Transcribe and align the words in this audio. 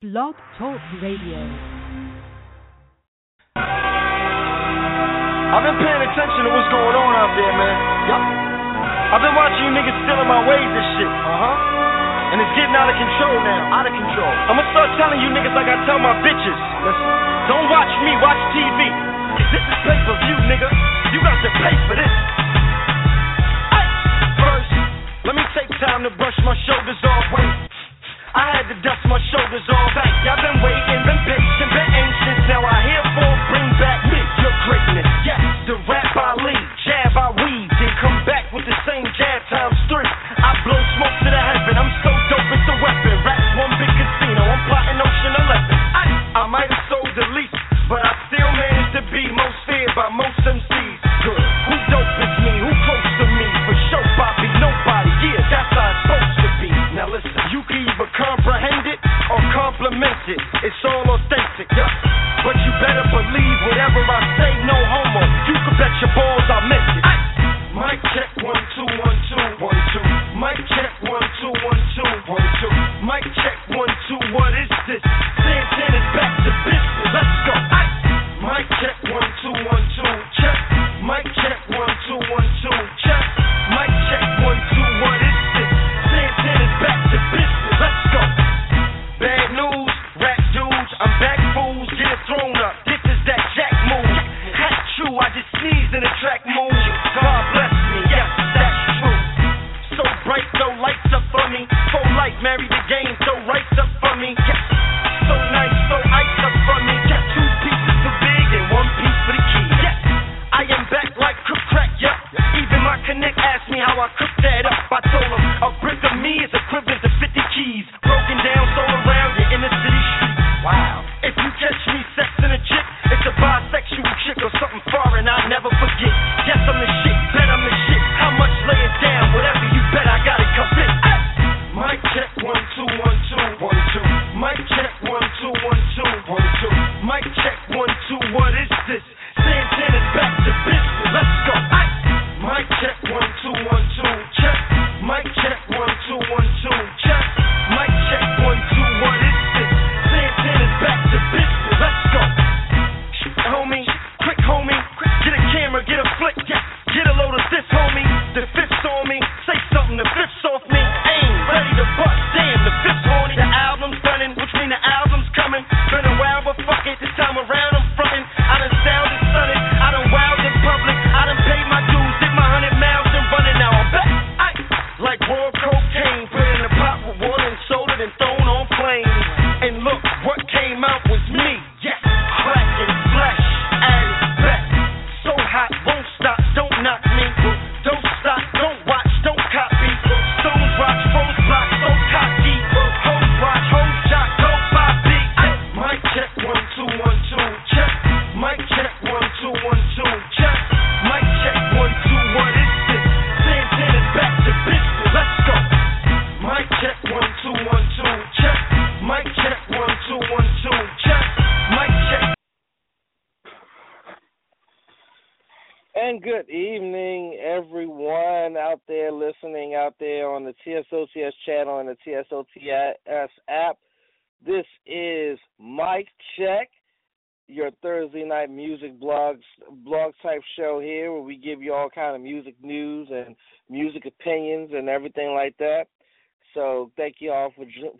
Blog 0.00 0.32
Talk 0.56 0.80
Radio. 1.04 1.36
I've 5.52 5.60
been 5.60 5.76
paying 5.76 6.02
attention 6.08 6.40
to 6.40 6.50
what's 6.56 6.72
going 6.72 6.96
on 6.96 7.12
out 7.20 7.36
there, 7.36 7.52
man. 7.52 7.76
Yep. 8.08 8.22
I've 9.12 9.20
been 9.20 9.36
watching 9.36 9.60
you 9.60 9.76
niggas 9.76 9.92
stealing 10.00 10.24
my 10.24 10.40
ways 10.48 10.72
and 10.72 10.86
shit. 10.96 11.04
Uh 11.04 11.36
huh. 11.36 12.32
And 12.32 12.40
it's 12.40 12.48
getting 12.56 12.72
out 12.80 12.88
of 12.88 12.96
control 12.96 13.44
now. 13.44 13.76
Out 13.76 13.84
of 13.84 13.92
control. 13.92 14.32
I'ma 14.48 14.64
start 14.72 14.88
telling 14.96 15.20
you 15.20 15.36
niggas 15.36 15.52
like 15.52 15.68
I 15.68 15.76
tell 15.84 16.00
my 16.00 16.16
bitches. 16.24 16.56
Listen. 16.80 17.08
Don't 17.52 17.68
watch 17.68 17.92
me, 18.00 18.16
watch 18.24 18.40
TV. 18.56 18.80
This 19.52 19.60
is 19.60 19.76
pay 19.84 20.00
per 20.08 20.16
view, 20.16 20.36
nigga. 20.48 20.68
You 21.12 21.20
got 21.20 21.36
to 21.44 21.50
pay 21.60 21.76
for 21.84 22.00
this. 22.00 22.14
Hey. 23.68 23.84
First, 24.48 24.72
let 25.28 25.36
me 25.36 25.44
take 25.52 25.68
time 25.76 26.08
to 26.08 26.10
brush 26.16 26.40
my 26.40 26.56
shoulders 26.64 26.96
off. 27.04 27.36
Wait. 27.36 27.69
I 28.34 28.62
had 28.62 28.66
to 28.70 28.76
dust 28.86 29.02
my 29.10 29.18
shoulders 29.34 29.66
all 29.66 29.88
back. 29.94 30.06
I've 30.22 30.38
been 30.38 30.62
waiting, 30.62 31.00
been 31.02 31.22
patient, 31.26 31.70
been 31.74 31.90
anxious. 31.90 32.38
Now 32.46 32.62
I 32.62 32.78
here 32.86 33.06
for 33.18 33.30
bring 33.50 33.68
back 33.82 34.00
me, 34.06 34.20
your 34.38 34.54
greatness. 34.70 35.19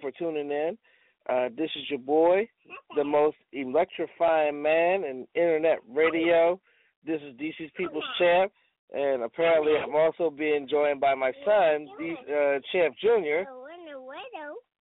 for 0.00 0.10
tuning 0.10 0.50
in. 0.50 0.78
Uh, 1.28 1.48
this 1.56 1.70
is 1.76 1.82
your 1.90 1.98
boy, 1.98 2.48
the 2.96 3.04
most 3.04 3.36
electrifying 3.52 4.60
man 4.60 5.04
in 5.04 5.26
internet 5.34 5.78
radio. 5.88 6.58
This 7.06 7.20
is 7.22 7.36
DC's 7.36 7.70
People's 7.76 8.04
Champ, 8.18 8.52
and 8.92 9.22
apparently 9.22 9.72
I'm 9.76 9.94
also 9.94 10.30
being 10.30 10.66
joined 10.68 11.00
by 11.00 11.14
my 11.14 11.32
son, 11.44 11.88
D- 11.98 12.16
uh, 12.28 12.58
Champ 12.72 12.94
Jr. 13.00 13.48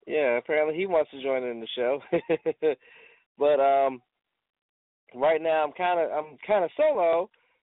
Yeah, 0.08 0.38
apparently 0.38 0.76
he 0.76 0.88
wants 0.88 1.12
to 1.12 1.22
join 1.22 1.44
in 1.44 1.60
the 1.60 1.68
show. 1.76 2.02
but 3.38 3.60
um, 3.60 4.02
right 5.13 5.42
now 5.42 5.63
I'm 5.63 5.74
kind 5.74 6.00
of 6.00 6.12
I'm 6.12 6.38
kind 6.48 6.63
of 6.63 6.72
solo 6.75 7.30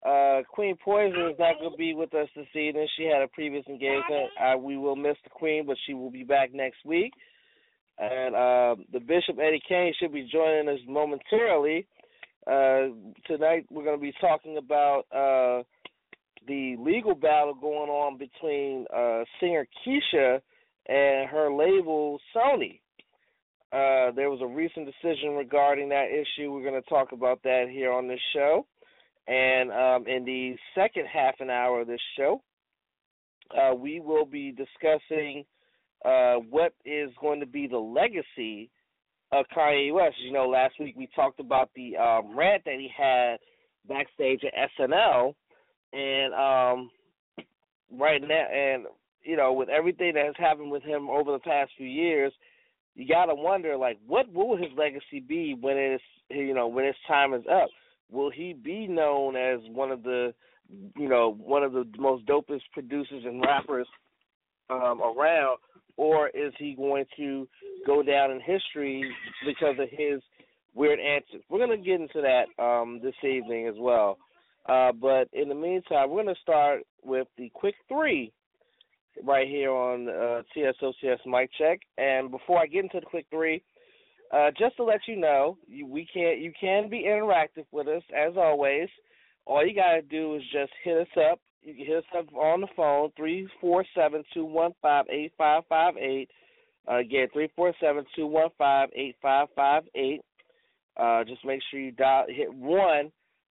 uh, 0.04 0.42
Queen 0.50 0.76
Poison 0.84 1.30
is 1.30 1.38
not 1.38 1.58
going 1.58 1.70
to 1.70 1.78
be 1.78 1.94
with 1.94 2.12
us 2.12 2.28
this 2.36 2.46
evening. 2.54 2.86
She 2.96 3.04
had 3.04 3.22
a 3.22 3.28
previous 3.28 3.64
engagement. 3.66 4.30
Uh, 4.38 4.58
we 4.58 4.76
will 4.76 4.96
miss 4.96 5.16
the 5.24 5.30
Queen, 5.30 5.64
but 5.66 5.76
she 5.86 5.94
will 5.94 6.10
be 6.10 6.24
back 6.24 6.52
next 6.52 6.84
week. 6.84 7.12
And 7.98 8.34
uh, 8.34 8.76
the 8.92 9.00
Bishop 9.00 9.38
Eddie 9.38 9.62
Kane 9.66 9.94
should 9.98 10.12
be 10.12 10.28
joining 10.30 10.68
us 10.68 10.80
momentarily. 10.86 11.86
Uh, 12.46 12.92
tonight 13.26 13.64
we're 13.70 13.84
going 13.84 13.96
to 13.96 14.02
be 14.02 14.12
talking 14.20 14.58
about 14.58 15.04
uh, 15.10 15.62
the 16.46 16.76
legal 16.78 17.14
battle 17.14 17.54
going 17.54 17.88
on 17.88 18.18
between 18.18 18.84
uh, 18.94 19.24
singer 19.40 19.66
Keisha 19.86 20.40
and 20.86 21.30
her 21.30 21.50
label 21.50 22.18
Sony. 22.36 22.80
there 23.72 24.28
was 24.28 24.40
a 24.42 24.46
recent 24.46 24.86
decision 24.86 25.30
regarding 25.30 25.88
that 25.88 26.08
issue. 26.10 26.52
We're 26.52 26.68
going 26.68 26.82
to 26.82 26.88
talk 26.90 27.12
about 27.12 27.42
that 27.44 27.68
here 27.70 27.90
on 27.90 28.06
this 28.06 28.20
show. 28.34 28.66
And 29.26 29.70
um, 29.72 30.06
in 30.06 30.24
the 30.24 30.56
second 30.74 31.06
half 31.06 31.34
an 31.40 31.50
hour 31.50 31.80
of 31.80 31.86
this 31.86 32.00
show, 32.16 32.42
uh, 33.58 33.74
we 33.74 34.00
will 34.00 34.26
be 34.26 34.52
discussing 34.52 35.44
uh, 36.04 36.34
what 36.50 36.74
is 36.84 37.10
going 37.20 37.40
to 37.40 37.46
be 37.46 37.66
the 37.66 37.78
legacy 37.78 38.70
of 39.32 39.46
Kanye 39.56 39.92
West. 39.92 40.16
You 40.22 40.32
know, 40.32 40.48
last 40.48 40.74
week 40.78 40.94
we 40.96 41.08
talked 41.14 41.40
about 41.40 41.70
the 41.74 41.96
um, 41.96 42.36
rant 42.36 42.64
that 42.64 42.78
he 42.78 42.90
had 42.96 43.38
backstage 43.88 44.42
at 44.44 44.70
SNL, 44.78 45.34
and 45.92 46.34
um, 46.34 46.90
right 47.98 48.20
now, 48.20 48.46
and 48.52 48.84
you 49.22 49.36
know, 49.36 49.52
with 49.52 49.68
everything 49.68 50.14
that 50.14 50.26
has 50.26 50.34
happened 50.38 50.70
with 50.70 50.82
him 50.82 51.08
over 51.08 51.32
the 51.32 51.38
past 51.38 51.70
few 51.76 51.86
years, 51.86 52.32
you 52.94 53.08
gotta 53.08 53.34
wonder 53.34 53.76
like, 53.76 53.98
what 54.06 54.30
will 54.32 54.56
his 54.56 54.70
legacy 54.76 55.20
be 55.26 55.56
when 55.58 55.76
it's 55.76 56.04
you 56.30 56.54
know 56.54 56.68
when 56.68 56.84
his 56.84 56.96
time 57.08 57.34
is 57.34 57.44
up? 57.50 57.68
Will 58.10 58.30
he 58.30 58.52
be 58.52 58.86
known 58.86 59.36
as 59.36 59.60
one 59.70 59.90
of 59.90 60.02
the, 60.02 60.34
you 60.96 61.08
know, 61.08 61.36
one 61.38 61.62
of 61.62 61.72
the 61.72 61.84
most 61.98 62.26
dopest 62.26 62.62
producers 62.72 63.24
and 63.24 63.42
rappers 63.42 63.88
um, 64.70 65.00
around, 65.02 65.58
or 65.96 66.28
is 66.28 66.52
he 66.58 66.74
going 66.74 67.04
to 67.16 67.48
go 67.86 68.02
down 68.02 68.30
in 68.30 68.40
history 68.40 69.04
because 69.46 69.76
of 69.78 69.88
his 69.90 70.20
weird 70.74 70.98
answers? 71.00 71.42
We're 71.48 71.64
going 71.64 71.78
to 71.78 71.84
get 71.84 72.00
into 72.00 72.22
that 72.22 72.62
um, 72.62 73.00
this 73.02 73.14
evening 73.22 73.68
as 73.68 73.74
well. 73.78 74.18
Uh, 74.66 74.92
but 74.92 75.28
in 75.32 75.48
the 75.48 75.54
meantime, 75.54 76.10
we're 76.10 76.22
going 76.22 76.34
to 76.34 76.40
start 76.40 76.80
with 77.02 77.28
the 77.36 77.50
quick 77.54 77.74
three 77.88 78.32
right 79.22 79.46
here 79.46 79.70
on 79.70 80.08
uh, 80.08 80.42
TSOTS 80.56 81.20
Mic 81.26 81.50
Check. 81.58 81.80
And 81.98 82.30
before 82.30 82.58
I 82.58 82.66
get 82.66 82.84
into 82.84 83.00
the 83.00 83.06
quick 83.06 83.26
three, 83.30 83.62
uh, 84.34 84.50
just 84.58 84.76
to 84.76 84.84
let 84.84 85.00
you 85.06 85.16
know, 85.16 85.56
you, 85.68 85.86
we 85.86 86.08
can 86.12 86.40
you 86.40 86.52
can 86.58 86.90
be 86.90 87.04
interactive 87.04 87.66
with 87.70 87.86
us 87.86 88.02
as 88.16 88.32
always. 88.36 88.88
All 89.46 89.64
you 89.64 89.74
gotta 89.74 90.02
do 90.02 90.34
is 90.34 90.42
just 90.52 90.72
hit 90.82 90.98
us 90.98 91.30
up. 91.30 91.40
You 91.62 91.74
can 91.74 91.86
hit 91.86 91.98
us 91.98 92.04
up 92.18 92.34
on 92.34 92.62
the 92.62 92.66
phone 92.74 93.10
three 93.16 93.48
four 93.60 93.84
seven 93.94 94.24
two 94.34 94.44
one 94.44 94.72
five 94.82 95.04
eight 95.08 95.32
five 95.38 95.62
five 95.68 95.96
eight. 95.96 96.30
Uh, 96.90 96.98
again, 96.98 97.28
three 97.32 97.48
four 97.54 97.72
seven 97.80 98.04
two 98.16 98.26
one 98.26 98.48
five 98.58 98.88
eight 98.96 99.14
five 99.22 99.48
five 99.54 99.84
eight. 99.94 100.22
Uh, 100.96 101.22
just 101.24 101.44
make 101.44 101.60
sure 101.70 101.78
you 101.78 101.92
dial 101.92 102.24
hit 102.28 102.52
one 102.52 103.12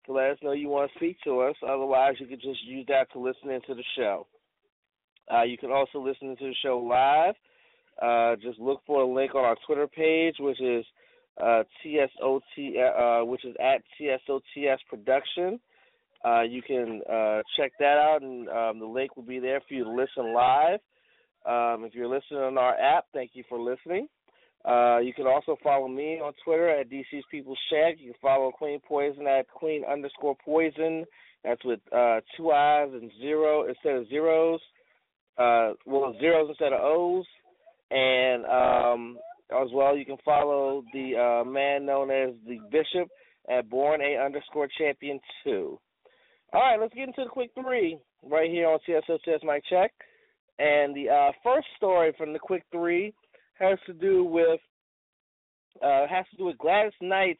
to 0.06 0.12
let 0.12 0.30
us 0.30 0.38
know 0.42 0.52
you 0.52 0.68
want 0.68 0.90
to 0.92 0.98
speak 0.98 1.16
to 1.24 1.40
us. 1.40 1.56
Otherwise, 1.62 2.14
you 2.20 2.26
can 2.26 2.40
just 2.40 2.62
use 2.64 2.86
that 2.88 3.10
to 3.12 3.18
listen 3.18 3.50
into 3.50 3.74
the 3.74 3.84
show. 3.96 4.26
Uh, 5.32 5.42
you 5.42 5.58
can 5.58 5.70
also 5.70 5.98
listen 5.98 6.36
to 6.36 6.44
the 6.44 6.54
show 6.62 6.78
live. 6.78 7.34
Uh, 8.00 8.36
just 8.36 8.58
look 8.58 8.80
for 8.86 9.02
a 9.02 9.06
link 9.06 9.34
on 9.34 9.44
our 9.44 9.56
Twitter 9.66 9.86
page, 9.86 10.36
which 10.38 10.60
is 10.60 10.84
uh, 11.40 11.62
TSOT, 11.84 12.40
uh, 13.20 13.24
which 13.24 13.44
is 13.44 13.54
at 13.60 13.82
TSOTS 13.98 14.78
Production. 14.88 15.58
Uh, 16.24 16.42
you 16.42 16.62
can 16.62 17.00
uh, 17.10 17.40
check 17.56 17.72
that 17.78 17.96
out, 17.96 18.22
and 18.22 18.48
um, 18.48 18.78
the 18.78 18.86
link 18.86 19.16
will 19.16 19.24
be 19.24 19.38
there 19.38 19.60
for 19.66 19.74
you 19.74 19.84
to 19.84 19.90
listen 19.90 20.34
live. 20.34 20.80
Um, 21.46 21.84
if 21.84 21.94
you're 21.94 22.08
listening 22.08 22.40
on 22.40 22.58
our 22.58 22.76
app, 22.78 23.04
thank 23.12 23.30
you 23.34 23.44
for 23.48 23.58
listening. 23.60 24.08
Uh, 24.64 24.98
you 24.98 25.14
can 25.14 25.26
also 25.26 25.56
follow 25.62 25.86
me 25.86 26.20
on 26.20 26.32
Twitter 26.44 26.68
at 26.68 26.90
DC's 26.90 27.24
People's 27.30 27.58
Champ. 27.70 27.96
You 28.00 28.12
can 28.12 28.20
follow 28.20 28.50
Queen 28.50 28.80
Poison 28.86 29.26
at 29.26 29.48
Queen 29.48 29.84
underscore 29.90 30.36
Poison. 30.44 31.04
That's 31.44 31.64
with 31.64 31.80
uh, 31.94 32.20
two 32.36 32.50
I's 32.50 32.90
and 32.92 33.10
zero 33.20 33.68
instead 33.68 33.94
of 33.94 34.08
zeros 34.08 34.60
uh, 35.38 35.72
well, 35.86 36.14
zeros 36.20 36.48
instead 36.48 36.72
of 36.72 36.80
O's. 36.82 37.26
And 37.90 38.44
um, 38.44 39.18
as 39.50 39.68
well, 39.72 39.96
you 39.96 40.04
can 40.04 40.18
follow 40.24 40.82
the 40.92 41.16
uh, 41.16 41.44
man 41.48 41.86
known 41.86 42.10
as 42.10 42.34
the 42.46 42.58
Bishop 42.70 43.08
at 43.50 43.68
Born 43.70 44.00
A 44.02 44.22
underscore 44.22 44.68
Champion 44.78 45.20
2. 45.44 45.78
All 46.52 46.60
right, 46.60 46.80
let's 46.80 46.94
get 46.94 47.08
into 47.08 47.24
the 47.24 47.30
quick 47.30 47.50
three 47.54 47.98
right 48.22 48.50
here 48.50 48.68
on 48.68 48.78
TSOTS 48.86 49.44
Mic 49.44 49.62
Check. 49.68 49.92
And 50.58 50.94
the 50.94 51.08
uh, 51.08 51.32
first 51.44 51.66
story 51.76 52.12
from 52.18 52.32
the 52.32 52.38
quick 52.38 52.64
three 52.72 53.14
has 53.58 53.78
to 53.86 53.92
do 53.92 54.24
with 54.24 54.60
uh, 55.82 56.06
has 56.08 56.26
to 56.30 56.36
do 56.36 56.44
with 56.46 56.58
Gladys 56.58 56.92
Knight's 57.00 57.38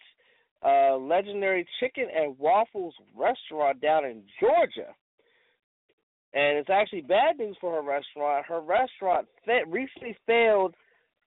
uh, 0.64 0.96
legendary 0.96 1.66
chicken 1.80 2.06
and 2.14 2.38
waffles 2.38 2.94
restaurant 3.16 3.80
down 3.80 4.04
in 4.04 4.22
Georgia. 4.40 4.94
And 6.34 6.58
it's 6.58 6.70
actually 6.70 7.00
bad 7.02 7.38
news 7.38 7.56
for 7.60 7.74
her 7.74 7.82
restaurant. 7.82 8.46
Her 8.46 8.60
restaurant 8.60 9.26
fa- 9.44 9.62
recently 9.66 10.16
failed 10.26 10.74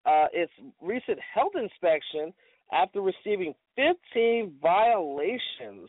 uh, 0.04 0.26
its 0.32 0.52
recent 0.80 1.18
health 1.34 1.52
inspection 1.54 2.32
after 2.72 3.00
receiving 3.00 3.54
15 3.76 4.54
violations. 4.60 5.88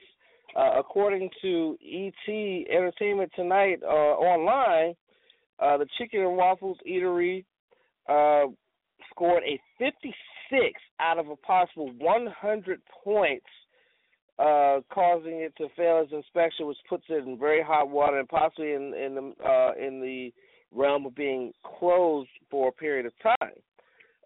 Uh, 0.54 0.74
according 0.78 1.30
to 1.42 1.78
ET 1.81 2.66
Entertainment 2.69 3.31
Tonight 3.38 3.80
uh, 3.84 3.88
online, 3.88 4.94
uh, 5.60 5.78
the 5.78 5.86
Chicken 5.98 6.22
and 6.22 6.36
Waffles 6.36 6.78
Eatery 6.86 7.46
uh, 8.10 8.48
scored 9.10 9.44
a 9.44 9.57
56 9.80 10.14
out 11.00 11.18
of 11.18 11.30
a 11.30 11.38
possible 11.38 11.90
100 12.00 12.81
points 13.04 13.46
uh, 14.42 14.82
causing 14.92 15.42
it 15.42 15.56
to 15.58 15.68
fail 15.78 16.02
its 16.04 16.12
inspection, 16.12 16.66
which 16.66 16.78
puts 16.90 17.04
it 17.10 17.26
in 17.28 17.38
very 17.38 17.62
hot 17.62 17.90
water 17.90 18.18
and 18.18 18.28
possibly 18.28 18.74
in 18.74 18.94
in 18.94 19.16
the 19.16 19.46
uh, 19.46 19.72
in 19.80 20.02
the 20.02 20.34
realm 20.74 21.06
of 21.06 21.16
being 21.16 21.52
closed 21.80 22.30
for 22.50 22.70
a 22.70 22.72
period 22.72 23.06
of 23.06 23.14
time. 23.22 23.54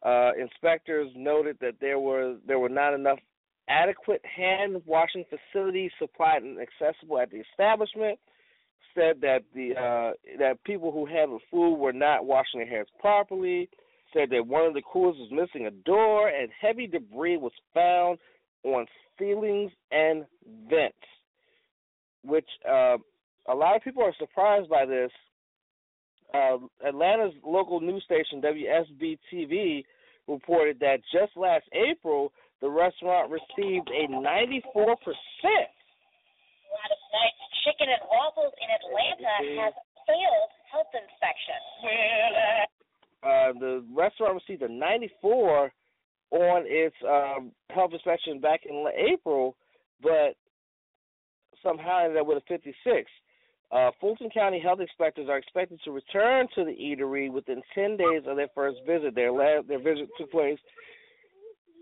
Uh, 0.04 0.32
inspectors 0.40 1.12
noted 1.16 1.58
that 1.60 1.74
there 1.82 2.00
were 2.00 2.36
there 2.48 2.60
were 2.60 2.70
not 2.70 2.94
enough 2.94 3.20
adequate 3.68 4.22
hand 4.24 4.82
washing 4.86 5.26
facilities 5.30 5.92
supplied 6.00 6.44
and 6.44 6.60
accessible 6.60 7.20
at 7.20 7.32
the 7.32 7.42
establishment. 7.52 8.18
Said 8.94 9.20
that 9.22 9.40
the 9.54 9.72
uh, 9.76 10.14
that 10.40 10.64
people 10.64 10.92
who 10.92 11.06
handled 11.06 11.42
food 11.52 11.76
were 11.76 11.92
not 11.92 12.26
washing 12.26 12.62
their 12.62 12.70
hands 12.70 12.88
properly. 13.02 13.70
Said 14.14 14.30
that 14.30 14.48
one 14.48 14.66
of 14.66 14.74
the 14.74 14.82
coolers 14.82 15.18
was 15.18 15.30
missing 15.30 15.68
a 15.68 15.72
door 15.72 16.30
and 16.30 16.50
heavy 16.62 16.88
debris 16.88 17.36
was 17.36 17.52
found 17.74 18.18
on 18.66 18.86
ceilings 19.18 19.72
and 19.92 20.26
vents, 20.70 20.96
which 22.24 22.48
uh, 22.68 22.98
a 23.48 23.56
lot 23.56 23.76
of 23.76 23.84
people 23.84 24.04
are 24.04 24.16
surprised 24.20 24.70
by 24.70 24.86
this. 24.86 25.12
Uh, 26.34 26.58
Atlanta's 26.86 27.34
local 27.46 27.80
news 27.80 28.04
station 28.04 28.42
WSB 28.42 29.18
TV 29.32 29.84
reported 30.28 30.80
that 30.80 30.98
just 31.14 31.38
last 31.38 31.64
April, 31.72 32.34
the 32.62 32.70
restaurant 32.70 33.32
received 33.32 33.90
a 33.90 34.08
94 34.10 34.96
percent. 34.98 35.72
Chicken 37.64 37.88
and 37.90 38.02
Waffles 38.10 38.54
in 38.62 38.70
Atlanta 38.70 39.62
has 39.62 39.74
failed 40.06 40.52
health 40.72 40.92
inspection. 40.94 41.60
Uh, 43.24 43.54
the 43.60 43.86
restaurant 43.96 44.36
received 44.36 44.62
a 44.62 44.70
94 44.70 45.72
on 46.32 46.64
its 46.66 46.96
um, 47.08 47.52
health 47.70 47.92
inspection 47.94 48.40
back 48.40 48.62
in 48.68 48.86
April, 49.12 49.56
but 50.02 50.36
somehow 51.64 52.04
ended 52.04 52.18
up 52.18 52.28
with 52.28 52.38
a 52.38 52.42
56. 52.48 53.10
Uh, 53.72 53.92
Fulton 54.00 54.30
County 54.30 54.60
health 54.60 54.80
inspectors 54.80 55.28
are 55.30 55.38
expected 55.38 55.80
to 55.84 55.92
return 55.92 56.48
to 56.56 56.64
the 56.64 56.72
eatery 56.72 57.32
within 57.32 57.62
10 57.74 57.98
days 57.98 58.22
of 58.28 58.38
their 58.38 58.50
first 58.54 58.78
visit. 58.86 59.16
Their 59.16 59.32
their 59.64 59.80
visit 59.80 60.08
took 60.18 60.32
place 60.32 60.60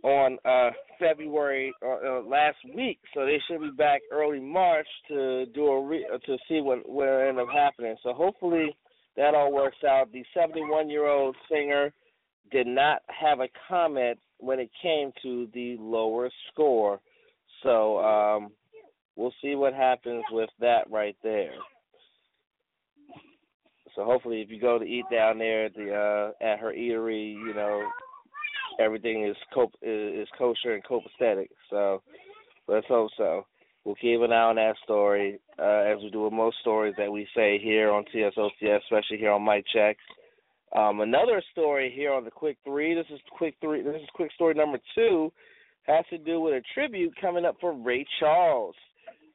on 0.03 0.37
uh, 0.45 0.71
February 0.99 1.73
uh, 1.81 1.87
uh, 1.87 2.21
last 2.21 2.57
week, 2.75 2.99
so 3.13 3.25
they 3.25 3.39
should 3.47 3.61
be 3.61 3.71
back 3.77 4.01
early 4.11 4.39
March 4.39 4.87
to 5.07 5.45
do 5.47 5.67
a 5.67 5.85
re- 5.85 6.07
uh, 6.13 6.17
to 6.19 6.37
see 6.47 6.61
what 6.61 6.87
what 6.87 7.07
end 7.07 7.39
up 7.39 7.47
happening. 7.53 7.95
So 8.03 8.13
hopefully 8.13 8.75
that 9.17 9.33
all 9.35 9.51
works 9.51 9.77
out. 9.87 10.11
The 10.11 10.23
71 10.33 10.89
year 10.89 11.07
old 11.07 11.35
singer 11.51 11.93
did 12.51 12.67
not 12.67 13.01
have 13.07 13.39
a 13.39 13.47
comment 13.67 14.19
when 14.43 14.59
it 14.59 14.69
came 14.81 15.11
to 15.23 15.47
the 15.53 15.77
lower 15.79 16.29
score. 16.51 16.99
So 17.63 17.99
um, 17.99 18.51
we'll 19.15 19.33
see 19.41 19.55
what 19.55 19.73
happens 19.73 20.23
with 20.31 20.49
that 20.59 20.89
right 20.91 21.15
there. 21.23 21.53
So 23.95 24.03
hopefully, 24.03 24.41
if 24.41 24.49
you 24.49 24.59
go 24.59 24.79
to 24.79 24.85
eat 24.85 25.05
down 25.11 25.37
there 25.37 25.65
at 25.65 25.75
the 25.75 25.93
uh, 25.93 26.43
at 26.43 26.59
her 26.59 26.73
eatery, 26.73 27.33
you 27.33 27.53
know 27.53 27.87
everything 28.79 29.25
is 29.25 29.37
co- 29.53 29.71
is 29.81 30.27
kosher 30.37 30.73
and 30.73 30.83
copacetic. 30.83 31.49
So 31.69 32.01
let's 32.67 32.87
hope 32.87 33.11
so. 33.17 33.45
We'll 33.85 33.95
keep 33.95 34.21
an 34.21 34.31
eye 34.31 34.43
on 34.43 34.55
that 34.55 34.75
story 34.83 35.39
uh, 35.59 35.83
as 35.91 35.97
we 36.01 36.09
do 36.09 36.23
with 36.23 36.33
most 36.33 36.57
stories 36.61 36.95
that 36.97 37.11
we 37.11 37.27
say 37.35 37.59
here 37.61 37.91
on 37.91 38.05
TSOTS, 38.05 38.81
especially 38.83 39.17
here 39.17 39.31
on 39.31 39.45
Mic 39.45 39.65
Checks. 39.73 40.03
Um, 40.75 41.01
another 41.01 41.41
story 41.51 41.91
here 41.95 42.11
on 42.11 42.23
the 42.23 42.31
quick 42.31 42.57
three. 42.63 42.95
This 42.95 43.05
is 43.13 43.19
quick 43.31 43.55
three. 43.61 43.83
This 43.83 43.95
is 43.95 44.09
quick 44.15 44.31
story 44.33 44.55
number 44.55 44.79
two. 44.95 45.31
Has 45.83 46.05
to 46.09 46.17
do 46.17 46.39
with 46.39 46.53
a 46.53 46.61
tribute 46.73 47.13
coming 47.19 47.45
up 47.45 47.57
for 47.61 47.73
Ray 47.73 48.05
Charles. 48.19 48.75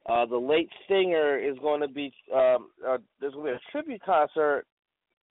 Uh, 0.09 0.25
the 0.25 0.37
late 0.37 0.69
singer 0.87 1.37
is 1.37 1.57
going 1.59 1.81
to 1.81 1.87
be 1.87 2.11
um, 2.33 2.69
uh, 2.87 2.97
there's 3.21 3.33
going 3.33 3.45
to 3.45 3.51
be 3.53 3.57
a 3.57 3.71
tribute 3.71 4.01
concert 4.03 4.65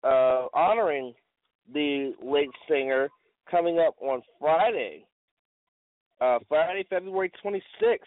uh, 0.02 0.46
honoring 0.52 1.14
the 1.72 2.12
late 2.22 2.50
singer 2.68 3.08
coming 3.50 3.78
up 3.78 3.94
on 4.00 4.20
Friday, 4.38 5.06
uh, 6.20 6.38
Friday, 6.48 6.84
February 6.90 7.30
26th. 7.44 7.98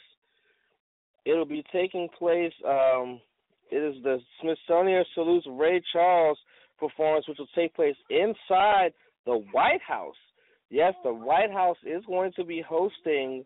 It'll 1.26 1.46
be 1.46 1.64
taking 1.74 2.08
place. 2.18 2.54
Um, 2.68 3.22
it 3.72 3.78
is 3.78 4.02
the 4.04 4.20
Smithsonian 4.42 5.04
salutes 5.14 5.48
Ray 5.50 5.82
Charles 5.92 6.38
performance, 6.78 7.28
which 7.28 7.38
will 7.38 7.48
take 7.56 7.76
place 7.76 7.96
inside 8.10 8.92
the 9.26 9.44
White 9.52 9.82
House. 9.86 10.16
yes, 10.70 10.94
the 11.04 11.14
White 11.14 11.52
House 11.52 11.78
is 11.86 12.04
going 12.06 12.32
to 12.36 12.44
be 12.44 12.64
hosting 12.68 13.44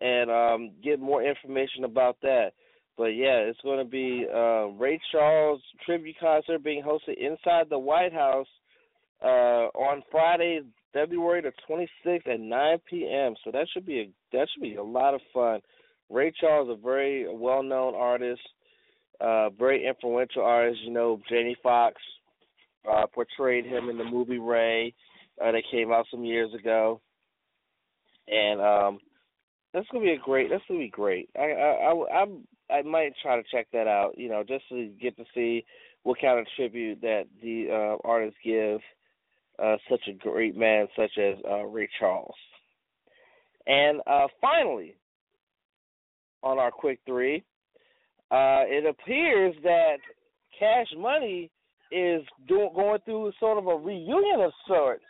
and 0.00 0.30
um, 0.30 0.70
get 0.82 0.98
more 1.00 1.22
information 1.22 1.84
about 1.84 2.16
that. 2.22 2.52
But 2.96 3.14
yeah, 3.16 3.38
it's 3.38 3.60
going 3.62 3.78
to 3.78 3.90
be 3.90 4.26
uh, 4.32 4.68
Ray 4.78 5.00
Charles 5.10 5.60
tribute 5.84 6.16
concert 6.20 6.62
being 6.62 6.82
hosted 6.82 7.16
inside 7.18 7.66
the 7.70 7.78
White 7.78 8.12
House 8.12 8.46
uh, 9.22 9.68
on 9.74 10.02
Friday, 10.10 10.60
February 10.92 11.42
the 11.42 11.52
26th 11.68 12.28
at 12.28 12.40
9 12.40 12.78
p.m. 12.88 13.34
So 13.44 13.50
that 13.50 13.66
should 13.72 13.86
be 13.86 14.00
a 14.00 14.10
that 14.32 14.48
should 14.52 14.62
be 14.62 14.76
a 14.76 14.82
lot 14.82 15.14
of 15.14 15.20
fun. 15.32 15.60
Ray 16.10 16.32
Charles, 16.38 16.68
a 16.70 16.80
very 16.80 17.26
well-known 17.34 17.94
artist, 17.94 18.42
uh, 19.20 19.50
very 19.50 19.86
influential 19.86 20.42
artist. 20.42 20.80
You 20.84 20.92
know, 20.92 21.20
Jamie 21.28 21.56
Foxx 21.62 21.96
uh, 22.90 23.06
portrayed 23.14 23.64
him 23.64 23.88
in 23.88 23.96
the 23.96 24.04
movie 24.04 24.38
Ray 24.38 24.94
uh, 25.42 25.52
that 25.52 25.62
came 25.70 25.92
out 25.92 26.06
some 26.10 26.24
years 26.24 26.52
ago, 26.54 27.00
and 28.28 28.60
um, 28.60 28.98
that's 29.72 29.86
gonna 29.90 30.04
be 30.04 30.12
a 30.12 30.18
great. 30.18 30.50
That's 30.50 30.62
gonna 30.68 30.80
be 30.80 30.88
great. 30.88 31.30
I 31.38 31.50
I 31.52 31.70
I 31.70 32.24
I, 32.70 32.78
I 32.78 32.82
might 32.82 33.12
try 33.22 33.36
to 33.36 33.42
check 33.50 33.68
that 33.72 33.86
out. 33.86 34.12
You 34.16 34.28
know, 34.28 34.42
just 34.46 34.68
to 34.68 34.88
get 35.00 35.16
to 35.16 35.24
see 35.34 35.64
what 36.02 36.20
kind 36.20 36.38
of 36.38 36.46
tribute 36.56 37.00
that 37.00 37.24
the 37.42 37.68
uh, 37.70 38.08
artists 38.08 38.38
give 38.44 38.80
uh, 39.62 39.76
such 39.88 40.00
a 40.08 40.12
great 40.12 40.56
man 40.56 40.86
such 40.96 41.16
as 41.18 41.36
uh, 41.48 41.64
Ray 41.64 41.88
Charles. 41.98 42.34
And 43.66 44.00
uh, 44.06 44.26
finally, 44.40 44.96
on 46.42 46.58
our 46.58 46.70
quick 46.70 46.98
three, 47.06 47.44
uh, 48.30 48.64
it 48.66 48.84
appears 48.86 49.54
that 49.62 49.98
Cash 50.58 50.88
Money 50.98 51.50
is 51.92 52.22
do- 52.48 52.70
going 52.74 52.98
through 53.04 53.32
sort 53.38 53.58
of 53.58 53.66
a 53.66 53.76
reunion 53.76 54.40
of 54.40 54.52
sorts. 54.66 55.04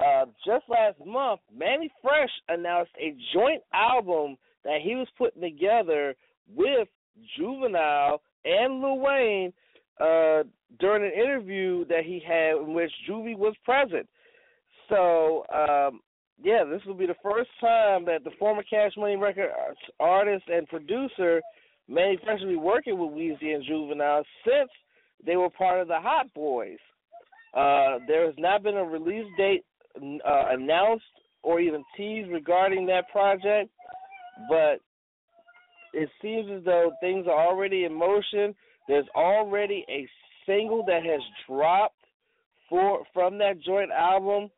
Uh, 0.00 0.26
just 0.46 0.64
last 0.68 0.96
month, 1.06 1.40
Mannie 1.56 1.92
Fresh 2.02 2.30
announced 2.48 2.92
a 2.98 3.14
joint 3.34 3.62
album 3.72 4.36
that 4.64 4.80
he 4.82 4.94
was 4.94 5.06
putting 5.16 5.42
together 5.42 6.14
with 6.54 6.88
Juvenile 7.36 8.20
and 8.44 8.80
Lil 8.80 8.98
Wayne 8.98 9.52
uh, 10.00 10.42
during 10.78 11.02
an 11.02 11.18
interview 11.18 11.84
that 11.86 12.04
he 12.04 12.22
had 12.26 12.56
in 12.56 12.74
which 12.74 12.92
Juvie 13.08 13.36
was 13.36 13.54
present. 13.64 14.08
So, 14.88 15.44
um, 15.52 16.00
yeah, 16.42 16.64
this 16.64 16.80
will 16.86 16.94
be 16.94 17.06
the 17.06 17.14
first 17.22 17.50
time 17.60 18.04
that 18.06 18.24
the 18.24 18.30
former 18.38 18.62
Cash 18.62 18.92
Money 18.96 19.16
Record 19.16 19.50
artist 19.98 20.44
and 20.48 20.66
producer 20.68 21.40
Fresh 21.92 22.40
will 22.40 22.48
be 22.48 22.56
working 22.56 22.98
with 22.98 23.10
Weezy 23.10 23.54
and 23.54 23.64
Juvenile 23.64 24.22
since 24.44 24.70
they 25.24 25.36
were 25.36 25.50
part 25.50 25.80
of 25.80 25.88
the 25.88 25.98
Hot 25.98 26.32
Boys. 26.34 26.78
Uh, 27.54 27.98
there 28.06 28.26
has 28.26 28.34
not 28.38 28.62
been 28.62 28.76
a 28.76 28.84
release 28.84 29.26
date 29.36 29.64
uh, 29.96 30.44
announced 30.50 31.04
or 31.42 31.58
even 31.58 31.82
teased 31.96 32.30
regarding 32.30 32.86
that 32.86 33.08
project, 33.10 33.70
but 34.48 34.80
it 35.92 36.08
seems 36.22 36.48
as 36.56 36.64
though 36.64 36.92
things 37.00 37.26
are 37.26 37.46
already 37.46 37.84
in 37.84 37.92
motion. 37.92 38.54
There's 38.86 39.08
already 39.16 39.84
a 39.88 40.08
single 40.50 40.84
that 40.86 41.04
has 41.04 41.20
dropped 41.48 41.94
for 42.68 43.02
from 43.12 43.38
that 43.38 43.60
joint 43.64 43.90
album 43.90 44.50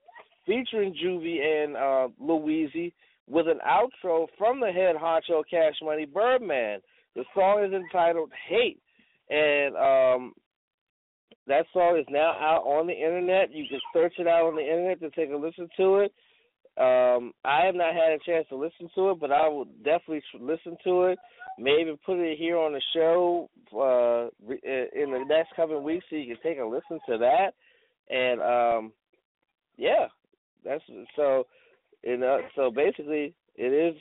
featuring 0.46 0.94
Juvie 1.02 1.40
and 1.40 1.76
uh, 1.76 2.08
Louise 2.20 2.92
with 3.28 3.46
an 3.48 3.58
outro 3.66 4.26
from 4.36 4.60
the 4.60 4.72
head 4.72 4.96
honcho 4.96 5.42
Cash 5.48 5.74
Money 5.82 6.06
Birdman. 6.06 6.80
The 7.14 7.24
song 7.34 7.64
is 7.64 7.72
entitled 7.72 8.30
Hate, 8.48 8.80
and 9.30 9.76
um, 9.76 10.32
that 11.46 11.66
song 11.72 11.98
is 11.98 12.06
now 12.10 12.32
out 12.40 12.62
on 12.64 12.86
the 12.86 12.92
internet. 12.92 13.52
You 13.52 13.66
can 13.68 13.80
search 13.92 14.14
it 14.18 14.26
out 14.26 14.46
on 14.46 14.56
the 14.56 14.62
internet 14.62 15.00
to 15.00 15.10
take 15.10 15.32
a 15.32 15.36
listen 15.36 15.68
to 15.76 15.96
it. 15.98 16.12
Um, 16.78 17.32
I 17.44 17.66
have 17.66 17.74
not 17.74 17.94
had 17.94 18.12
a 18.12 18.18
chance 18.24 18.46
to 18.48 18.56
listen 18.56 18.88
to 18.94 19.10
it, 19.10 19.20
but 19.20 19.30
I 19.30 19.46
will 19.48 19.66
definitely 19.84 20.22
listen 20.40 20.76
to 20.84 21.04
it. 21.04 21.18
Maybe 21.58 21.94
put 22.06 22.18
it 22.18 22.38
here 22.38 22.56
on 22.56 22.72
the 22.72 22.80
show 22.94 23.50
uh, 23.74 24.28
in 24.48 25.10
the 25.10 25.24
next 25.28 25.54
coming 25.54 25.82
weeks, 25.82 26.06
so 26.08 26.16
you 26.16 26.34
can 26.34 26.42
take 26.42 26.58
a 26.58 26.64
listen 26.64 26.98
to 27.08 27.18
that. 27.18 27.52
And 28.08 28.40
um, 28.40 28.92
yeah, 29.76 30.06
that's 30.64 30.82
so. 31.16 31.46
You 32.02 32.16
know, 32.16 32.40
so 32.56 32.70
basically, 32.70 33.34
it 33.54 33.72
is. 33.72 33.94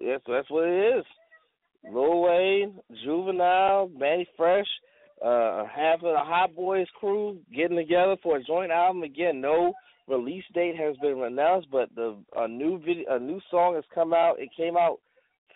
That's 0.00 0.22
that's 0.26 0.50
what 0.50 0.68
it 0.68 0.98
is. 0.98 1.04
Lil 1.92 2.22
Wayne, 2.22 2.80
Juvenile, 3.04 3.90
Mannie 3.98 4.28
Fresh, 4.36 4.66
uh, 5.24 5.64
half 5.64 5.96
of 5.96 6.12
the 6.12 6.18
Hot 6.18 6.54
Boys 6.54 6.86
crew 6.98 7.38
getting 7.54 7.76
together 7.76 8.16
for 8.22 8.36
a 8.36 8.44
joint 8.44 8.70
album. 8.70 9.02
Again, 9.02 9.40
no 9.40 9.72
release 10.08 10.44
date 10.54 10.76
has 10.76 10.96
been 10.98 11.22
announced, 11.22 11.68
but 11.70 11.94
the 11.94 12.16
a 12.36 12.48
new 12.48 12.78
video, 12.78 13.04
a 13.10 13.18
new 13.18 13.40
song 13.50 13.74
has 13.74 13.84
come 13.94 14.12
out. 14.12 14.40
It 14.40 14.50
came 14.56 14.76
out 14.76 14.98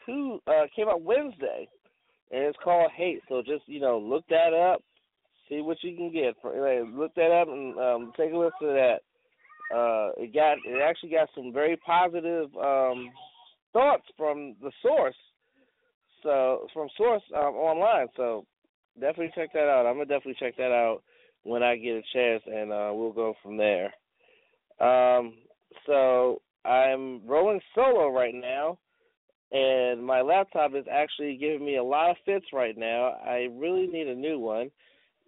two, 0.05 0.41
uh, 0.47 0.67
came 0.75 0.89
out 0.89 1.03
Wednesday, 1.03 1.69
and 2.31 2.43
it's 2.43 2.59
called 2.63 2.91
Hate. 2.97 3.21
So 3.29 3.43
just 3.43 3.65
you 3.67 3.81
know, 3.81 3.99
look 3.99 4.25
that 4.29 4.55
up, 4.55 4.83
see 5.49 5.61
what 5.61 5.79
you 5.83 5.97
can 5.97 6.13
get. 6.13 6.37
Look 6.45 7.15
that 7.15 7.31
up 7.31 7.49
and 7.49 7.79
um, 7.79 8.13
take 8.17 8.33
a 8.33 8.37
listen 8.37 8.53
to 8.61 8.67
that. 8.75 9.01
Uh, 9.75 10.13
it 10.17 10.33
got 10.33 10.59
it 10.65 10.81
actually 10.83 11.11
got 11.11 11.29
some 11.35 11.53
very 11.53 11.77
positive 11.79 12.49
um, 12.57 13.11
thoughts 13.73 14.05
from 14.17 14.55
the 14.63 14.71
source. 14.83 15.17
So 16.23 16.67
from 16.73 16.89
source 16.97 17.23
um, 17.37 17.55
online. 17.55 18.07
So 18.17 18.47
definitely 18.95 19.33
check 19.35 19.53
that 19.53 19.69
out. 19.69 19.87
I'm 19.87 19.95
gonna 19.95 20.07
definitely 20.07 20.37
check 20.39 20.57
that 20.57 20.73
out 20.73 21.03
when 21.43 21.63
I 21.63 21.77
get 21.77 21.97
a 21.97 22.03
chance, 22.13 22.43
and 22.47 22.73
uh, 22.73 22.91
we'll 22.93 23.13
go 23.13 23.35
from 23.43 23.57
there. 23.57 23.93
Um, 24.81 25.35
so 25.87 26.43
I'm 26.65 27.27
rolling 27.27 27.61
solo 27.75 28.09
right 28.09 28.35
now, 28.35 28.79
and 29.53 30.05
my 30.05 30.21
laptop 30.21 30.75
is 30.75 30.85
actually 30.91 31.37
giving 31.37 31.65
me 31.65 31.77
a 31.77 31.85
lot 31.85 32.11
of 32.11 32.17
fits 32.25 32.47
right 32.53 32.77
now. 32.77 33.17
I 33.25 33.49
really 33.53 33.87
need 33.87 34.09
a 34.09 34.15
new 34.15 34.39
one, 34.39 34.71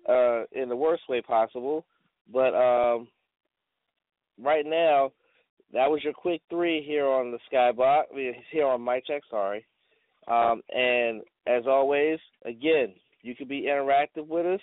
uh, 0.08 0.44
in 0.52 0.68
the 0.68 0.76
worst 0.76 1.02
way 1.08 1.20
possible. 1.22 1.84
But 2.32 2.54
um, 2.54 3.08
right 4.38 4.66
now, 4.66 5.12
that 5.72 5.90
was 5.90 6.02
your 6.02 6.12
quick 6.12 6.42
three 6.50 6.82
here 6.86 7.06
on 7.06 7.30
the 7.30 7.38
Skybox, 7.52 8.04
here 8.50 8.66
on 8.66 8.80
my 8.80 9.00
check. 9.06 9.22
Sorry. 9.30 9.64
Um, 10.26 10.62
and 10.74 11.22
as 11.46 11.64
always, 11.66 12.18
again, 12.44 12.94
you 13.22 13.34
can 13.34 13.48
be 13.48 13.62
interactive 13.62 14.26
with 14.26 14.46
us. 14.46 14.60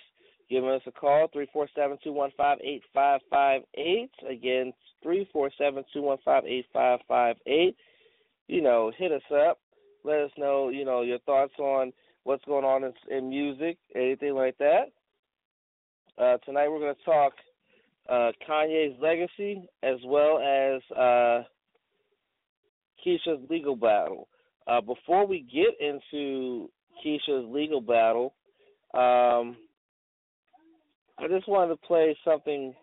Give 0.48 0.64
us 0.64 0.80
a 0.86 0.92
call, 0.92 1.28
347-215-8558. 1.34 4.08
Again, 4.28 4.72
347-215-8558. 5.04 7.74
You 8.48 8.62
know, 8.62 8.92
hit 8.96 9.12
us 9.12 9.22
up. 9.32 9.58
Let 10.04 10.20
us 10.20 10.30
know, 10.38 10.68
you 10.68 10.84
know, 10.84 11.02
your 11.02 11.18
thoughts 11.20 11.54
on 11.58 11.92
what's 12.22 12.44
going 12.44 12.64
on 12.64 12.84
in, 12.84 12.92
in 13.10 13.28
music, 13.28 13.76
anything 13.94 14.34
like 14.34 14.56
that. 14.58 14.92
Uh, 16.18 16.38
tonight 16.44 16.68
we're 16.68 16.78
going 16.78 16.94
to 16.94 17.04
talk 17.04 17.32
uh, 18.08 18.30
Kanye's 18.48 18.96
legacy 19.00 19.68
as 19.82 19.98
well 20.04 20.38
as 20.38 20.80
uh, 20.96 21.42
Keisha's 23.04 23.50
legal 23.50 23.76
battle. 23.76 24.28
Uh, 24.66 24.80
before 24.80 25.26
we 25.26 25.40
get 25.40 25.78
into 25.80 26.70
Keisha's 27.04 27.46
legal 27.48 27.80
battle, 27.80 28.34
um, 28.94 29.56
I 31.18 31.28
just 31.28 31.48
wanted 31.48 31.68
to 31.68 31.86
play 31.86 32.16
something. 32.24 32.74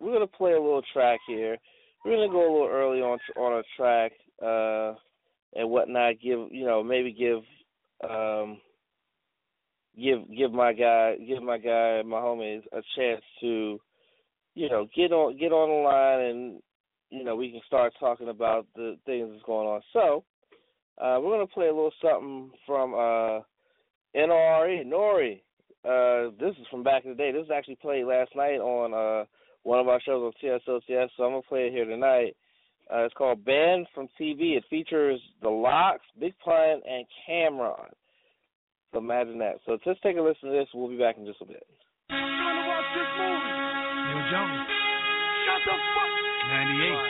We're 0.00 0.12
gonna 0.12 0.26
play 0.26 0.52
a 0.52 0.60
little 0.60 0.82
track 0.92 1.20
here. 1.26 1.56
We're 2.04 2.16
gonna 2.16 2.32
go 2.32 2.42
a 2.42 2.52
little 2.52 2.68
early 2.68 3.00
on 3.00 3.18
on 3.36 3.58
a 3.58 3.62
track 3.76 4.12
uh, 4.40 4.94
and 5.58 5.70
whatnot. 5.70 6.20
Give 6.20 6.48
you 6.50 6.64
know 6.64 6.82
maybe 6.82 7.12
give 7.12 7.42
um, 8.08 8.60
give 9.96 10.20
give 10.36 10.52
my 10.52 10.72
guy 10.72 11.16
give 11.26 11.42
my 11.42 11.58
guy 11.58 12.02
my 12.02 12.18
homies 12.18 12.62
a 12.72 12.82
chance 12.96 13.22
to 13.40 13.80
you 14.54 14.68
know 14.68 14.86
get 14.94 15.12
on 15.12 15.36
get 15.36 15.52
on 15.52 15.68
the 15.68 15.88
line 15.88 16.30
and 16.30 16.62
you 17.10 17.24
know 17.24 17.36
we 17.36 17.50
can 17.50 17.60
start 17.66 17.92
talking 17.98 18.28
about 18.28 18.66
the 18.76 18.96
things 19.06 19.28
that's 19.30 19.44
going 19.44 19.66
on. 19.66 19.80
So 19.92 20.24
uh, 21.02 21.18
we're 21.20 21.32
gonna 21.32 21.46
play 21.46 21.66
a 21.66 21.74
little 21.74 21.92
something 22.00 22.50
from 22.64 22.94
uh, 22.94 23.40
N-O-R-E, 24.14 24.84
Nori. 24.86 25.40
Uh, 25.84 26.30
this 26.38 26.54
is 26.60 26.66
from 26.70 26.82
back 26.82 27.04
in 27.04 27.10
the 27.10 27.16
day. 27.16 27.32
This 27.32 27.48
was 27.48 27.54
actually 27.54 27.76
played 27.76 28.04
last 28.04 28.30
night 28.36 28.60
on 28.60 28.94
uh, 28.94 29.24
one 29.64 29.80
of 29.80 29.88
our 29.88 30.00
shows 30.00 30.22
on 30.22 30.32
TSOTS, 30.42 31.10
so 31.16 31.24
I'm 31.24 31.32
going 31.32 31.42
to 31.42 31.48
play 31.48 31.66
it 31.66 31.72
here 31.72 31.84
tonight. 31.84 32.36
Uh, 32.92 33.04
it's 33.04 33.14
called 33.14 33.44
Banned 33.44 33.86
from 33.94 34.08
TV. 34.20 34.56
It 34.56 34.64
features 34.68 35.20
The 35.40 35.48
Lox, 35.48 36.00
Big 36.20 36.34
Pun, 36.44 36.82
and 36.86 37.06
Cam'ron. 37.26 37.90
So 38.92 38.98
imagine 38.98 39.38
that. 39.38 39.58
So 39.66 39.78
just 39.84 40.02
take 40.02 40.16
a 40.18 40.20
listen 40.20 40.50
to 40.50 40.54
this. 40.54 40.68
We'll 40.74 40.88
be 40.88 40.98
back 40.98 41.16
in 41.16 41.24
just 41.24 41.40
a 41.40 41.46
bit. 41.46 41.64
Trying 42.10 42.58
to 42.60 42.64
watch 42.68 42.88
this 42.92 43.10
movie. 43.16 43.54
Neil 44.12 44.22
Jones. 44.28 44.68
Shut 45.48 45.60
the 45.64 45.76
fuck. 45.96 46.12
98. 46.52 46.92
Ah! 46.92 47.08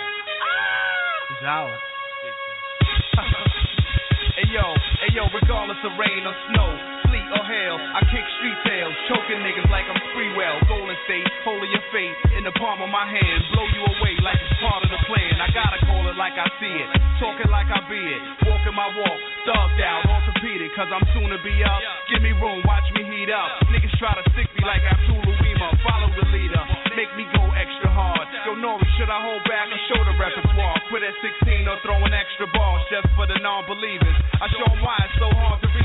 It's 1.34 1.44
ours. 1.44 1.82
hey 4.38 4.48
yo, 4.48 4.64
hey 5.02 5.10
yo, 5.12 5.26
regardless 5.34 5.80
of 5.84 5.92
rain 5.98 6.22
or 6.24 6.36
snow, 6.48 6.68
hail, 7.52 7.76
I 7.76 8.00
kick 8.08 8.24
street 8.40 8.58
tails, 8.64 8.96
choking 9.12 9.44
niggas 9.44 9.68
like 9.68 9.84
I'm 9.84 10.00
Sprewell. 10.08 10.56
Golden 10.72 10.96
State, 11.04 11.28
holding 11.44 11.68
your 11.68 11.84
fate 11.92 12.16
in 12.40 12.48
the 12.48 12.54
palm 12.56 12.80
of 12.80 12.88
my 12.88 13.04
hand, 13.04 13.40
blow 13.52 13.68
you 13.68 13.82
away 13.84 14.16
like 14.24 14.40
it's 14.40 14.56
part 14.64 14.80
of 14.80 14.88
the 14.88 15.00
plan. 15.04 15.36
I 15.36 15.52
gotta 15.52 15.80
call 15.84 16.08
it 16.08 16.16
like 16.16 16.32
I 16.40 16.48
see 16.56 16.72
it, 16.72 16.88
talking 17.20 17.52
like 17.52 17.68
I 17.68 17.80
be 17.92 18.00
it, 18.00 18.22
walking 18.48 18.72
my 18.72 18.88
walk, 18.96 19.18
thugged 19.44 19.80
out, 19.84 20.08
orthopedic, 20.08 20.72
cause 20.72 20.88
I'm 20.88 21.04
soon 21.12 21.28
to 21.28 21.40
be 21.44 21.52
up. 21.60 21.80
Give 22.08 22.24
me 22.24 22.32
room, 22.40 22.64
watch 22.64 22.88
me 22.96 23.04
heat 23.04 23.28
up. 23.28 23.68
Niggas 23.68 23.92
try 24.00 24.16
to 24.16 24.24
stick 24.32 24.48
me 24.56 24.64
like 24.64 24.80
Abdul 24.88 25.20
follow 25.82 26.08
the 26.14 26.26
leader, 26.30 26.62
make 26.94 27.10
me 27.18 27.26
go 27.34 27.42
extra 27.58 27.90
hard. 27.90 28.26
Yo, 28.46 28.54
Nori, 28.56 28.86
should 28.96 29.10
I 29.10 29.18
hold 29.20 29.42
back 29.44 29.68
or 29.68 29.80
show 29.90 30.00
the 30.06 30.14
repertoire? 30.16 30.78
Quit 30.88 31.02
at 31.02 31.14
16 31.20 31.68
or 31.68 31.76
throwing 31.82 32.14
extra 32.14 32.46
balls 32.54 32.82
just 32.88 33.06
for 33.14 33.26
the 33.26 33.38
non-believers. 33.42 34.16
I 34.40 34.46
show 34.48 34.62
show 34.62 34.72
'em 34.72 34.82
why 34.82 34.96
it's 35.02 35.18
so 35.18 35.28
hard 35.34 35.60
to 35.62 35.68
reach. 35.68 35.81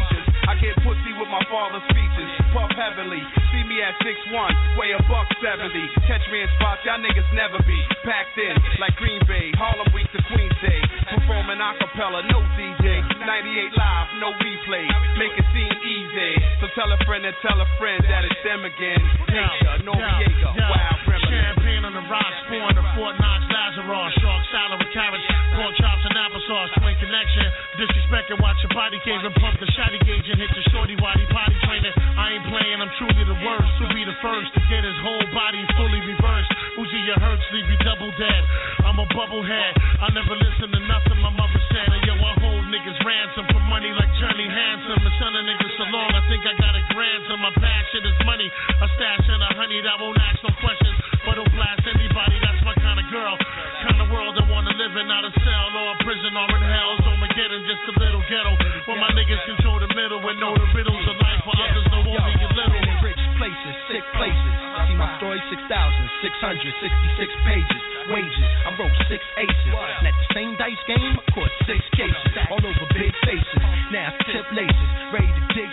I 0.47 0.55
get 0.63 0.79
pussy 0.79 1.11
with 1.19 1.27
my 1.27 1.43
father's 1.51 1.83
speeches, 1.91 2.29
puff 2.55 2.71
heavily. 2.71 3.19
See 3.51 3.67
me 3.67 3.83
at 3.83 3.99
6'1, 3.99 4.79
weigh 4.79 4.95
a 4.95 5.01
buck 5.11 5.27
70. 5.43 5.67
Catch 6.07 6.23
me 6.31 6.39
in 6.39 6.49
spots 6.55 6.87
y'all 6.87 7.03
niggas 7.03 7.27
never 7.35 7.59
be. 7.67 7.75
Packed 8.07 8.39
in 8.39 8.55
like 8.79 8.95
Green 8.95 9.19
Bay, 9.27 9.51
Harlem 9.59 9.91
Week 9.91 10.07
to 10.15 10.21
Queens 10.31 10.55
Day. 10.63 10.79
Performing 11.11 11.59
a 11.59 11.69
cappella, 11.83 12.23
no 12.31 12.39
DJ. 12.55 13.03
98 13.27 13.75
live, 13.75 14.07
no 14.23 14.31
replay. 14.39 14.87
Make 15.19 15.35
it 15.35 15.47
seem 15.51 15.73
easy. 15.83 16.33
So 16.63 16.71
tell 16.79 16.87
a 16.95 16.99
friend 17.03 17.27
and 17.27 17.35
tell 17.43 17.59
a 17.59 17.67
friend 17.75 17.99
that 18.07 18.23
it's 18.23 18.39
them 18.47 18.63
again. 18.63 19.03
Nature, 19.27 19.83
Noriega, 19.83 20.55
wild 20.55 20.99
reminiscence. 21.11 21.76
The 21.97 22.05
rocks, 22.13 22.37
pouring 22.45 22.77
the 22.77 22.85
Fort 22.93 23.17
Knox 23.17 23.41
Lazarus. 23.49 24.13
Shark 24.21 24.43
salad 24.53 24.77
with 24.77 24.93
carrots, 24.93 25.25
pork 25.57 25.73
chops 25.81 26.05
and 26.05 26.13
applesauce. 26.13 26.69
Twin 26.77 26.93
connection, 26.93 27.49
disrespect 27.73 28.29
and 28.29 28.37
watch 28.37 28.61
your 28.61 28.69
body 28.77 29.01
cave 29.01 29.17
and 29.25 29.33
pump 29.41 29.57
the 29.57 29.65
shotty 29.73 29.97
gauge 30.05 30.29
and 30.29 30.37
hit 30.37 30.53
the 30.53 30.61
shorty 30.69 30.93
waddy 31.01 31.25
potty 31.33 31.57
training. 31.65 31.89
I 32.13 32.37
ain't 32.37 32.45
playing, 32.53 32.85
I'm 32.85 32.93
truly 33.01 33.25
the 33.25 33.41
worst. 33.41 33.81
To 33.81 33.89
be 33.97 34.05
the 34.05 34.13
first 34.21 34.45
to 34.53 34.61
get 34.69 34.85
his 34.85 34.93
whole 35.01 35.25
body 35.33 35.57
fully 35.73 35.97
reversed. 36.05 36.53
Uzi 36.77 37.01
your 37.09 37.17
hurts, 37.17 37.41
leave 37.49 37.65
you 37.65 37.81
double 37.81 38.13
dead. 38.13 38.41
I'm 38.85 39.01
a 39.01 39.07
bubblehead. 39.17 39.73
I 39.97 40.13
never 40.13 40.37
listen 40.37 40.69
to 40.69 40.81
nothing 40.85 41.17
my 41.25 41.33
mother 41.33 41.61
said. 41.73 41.97
And 41.97 42.05
yo, 42.05 42.13
I 42.13 42.33
hold 42.45 42.61
niggas 42.69 43.01
ransom 43.01 43.49
for 43.49 43.61
money 43.73 43.89
like 43.97 44.13
Johnny 44.21 44.45
Handsome. 44.45 45.01
The 45.01 45.13
son 45.17 45.33
of 45.33 45.49
niggas 45.49 45.73
so 45.81 45.89
long, 45.89 46.13
I 46.13 46.21
think 46.29 46.45
I 46.45 46.53
got 46.61 46.77
a 46.77 46.83
grand, 46.93 47.25
grandson. 47.25 47.41
My 47.41 47.53
passion 47.57 48.05
is 48.05 48.17
money. 48.21 48.45
A 48.85 48.87
stash 48.93 49.25
and 49.33 49.41
a 49.41 49.51
honey 49.57 49.81
that 49.81 49.97
won't 49.97 50.21
ask 50.21 50.45
no 50.45 50.53
questions. 50.61 51.06
Don't 51.37 51.53
blast 51.53 51.85
anybody, 51.85 52.33
that's 52.41 52.65
my 52.65 52.73
kind 52.81 52.97
of 52.97 53.05
girl. 53.13 53.37
Kind 53.85 54.01
of 54.01 54.09
world 54.09 54.33
I 54.41 54.49
wanna 54.49 54.73
live 54.73 54.89
in, 54.97 55.05
not 55.05 55.21
a 55.21 55.29
cell 55.37 55.69
or 55.69 55.93
a 55.93 55.97
prison 56.01 56.33
or 56.33 56.49
in 56.49 56.65
hell. 56.65 56.97
Armageddon, 57.13 57.61
just 57.69 57.85
a 57.85 57.95
little 58.01 58.25
ghetto. 58.25 58.57
Where 58.89 58.97
my 58.97 59.13
niggas 59.13 59.45
control 59.45 59.77
the 59.77 59.85
middle 59.93 60.17
and 60.17 60.37
know 60.41 60.57
the 60.57 60.65
riddles 60.73 61.05
of 61.05 61.13
life. 61.21 61.45
While 61.45 61.61
others 61.61 61.85
know 61.93 62.01
only 62.09 62.33
get 62.41 62.57
little. 62.57 62.81
rich 63.05 63.21
places, 63.37 63.75
sick 63.85 64.01
places. 64.17 64.53
See 64.89 64.97
my 64.97 65.13
story, 65.21 65.37
6,666 65.53 67.29
pages. 67.45 67.81
Wages, 68.09 68.49
I 68.65 68.73
wrote 68.73 68.97
six 69.05 69.21
aces. 69.37 69.73
And 69.77 70.09
at 70.09 70.17
the 70.17 70.27
same 70.33 70.57
dice 70.57 70.81
game, 70.89 71.21
I 71.21 71.23
caught 71.37 71.53
six 71.69 71.85
cases. 71.93 72.33
All 72.49 72.65
over 72.65 72.85
big 72.97 73.13
faces. 73.29 73.61
Now 73.93 74.09
tip 74.25 74.49
laces, 74.57 74.89
ready 75.13 75.29
to 75.29 75.43
dig 75.53 75.69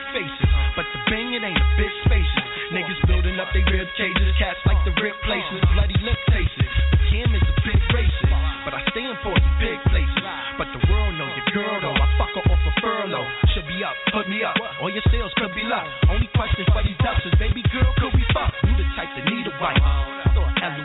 Building 3.35 3.51
up 3.51 3.51
their 3.51 3.67
rib 3.67 3.91
cages. 3.99 4.31
Cats 4.39 4.63
like 4.63 4.79
the 4.87 4.95
rip 5.03 5.19
places, 5.27 5.59
bloody 5.75 5.99
lip 6.07 6.15
faces. 6.31 6.71
Kim 7.11 7.35
is 7.35 7.43
a 7.43 7.57
big 7.67 7.83
racist. 7.91 8.31
But 8.63 8.79
I 8.79 8.81
stand 8.95 9.19
for 9.27 9.35
the 9.35 9.51
big 9.59 9.75
places. 9.91 10.23
But 10.55 10.71
the 10.71 10.79
world 10.87 11.19
know 11.19 11.27
your 11.27 11.49
girl 11.51 11.75
though. 11.83 11.99
I 11.99 12.07
fuck 12.15 12.31
her 12.31 12.47
off 12.47 12.63
a 12.63 12.73
furlough. 12.79 13.27
Should 13.59 13.67
be 13.67 13.83
up, 13.83 13.99
put 14.15 14.31
me 14.31 14.47
up. 14.47 14.55
All 14.79 14.87
your 14.87 15.03
sales 15.11 15.35
could 15.35 15.51
be 15.51 15.67
luck. 15.67 15.83
Only 16.07 16.31
question 16.31 16.63
for 16.71 16.87
these 16.87 16.95
ducks 17.03 17.27
is, 17.27 17.35
baby 17.43 17.67
girl, 17.75 17.91
could 17.99 18.15
we 18.15 18.23
fuck? 18.31 18.55
You 18.71 18.79
the 18.79 18.87
type 18.95 19.11
that 19.19 19.27
need 19.27 19.51
a 19.51 19.55
wife. 19.59 19.83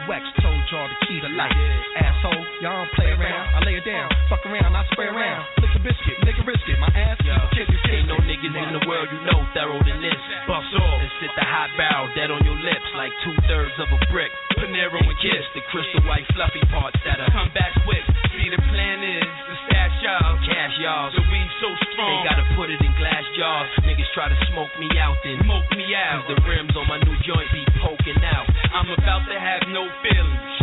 LUX 0.09 0.25
told 0.41 0.59
y'all 0.73 0.89
the 0.89 0.97
key 1.05 1.21
to 1.21 1.29
life. 1.37 1.53
Asshole, 2.01 2.43
y'all 2.65 2.81
don't 2.81 2.91
play 2.97 3.13
around. 3.13 3.45
I 3.53 3.61
lay 3.61 3.77
it 3.77 3.85
down, 3.85 4.08
fuck 4.29 4.45
around, 4.45 4.77
I 4.77 4.85
spray 4.93 5.09
around. 5.09 5.41
Flick 5.57 5.73
a 5.73 5.81
biscuit, 5.81 6.21
nigga 6.21 6.45
risk 6.45 6.61
it. 6.69 6.77
My 6.77 6.93
ass, 6.93 7.17
you 7.25 7.33
kick 7.57 7.65
it, 7.65 7.81
kick 7.81 7.97
Ain't 7.97 8.07
no 8.07 8.21
niggas 8.21 8.53
in 8.53 8.71
the 8.77 8.85
world 8.85 9.09
you 9.09 9.19
know 9.25 9.41
thorough 9.57 9.81
than 9.81 9.97
this. 9.97 10.21
Bust 10.45 10.69
off 10.77 11.01
and 11.01 11.11
sit 11.17 11.33
the 11.33 11.41
hot 11.41 11.73
barrel 11.73 12.05
dead 12.13 12.29
on 12.29 12.45
your 12.45 12.55
lips 12.61 12.85
like 12.93 13.09
two 13.25 13.33
thirds 13.49 13.73
of 13.81 13.89
a 13.89 13.99
brick. 14.13 14.29
Panero 14.61 15.01
and 15.01 15.17
kiss 15.17 15.43
the 15.57 15.65
crystal 15.73 16.05
white 16.05 16.29
fluffy 16.37 16.61
parts 16.69 17.01
that'll 17.01 17.33
come 17.33 17.49
back 17.57 17.73
quick. 17.81 18.05
See 18.37 18.53
the 18.53 18.61
plan 18.69 19.01
is 19.01 19.25
to 19.25 19.53
stash 19.65 19.97
y'all, 20.05 20.37
cash 20.45 20.75
y'all. 20.77 21.09
So 21.09 21.25
we 21.25 21.41
so 21.57 21.69
strong, 21.91 22.21
they 22.21 22.29
gotta 22.29 22.45
put 22.53 22.69
it 22.69 22.79
in 22.85 22.93
glass 23.01 23.25
jars. 23.33 23.67
Niggas 23.81 24.13
try 24.13 24.29
to 24.29 24.37
smoke 24.53 24.71
me 24.77 24.93
out, 25.01 25.17
then 25.25 25.41
smoke 25.41 25.65
me 25.73 25.89
out. 25.97 26.21
Cause 26.23 26.37
the 26.37 26.39
rims 26.45 26.77
on 26.77 26.85
my 26.85 27.01
new 27.01 27.17
joint 27.25 27.49
be 27.49 27.65
poking 27.81 28.21
out. 28.21 28.45
I'm 28.77 28.93
about 28.93 29.25
to 29.25 29.37
have 29.41 29.65
no 29.73 29.89
feelings. 30.05 30.58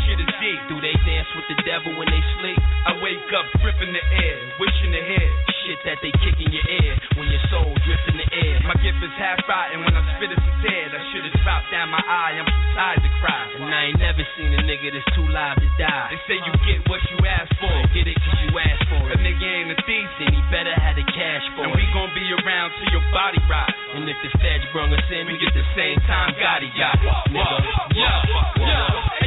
Shit 0.47 0.55
deep. 0.55 0.69
Do 0.71 0.79
they 0.79 0.95
dance 1.03 1.27
with 1.35 1.47
the 1.51 1.59
devil 1.67 1.91
when 1.99 2.07
they 2.07 2.23
sleep? 2.39 2.59
I 2.87 2.95
wake 3.03 3.27
up 3.35 3.47
gripping 3.59 3.91
the 3.91 4.05
air, 4.15 4.39
wishing 4.63 4.95
to 4.95 5.03
hear 5.03 5.27
shit 5.67 5.83
that 5.83 5.99
they 5.99 6.15
kick 6.23 6.39
in 6.39 6.55
your 6.55 6.63
ear 6.63 6.95
when 7.19 7.27
your 7.27 7.43
soul 7.51 7.75
drifts 7.83 8.07
in 8.07 8.15
the 8.15 8.29
air. 8.31 8.63
My 8.63 8.79
gift 8.79 9.03
is 9.03 9.11
half 9.19 9.43
rotten 9.51 9.83
when 9.83 9.91
I 9.91 10.03
spit 10.15 10.31
it's 10.31 10.47
dead. 10.63 10.95
I 10.95 11.03
should 11.11 11.27
have 11.27 11.35
dropped 11.43 11.67
down 11.75 11.91
my 11.91 11.99
eye. 11.99 12.39
I'm 12.39 12.47
too 12.47 12.67
tired 12.79 13.03
to 13.03 13.11
cry. 13.19 13.43
And 13.59 13.75
I 13.75 13.91
ain't 13.91 13.99
never 13.99 14.23
seen 14.39 14.55
a 14.55 14.63
nigga 14.63 14.95
that's 14.95 15.11
too 15.19 15.27
live 15.27 15.59
to 15.59 15.71
die. 15.83 16.15
They 16.15 16.21
say 16.31 16.37
you 16.39 16.55
get 16.63 16.79
what 16.87 17.03
you 17.11 17.19
ask 17.27 17.51
for. 17.59 17.75
Get 17.91 18.07
it 18.07 18.15
cause 18.23 18.39
you 18.47 18.55
ask 18.55 18.81
for 18.87 19.03
it. 19.11 19.19
A 19.19 19.19
nigga 19.19 19.43
ain't 19.43 19.75
a 19.75 19.79
thief, 19.83 20.09
then 20.23 20.31
he 20.31 20.41
better 20.55 20.75
have 20.79 20.95
the 20.95 21.07
cash 21.11 21.43
for 21.59 21.67
and 21.67 21.75
it. 21.75 21.83
And 21.83 21.83
we 21.83 21.85
gon' 21.91 22.15
be 22.15 22.23
around 22.31 22.71
till 22.79 22.91
your 22.95 23.07
body 23.11 23.43
rot. 23.51 23.75
And 23.99 24.07
if 24.07 24.19
the 24.23 24.31
feds 24.39 24.63
brung 24.71 24.95
us 24.95 25.07
in, 25.11 25.27
we 25.27 25.43
get 25.43 25.51
the 25.51 25.67
same 25.75 25.99
time 26.07 26.39
Gotti 26.39 26.71
got. 26.79 26.95
Nigga. 27.35 27.59
Yo, 27.99 28.11
yo. 28.63 29.26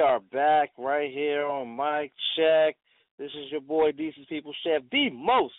We 0.00 0.04
are 0.06 0.20
back 0.32 0.70
right 0.78 1.12
here 1.12 1.44
on 1.44 1.76
Mic 1.76 2.10
Check. 2.34 2.74
This 3.18 3.30
is 3.32 3.52
your 3.52 3.60
boy, 3.60 3.92
DC's 3.92 4.24
People's 4.30 4.56
Champ, 4.64 4.86
the 4.90 5.10
most 5.10 5.52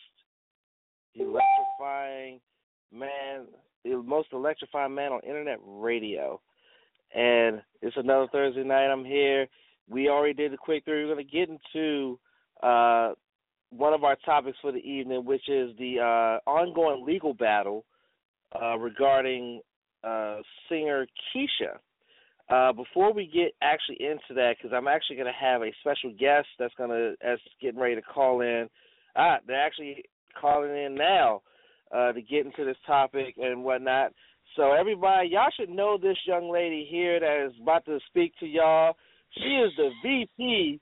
electrifying 1.13 2.39
man, 2.91 3.45
the 3.83 4.01
most 4.01 4.29
electrifying 4.33 4.95
man 4.95 5.11
on 5.11 5.19
internet 5.21 5.59
radio. 5.63 6.41
And 7.13 7.61
it's 7.83 7.95
another 7.97 8.25
Thursday 8.31 8.63
night. 8.63 8.91
I'm 8.91 9.05
here. 9.05 9.45
We 9.87 10.09
already 10.09 10.33
did 10.33 10.55
a 10.55 10.57
quick 10.57 10.85
three. 10.85 11.05
We're 11.05 11.13
going 11.13 11.23
to 11.23 11.31
get 11.31 11.47
into 11.47 12.17
uh, 12.63 13.11
one 13.69 13.93
of 13.93 14.03
our 14.03 14.15
topics 14.25 14.57
for 14.59 14.71
the 14.71 14.79
evening, 14.79 15.23
which 15.23 15.47
is 15.49 15.69
the 15.77 15.99
uh, 15.99 16.49
ongoing 16.49 17.05
legal 17.05 17.35
battle 17.35 17.85
uh, 18.59 18.75
regarding 18.79 19.61
uh, 20.03 20.37
singer 20.67 21.05
Kesha. 21.31 21.77
Uh, 22.51 22.73
before 22.73 23.13
we 23.13 23.25
get 23.25 23.53
actually 23.61 23.97
into 24.01 24.33
that, 24.35 24.55
because 24.57 24.75
I'm 24.75 24.87
actually 24.87 25.15
going 25.15 25.31
to 25.31 25.45
have 25.45 25.61
a 25.61 25.71
special 25.79 26.11
guest 26.19 26.47
that's 26.59 26.73
going 26.77 26.89
to 26.89 27.13
that's 27.23 27.41
getting 27.61 27.79
ready 27.79 27.95
to 27.95 28.01
call 28.01 28.41
in. 28.41 28.67
Ah, 29.15 29.37
they're 29.47 29.65
actually 29.65 30.03
calling 30.39 30.71
in 30.71 30.95
now 30.95 31.41
uh, 31.95 32.11
to 32.11 32.21
get 32.21 32.45
into 32.45 32.65
this 32.65 32.75
topic 32.85 33.35
and 33.37 33.63
whatnot. 33.63 34.11
So 34.57 34.73
everybody, 34.73 35.29
y'all 35.29 35.49
should 35.57 35.69
know 35.69 35.97
this 35.97 36.17
young 36.27 36.51
lady 36.51 36.85
here 36.91 37.21
that 37.21 37.47
is 37.47 37.53
about 37.61 37.85
to 37.85 37.99
speak 38.07 38.33
to 38.41 38.45
y'all. 38.45 38.95
She 39.37 39.47
is 39.47 39.71
the 39.77 39.89
VP, 40.03 40.81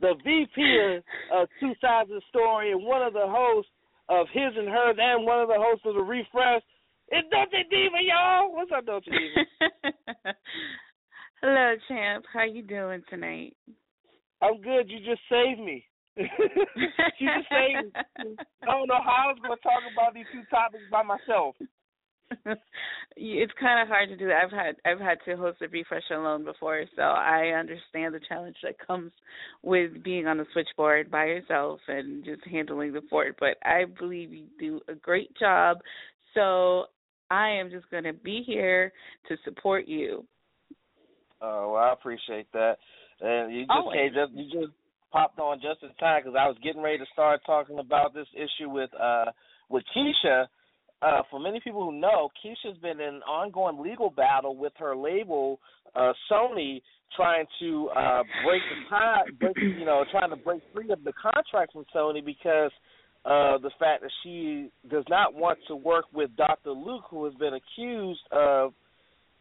the 0.00 0.14
VP 0.24 1.00
of, 1.32 1.48
Two 1.60 1.74
Sides 1.80 2.10
of 2.10 2.16
the 2.16 2.22
Story, 2.28 2.72
and 2.72 2.82
one 2.82 3.02
of 3.02 3.12
the 3.12 3.26
hosts 3.26 3.70
of 4.08 4.26
His 4.32 4.50
and 4.56 4.68
Hers, 4.68 4.96
and 4.98 5.24
one 5.24 5.40
of 5.40 5.46
the 5.46 5.58
hosts 5.58 5.86
of 5.86 5.94
the 5.94 6.02
Refresh. 6.02 6.62
It's 7.10 7.28
Dolce 7.30 7.64
Diva, 7.70 8.02
y'all. 8.02 8.52
What's 8.52 8.72
up, 8.76 8.84
Dolce 8.84 9.08
Diva? 9.10 10.34
Hello, 11.40 11.74
champ. 11.86 12.24
How 12.32 12.42
you 12.42 12.62
doing 12.62 13.00
tonight? 13.08 13.56
I'm 14.42 14.60
good. 14.60 14.90
You 14.90 14.98
just 14.98 15.20
saved 15.30 15.60
me. 15.60 15.84
you 16.16 16.26
just 16.26 17.48
saved 17.48 17.94
me. 18.24 18.36
I 18.62 18.66
don't 18.66 18.88
know 18.88 18.98
how 19.04 19.28
I 19.28 19.32
was 19.32 19.38
going 19.40 19.56
to 19.56 19.62
talk 19.62 19.82
about 19.92 20.14
these 20.14 20.26
two 20.32 20.42
topics 20.50 20.82
by 20.90 21.04
myself. 21.04 21.54
it's 23.16 23.52
kind 23.60 23.80
of 23.80 23.86
hard 23.86 24.08
to 24.08 24.16
do 24.16 24.26
that. 24.26 24.42
I've 24.44 24.50
had 24.50 24.74
I've 24.84 24.98
had 24.98 25.18
to 25.26 25.36
host 25.36 25.62
a 25.62 25.68
refresh 25.68 26.02
alone 26.10 26.44
before, 26.44 26.84
so 26.96 27.02
I 27.02 27.54
understand 27.56 28.14
the 28.14 28.20
challenge 28.28 28.56
that 28.64 28.84
comes 28.84 29.12
with 29.62 30.02
being 30.02 30.26
on 30.26 30.38
the 30.38 30.46
switchboard 30.52 31.08
by 31.08 31.26
yourself 31.26 31.78
and 31.86 32.24
just 32.24 32.42
handling 32.50 32.92
the 32.92 33.02
fort. 33.08 33.36
But 33.38 33.56
I 33.64 33.84
believe 33.98 34.32
you 34.32 34.46
do 34.58 34.80
a 34.88 34.94
great 34.96 35.30
job. 35.38 35.78
So 36.34 36.86
I 37.30 37.50
am 37.50 37.70
just 37.70 37.88
going 37.90 38.04
to 38.04 38.12
be 38.12 38.42
here 38.44 38.92
to 39.28 39.36
support 39.44 39.86
you. 39.86 40.26
Oh, 41.40 41.72
well, 41.72 41.82
I 41.82 41.92
appreciate 41.92 42.50
that. 42.52 42.76
And 43.20 43.52
you 43.52 43.66
just 43.66 43.92
came, 43.92 44.12
just 44.14 44.32
you 44.32 44.60
just 44.60 44.72
popped 45.12 45.38
on 45.38 45.58
just 45.60 45.82
in 45.82 45.90
time 46.00 46.22
because 46.22 46.36
I 46.38 46.46
was 46.46 46.56
getting 46.62 46.82
ready 46.82 46.98
to 46.98 47.06
start 47.12 47.40
talking 47.46 47.78
about 47.78 48.14
this 48.14 48.26
issue 48.34 48.70
with 48.70 48.90
uh 49.00 49.26
with 49.68 49.84
Keisha. 49.96 50.46
Uh, 51.00 51.22
for 51.30 51.38
many 51.38 51.60
people 51.60 51.84
who 51.84 51.92
know, 51.92 52.28
Keisha's 52.44 52.76
been 52.78 53.00
in 53.00 53.14
an 53.14 53.22
ongoing 53.22 53.80
legal 53.80 54.10
battle 54.10 54.56
with 54.56 54.72
her 54.80 54.96
label, 54.96 55.60
uh, 55.94 56.12
Sony, 56.28 56.82
trying 57.14 57.44
to 57.60 57.88
uh, 57.96 58.22
break 58.44 58.60
the 58.68 58.90
tie, 58.90 59.22
break, 59.38 59.56
you 59.56 59.84
know, 59.84 60.04
trying 60.10 60.30
to 60.30 60.36
break 60.36 60.60
free 60.74 60.90
of 60.90 61.04
the 61.04 61.12
contract 61.12 61.72
from 61.72 61.84
Sony 61.94 62.24
because 62.24 62.72
uh, 63.24 63.58
the 63.58 63.70
fact 63.78 64.02
that 64.02 64.10
she 64.22 64.70
does 64.90 65.04
not 65.08 65.34
want 65.34 65.58
to 65.68 65.76
work 65.76 66.06
with 66.12 66.30
Dr. 66.36 66.70
Luke, 66.70 67.04
who 67.10 67.24
has 67.26 67.34
been 67.34 67.54
accused 67.54 68.20
of 68.32 68.72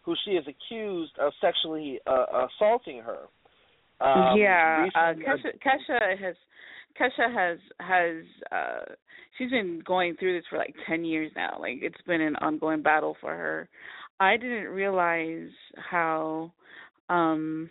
who 0.08 0.16
she 0.24 0.32
is 0.32 0.46
accused 0.48 1.12
of 1.20 1.34
sexually 1.42 2.00
uh, 2.08 2.48
assaulting 2.48 3.02
her. 3.02 3.28
Um, 4.00 4.38
yeah, 4.38 4.88
uh, 4.96 5.14
Kesha, 5.14 5.52
Kesha 5.60 6.18
has 6.18 6.36
Kesha 6.98 7.34
has 7.34 7.60
has 7.80 8.24
uh 8.50 8.94
she's 9.38 9.52
been 9.52 9.82
going 9.86 10.16
through 10.16 10.38
this 10.38 10.46
for 10.50 10.58
like 10.58 10.74
10 10.88 11.04
years 11.04 11.30
now. 11.36 11.58
Like 11.60 11.80
it's 11.82 12.02
been 12.08 12.22
an 12.22 12.38
ongoing 12.38 12.82
battle 12.82 13.18
for 13.20 13.36
her. 13.36 13.68
I 14.22 14.38
didn't 14.38 14.70
realize 14.70 15.50
how 15.76 16.54
um 17.10 17.70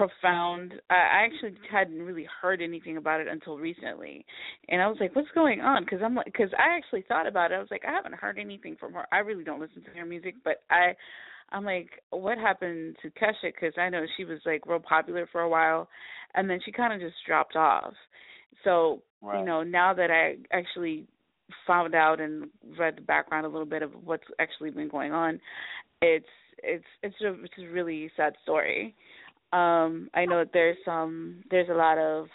profound. 0.00 0.72
I 0.88 1.26
actually 1.26 1.54
hadn't 1.70 2.00
really 2.00 2.26
heard 2.40 2.62
anything 2.62 2.96
about 2.96 3.20
it 3.20 3.28
until 3.28 3.58
recently, 3.58 4.24
and 4.68 4.80
I 4.80 4.86
was 4.86 4.96
like, 4.98 5.14
"What's 5.14 5.28
going 5.34 5.60
on?" 5.60 5.84
Because 5.84 6.00
I'm 6.02 6.14
like, 6.14 6.24
because 6.24 6.50
I 6.58 6.74
actually 6.74 7.02
thought 7.02 7.26
about 7.26 7.52
it. 7.52 7.56
I 7.56 7.58
was 7.58 7.70
like, 7.70 7.84
I 7.86 7.92
haven't 7.92 8.14
heard 8.14 8.38
anything 8.38 8.76
from 8.80 8.94
her. 8.94 9.06
I 9.12 9.18
really 9.18 9.44
don't 9.44 9.60
listen 9.60 9.82
to 9.82 9.90
her 9.90 10.06
music, 10.06 10.36
but 10.42 10.62
I, 10.70 10.94
I'm 11.52 11.64
like, 11.66 11.90
what 12.10 12.38
happened 12.38 12.96
to 13.02 13.10
Kesha? 13.10 13.52
Because 13.54 13.74
I 13.78 13.90
know 13.90 14.06
she 14.16 14.24
was 14.24 14.38
like 14.46 14.66
real 14.66 14.80
popular 14.80 15.28
for 15.30 15.42
a 15.42 15.48
while, 15.48 15.88
and 16.34 16.48
then 16.48 16.60
she 16.64 16.72
kind 16.72 16.94
of 16.94 17.00
just 17.00 17.20
dropped 17.26 17.56
off. 17.56 17.92
So 18.64 19.02
right. 19.20 19.40
you 19.40 19.44
know, 19.44 19.62
now 19.62 19.92
that 19.92 20.10
I 20.10 20.36
actually 20.56 21.06
found 21.66 21.94
out 21.94 22.20
and 22.20 22.48
read 22.78 22.96
the 22.96 23.02
background 23.02 23.44
a 23.44 23.50
little 23.50 23.66
bit 23.66 23.82
of 23.82 23.90
what's 24.02 24.24
actually 24.38 24.70
been 24.70 24.88
going 24.88 25.12
on, 25.12 25.40
it's 26.00 26.24
it's 26.62 26.84
it's 27.02 27.20
a 27.20 27.34
it's 27.42 27.54
a 27.58 27.70
really 27.70 28.10
sad 28.16 28.34
story. 28.42 28.94
Um, 29.52 30.10
I 30.14 30.26
know 30.26 30.38
that 30.38 30.50
there's 30.52 30.76
some 30.84 31.42
there's 31.50 31.68
a 31.68 31.74
lot 31.74 31.98
of 31.98 32.26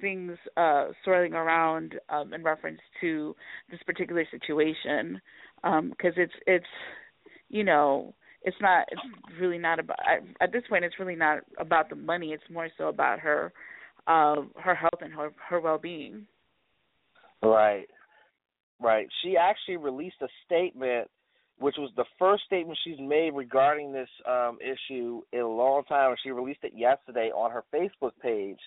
things 0.00 0.36
uh, 0.56 0.88
swirling 1.02 1.32
around 1.32 1.94
um, 2.10 2.34
in 2.34 2.42
reference 2.42 2.80
to 3.00 3.34
this 3.70 3.80
particular 3.86 4.24
situation 4.30 5.20
because 5.62 6.14
um, 6.16 6.22
it's 6.22 6.32
it's 6.46 6.66
you 7.48 7.64
know 7.64 8.14
it's 8.42 8.56
not 8.60 8.86
it's 8.90 9.00
really 9.40 9.58
not 9.58 9.78
about 9.78 9.98
at 10.40 10.52
this 10.52 10.62
point 10.68 10.84
it's 10.84 10.98
really 10.98 11.16
not 11.16 11.38
about 11.58 11.88
the 11.88 11.96
money 11.96 12.32
it's 12.32 12.42
more 12.50 12.68
so 12.76 12.88
about 12.88 13.18
her 13.18 13.52
uh, 14.06 14.36
her 14.56 14.74
health 14.74 15.00
and 15.00 15.12
her 15.12 15.30
her 15.48 15.60
well 15.60 15.78
being. 15.78 16.26
Right, 17.42 17.86
right. 18.80 19.08
She 19.22 19.36
actually 19.36 19.76
released 19.76 20.16
a 20.22 20.28
statement 20.44 21.08
which 21.58 21.76
was 21.78 21.90
the 21.96 22.04
first 22.18 22.44
statement 22.44 22.78
she's 22.84 22.98
made 23.00 23.30
regarding 23.34 23.92
this 23.92 24.08
um, 24.28 24.58
issue 24.60 25.22
in 25.32 25.40
a 25.40 25.48
long 25.48 25.84
time. 25.84 26.10
And 26.10 26.18
she 26.22 26.30
released 26.30 26.60
it 26.62 26.72
yesterday 26.74 27.30
on 27.34 27.50
her 27.50 27.64
Facebook 27.74 28.12
page. 28.22 28.58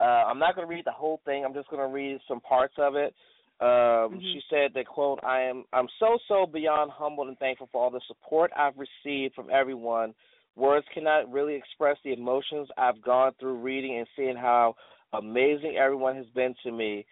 Uh, 0.00 0.04
I'm 0.04 0.38
not 0.38 0.54
going 0.54 0.68
to 0.68 0.74
read 0.74 0.84
the 0.84 0.92
whole 0.92 1.20
thing. 1.24 1.44
I'm 1.44 1.54
just 1.54 1.68
going 1.70 1.82
to 1.82 1.92
read 1.92 2.18
some 2.28 2.40
parts 2.40 2.74
of 2.78 2.94
it. 2.94 3.14
Um, 3.60 3.66
mm-hmm. 3.66 4.18
She 4.20 4.40
said 4.48 4.70
that 4.74 4.86
quote, 4.86 5.18
"I 5.24 5.42
am 5.42 5.64
I'm 5.72 5.88
so 5.98 6.18
so 6.28 6.46
beyond 6.46 6.92
humbled 6.92 7.26
and 7.26 7.38
thankful 7.38 7.68
for 7.72 7.82
all 7.82 7.90
the 7.90 8.00
support 8.06 8.52
I've 8.56 8.74
received 8.76 9.34
from 9.34 9.48
everyone. 9.50 10.14
Words 10.54 10.86
cannot 10.94 11.32
really 11.32 11.56
express 11.56 11.96
the 12.04 12.12
emotions 12.12 12.68
I've 12.78 13.02
gone 13.02 13.32
through 13.40 13.58
reading 13.58 13.98
and 13.98 14.06
seeing 14.14 14.36
how 14.36 14.76
amazing 15.12 15.76
everyone 15.76 16.14
has 16.16 16.26
been 16.36 16.54
to 16.64 16.70
me. 16.70 17.04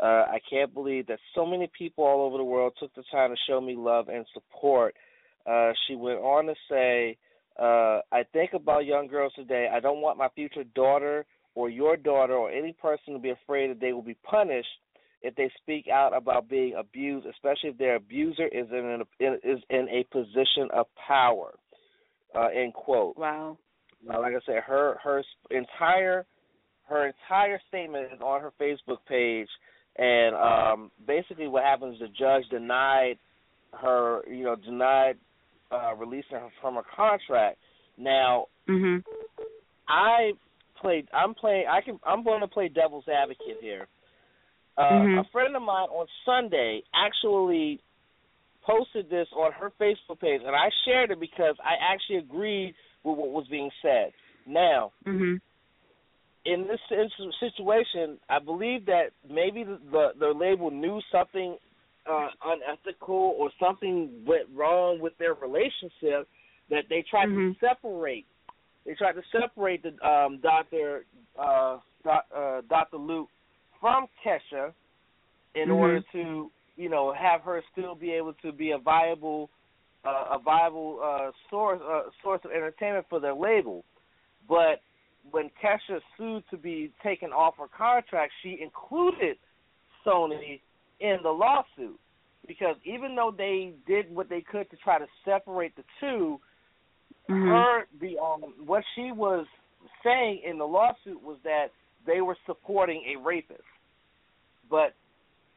Uh, 0.00 0.24
I 0.28 0.38
can't 0.48 0.72
believe 0.72 1.06
that 1.08 1.18
so 1.34 1.46
many 1.46 1.70
people 1.76 2.04
all 2.04 2.26
over 2.26 2.38
the 2.38 2.44
world 2.44 2.72
took 2.78 2.94
the 2.94 3.04
time 3.12 3.30
to 3.30 3.36
show 3.48 3.60
me 3.60 3.74
love 3.76 4.08
and 4.08 4.26
support. 4.32 4.94
Uh, 5.46 5.72
she 5.86 5.94
went 5.94 6.18
on 6.18 6.46
to 6.46 6.54
say, 6.68 7.16
uh, 7.58 8.00
I 8.10 8.24
think 8.32 8.52
about 8.54 8.86
young 8.86 9.06
girls 9.06 9.32
today. 9.34 9.68
I 9.72 9.80
don't 9.80 10.00
want 10.00 10.18
my 10.18 10.28
future 10.34 10.64
daughter 10.74 11.26
or 11.54 11.68
your 11.68 11.96
daughter 11.96 12.34
or 12.34 12.50
any 12.50 12.72
person 12.72 13.12
to 13.12 13.18
be 13.18 13.30
afraid 13.30 13.70
that 13.70 13.80
they 13.80 13.92
will 13.92 14.02
be 14.02 14.16
punished 14.22 14.68
if 15.22 15.34
they 15.36 15.50
speak 15.62 15.86
out 15.88 16.16
about 16.16 16.48
being 16.48 16.74
abused, 16.76 17.26
especially 17.26 17.70
if 17.70 17.78
their 17.78 17.96
abuser 17.96 18.46
is 18.46 18.66
in, 18.70 19.04
an, 19.20 19.38
is 19.44 19.60
in 19.70 19.88
a 19.88 20.04
position 20.10 20.68
of 20.74 20.86
power. 21.06 21.54
Uh, 22.34 22.48
end 22.48 22.72
quote. 22.72 23.16
Wow. 23.16 23.58
Now, 24.04 24.20
like 24.22 24.32
I 24.32 24.40
said, 24.46 24.62
her 24.66 24.98
her 25.04 25.22
entire 25.50 26.24
her 26.88 27.06
entire 27.06 27.60
statement 27.68 28.08
is 28.12 28.20
on 28.20 28.40
her 28.40 28.52
Facebook 28.60 28.98
page 29.06 29.48
and 29.96 30.34
um 30.34 30.90
basically 31.06 31.48
what 31.48 31.62
happens 31.62 31.98
the 31.98 32.08
judge 32.08 32.44
denied 32.50 33.18
her 33.72 34.22
you 34.28 34.44
know 34.44 34.56
denied 34.56 35.16
uh 35.70 35.94
releasing 35.96 36.32
her 36.32 36.48
from 36.60 36.74
her 36.74 36.82
contract. 36.94 37.58
Now 37.98 38.46
hmm 38.66 38.98
i 39.88 40.32
played 40.80 41.08
i'm 41.12 41.34
playing 41.34 41.66
i 41.70 41.80
can 41.80 41.98
i'm 42.04 42.24
going 42.24 42.40
to 42.40 42.48
play 42.48 42.68
devil's 42.68 43.04
advocate 43.08 43.58
here. 43.60 43.86
Uh 44.78 44.82
mm-hmm. 44.82 45.18
a 45.18 45.24
friend 45.32 45.54
of 45.54 45.62
mine 45.62 45.88
on 45.88 46.06
sunday 46.24 46.82
actually 46.94 47.80
posted 48.64 49.10
this 49.10 49.26
on 49.36 49.52
her 49.52 49.72
facebook 49.80 50.20
page 50.20 50.40
and 50.44 50.54
i 50.54 50.70
shared 50.86 51.10
it 51.10 51.20
because 51.20 51.56
i 51.62 51.74
actually 51.92 52.16
agreed 52.16 52.74
with 53.04 53.18
what 53.18 53.30
was 53.30 53.46
being 53.50 53.70
said. 53.82 54.12
Now 54.46 54.92
hmm 55.04 55.34
in 56.44 56.66
this 56.66 56.80
situation, 57.40 58.18
I 58.28 58.38
believe 58.38 58.86
that 58.86 59.10
maybe 59.28 59.64
the 59.64 59.78
the, 59.90 60.08
the 60.18 60.32
label 60.38 60.70
knew 60.70 61.00
something 61.10 61.56
uh, 62.10 62.28
unethical 62.44 63.36
or 63.38 63.50
something 63.60 64.10
went 64.26 64.48
wrong 64.54 65.00
with 65.00 65.12
their 65.18 65.34
relationship 65.34 66.28
that 66.70 66.84
they 66.88 67.04
tried 67.08 67.28
mm-hmm. 67.28 67.52
to 67.52 67.56
separate. 67.60 68.26
They 68.84 68.94
tried 68.94 69.12
to 69.12 69.22
separate 69.30 69.84
the 69.84 70.06
um, 70.06 70.40
Doctor 70.42 71.04
uh, 71.38 71.78
doc, 72.02 72.24
uh, 72.36 72.62
Doctor 72.68 72.96
Luke 72.96 73.28
from 73.80 74.06
Kesha 74.24 74.72
in 75.54 75.64
mm-hmm. 75.64 75.72
order 75.72 76.00
to 76.12 76.50
you 76.76 76.88
know 76.88 77.12
have 77.12 77.42
her 77.42 77.62
still 77.72 77.94
be 77.94 78.10
able 78.12 78.32
to 78.42 78.50
be 78.50 78.72
a 78.72 78.78
viable 78.78 79.48
uh, 80.04 80.36
a 80.36 80.38
viable 80.44 80.98
uh, 81.04 81.30
source 81.50 81.80
uh, 81.88 82.02
source 82.22 82.40
of 82.44 82.50
entertainment 82.50 83.06
for 83.08 83.20
their 83.20 83.34
label, 83.34 83.84
but 84.48 84.80
when 85.30 85.50
Kesha 85.62 86.00
sued 86.16 86.44
to 86.50 86.56
be 86.56 86.92
taken 87.02 87.30
off 87.30 87.54
her 87.58 87.68
contract, 87.68 88.32
she 88.42 88.58
included 88.60 89.36
Sony 90.06 90.60
in 91.00 91.18
the 91.22 91.30
lawsuit 91.30 91.98
because 92.46 92.76
even 92.84 93.14
though 93.14 93.32
they 93.36 93.72
did 93.86 94.12
what 94.14 94.28
they 94.28 94.40
could 94.40 94.68
to 94.70 94.76
try 94.76 94.98
to 94.98 95.06
separate 95.24 95.74
the 95.76 95.84
2 96.00 96.40
mm-hmm. 97.30 97.48
her 97.48 97.84
the 98.00 98.18
um 98.18 98.52
what 98.66 98.82
she 98.94 99.12
was 99.12 99.46
saying 100.04 100.42
in 100.48 100.58
the 100.58 100.64
lawsuit 100.64 101.22
was 101.22 101.36
that 101.44 101.68
they 102.06 102.20
were 102.20 102.36
supporting 102.46 103.02
a 103.14 103.20
rapist. 103.22 103.62
But 104.70 104.94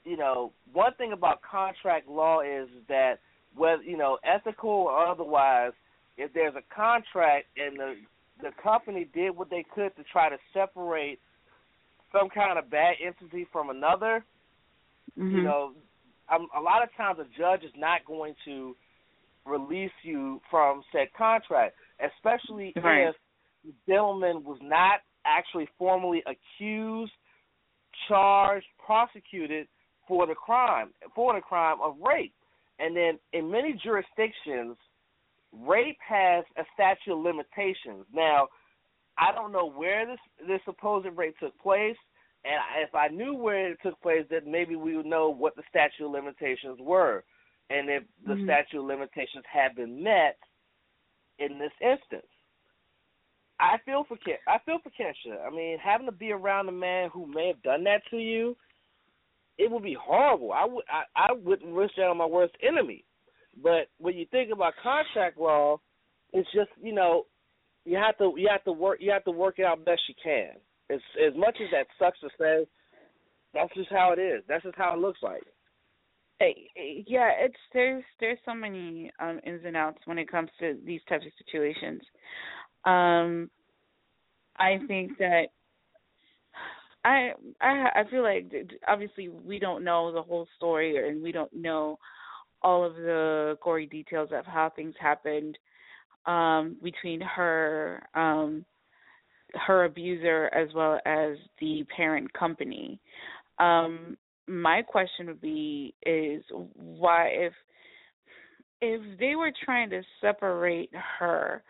you 0.04 0.18
know, 0.18 0.52
one 0.74 0.94
thing 0.96 1.12
about 1.14 1.42
contract 1.42 2.08
law 2.08 2.42
is 2.42 2.68
that 2.88 3.16
whether 3.56 3.82
you 3.82 3.98
know 3.98 4.20
ethical 4.24 4.70
or 4.70 5.08
otherwise, 5.08 5.72
if 6.18 6.34
there's 6.34 6.56
a 6.56 6.76
contract 6.76 7.48
and 7.58 7.80
the 7.80 7.96
the 8.42 8.52
company 8.62 9.08
did 9.14 9.36
what 9.36 9.50
they 9.50 9.66
could 9.74 9.96
to 9.96 10.04
try 10.12 10.30
to 10.30 10.38
separate 10.54 11.20
some 12.12 12.30
kind 12.30 12.58
of 12.58 12.70
bad 12.70 12.96
entity 13.06 13.48
from 13.52 13.70
another, 13.70 14.24
mm-hmm. 15.18 15.36
you 15.36 15.44
know, 15.44 15.74
um, 16.34 16.48
a 16.58 16.62
lot 16.62 16.84
of 16.84 16.90
times 16.98 17.20
a 17.20 17.40
judge 17.40 17.64
is 17.64 17.72
not 17.78 18.06
going 18.06 18.34
to 18.46 18.76
release 19.46 19.92
you 20.04 20.42
from 20.50 20.82
said 20.92 21.08
contract, 21.18 21.76
especially 22.00 22.74
right. 22.78 23.10
if 23.10 23.16
the 23.64 23.74
gentleman 23.88 24.44
was 24.44 24.58
not 24.62 25.02
actually 25.26 25.68
formally 25.78 26.24
accused, 26.26 27.12
charged, 28.08 28.66
prosecuted 28.84 29.68
for 30.08 30.28
the 30.28 30.36
crime, 30.36 30.92
for 31.16 31.34
the 31.34 31.42
crime 31.42 31.78
of 31.84 31.96
rape. 32.06 32.34
And 32.80 32.96
then 32.96 33.20
in 33.34 33.52
many 33.52 33.80
jurisdictions, 33.84 34.78
rape 35.64 35.98
has 36.08 36.44
a 36.58 36.64
statute 36.74 37.14
of 37.14 37.20
limitations. 37.20 38.06
Now, 38.14 38.48
I 39.18 39.32
don't 39.32 39.52
know 39.52 39.70
where 39.70 40.06
this 40.06 40.48
this 40.48 40.62
supposed 40.66 41.08
rape 41.16 41.38
took 41.40 41.58
place, 41.60 41.98
and 42.44 42.60
if 42.84 42.94
I 42.94 43.08
knew 43.08 43.34
where 43.34 43.72
it 43.72 43.78
took 43.84 44.00
place, 44.02 44.26
then 44.30 44.52
maybe 44.52 44.76
we 44.76 44.98
would 44.98 45.06
know 45.06 45.30
what 45.30 45.56
the 45.56 45.64
statute 45.70 46.06
of 46.06 46.12
limitations 46.12 46.80
were, 46.80 47.24
and 47.70 47.90
if 47.90 48.04
the 48.26 48.34
mm-hmm. 48.34 48.46
statute 48.46 48.80
of 48.80 48.86
limitations 48.86 49.46
had 49.52 49.76
been 49.76 50.04
met 50.04 50.38
in 51.40 51.60
this 51.60 51.72
instance. 51.82 52.28
I 53.60 53.78
feel 53.86 54.04
for 54.08 54.18
Ke- 54.18 54.42
I 54.48 54.58
feel 54.66 54.80
for 54.84 54.90
Kesha. 54.90 55.46
I 55.46 55.50
mean, 55.50 55.78
having 55.80 56.08
to 56.08 56.12
be 56.12 56.32
around 56.32 56.68
a 56.68 56.74
man 56.74 57.10
who 57.14 57.26
may 57.26 57.48
have 57.48 57.64
done 57.64 57.86
that 57.86 58.02
to 58.12 58.18
you, 58.18 58.58
it 59.58 59.72
would 59.72 59.84
be 59.84 59.98
horrible. 60.00 60.52
I 60.52 60.66
would 60.66 60.84
I, 60.90 61.04
I 61.16 61.32
wouldn't 61.34 61.74
wish 61.74 61.92
that 61.98 62.08
on 62.08 62.18
my 62.18 62.26
worst 62.26 62.54
enemy. 62.62 63.06
But 63.62 63.88
when 63.98 64.16
you 64.16 64.26
think 64.32 64.52
about 64.52 64.74
contract 64.82 65.40
law, 65.40 65.78
it's 66.34 66.50
just 66.54 66.70
you 66.82 66.94
know 66.94 67.26
you 67.86 67.98
have 67.98 68.18
to 68.18 68.34
you 68.38 68.48
have 68.52 68.64
to 68.66 68.72
work 68.72 68.98
you 69.02 69.12
have 69.12 69.24
to 69.26 69.32
work 69.32 69.60
it 69.60 69.66
out 69.66 69.86
best 69.86 70.02
you 70.08 70.16
can. 70.22 70.52
As 70.90 71.00
as 71.26 71.34
much 71.36 71.58
as 71.62 71.70
that 71.72 71.88
sucks 71.98 72.20
to 72.20 72.30
say, 72.40 72.68
that's 73.54 73.74
just 73.76 73.90
how 73.90 74.12
it 74.12 74.20
is. 74.20 74.44
That's 74.48 74.64
just 74.64 74.78
how 74.78 74.94
it 74.94 75.00
looks 75.00 75.20
like. 75.24 75.44
Yeah, 76.40 77.32
it's 77.40 77.56
there's 77.74 78.04
there's 78.20 78.38
so 78.46 78.54
many 78.54 79.12
um 79.20 79.40
ins 79.46 79.62
and 79.66 79.78
outs 79.78 80.00
when 80.06 80.18
it 80.18 80.30
comes 80.30 80.50
to 80.60 80.78
these 80.86 81.02
types 81.08 81.26
of 81.26 81.32
situations. 81.38 82.02
Um, 82.84 83.50
I 84.58 84.80
think 84.88 85.18
that 85.18 85.46
I 87.06 87.32
I 87.62 87.90
I 87.96 88.04
feel 88.12 88.24
like 88.24 88.52
obviously 88.88 89.30
we 89.30 89.60
don't 89.60 89.84
know 89.84 90.12
the 90.12 90.22
whole 90.22 90.48
story 90.58 91.08
and 91.08 91.24
we 91.24 91.32
don't 91.32 91.54
know 91.54 91.98
all 92.62 92.84
of 92.84 92.96
the 92.96 93.58
gory 93.64 93.86
details 93.86 94.30
of 94.34 94.46
how 94.46 94.72
things 94.76 94.96
happened 95.00 95.58
um 96.26 96.78
between 96.84 97.22
her 97.22 98.02
um 98.16 98.66
her 99.54 99.86
abuser 99.86 100.50
as 100.54 100.68
well 100.74 101.00
as 101.06 101.38
the 101.62 101.86
parent 101.96 102.32
company. 102.34 103.00
Um 103.60 104.18
my 104.48 104.82
question 104.82 105.28
would 105.28 105.42
be 105.42 105.94
is 106.06 106.44
why 106.76 107.28
if 107.28 107.54
if 108.82 109.20
they 109.20 109.36
were 109.36 109.52
trying 109.64 109.90
to 109.90 110.02
separate 110.22 110.92
her 111.20 111.64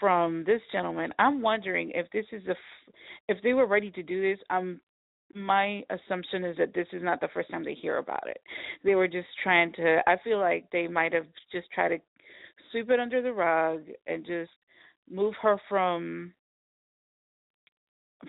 from 0.00 0.44
this 0.44 0.60
gentleman. 0.72 1.12
I'm 1.18 1.42
wondering 1.42 1.92
if 1.94 2.10
this 2.10 2.26
is 2.32 2.46
a, 2.48 2.54
if 3.28 3.42
they 3.42 3.54
were 3.54 3.66
ready 3.66 3.90
to 3.92 4.02
do 4.02 4.22
this. 4.22 4.38
I'm 4.50 4.80
my 5.36 5.82
assumption 5.90 6.44
is 6.44 6.56
that 6.56 6.74
this 6.74 6.86
is 6.92 7.02
not 7.02 7.20
the 7.20 7.28
first 7.34 7.50
time 7.50 7.64
they 7.64 7.74
hear 7.74 7.98
about 7.98 8.26
it. 8.26 8.40
They 8.82 8.94
were 8.94 9.06
just 9.06 9.28
trying 9.42 9.72
to. 9.74 9.98
I 10.06 10.16
feel 10.24 10.40
like 10.40 10.64
they 10.72 10.88
might 10.88 11.12
have 11.12 11.26
just 11.52 11.70
tried 11.72 11.90
to 11.90 11.98
sweep 12.70 12.90
it 12.90 12.98
under 12.98 13.20
the 13.20 13.32
rug 13.32 13.82
and 14.06 14.24
just 14.24 14.50
move 15.10 15.34
her 15.42 15.60
from 15.68 16.32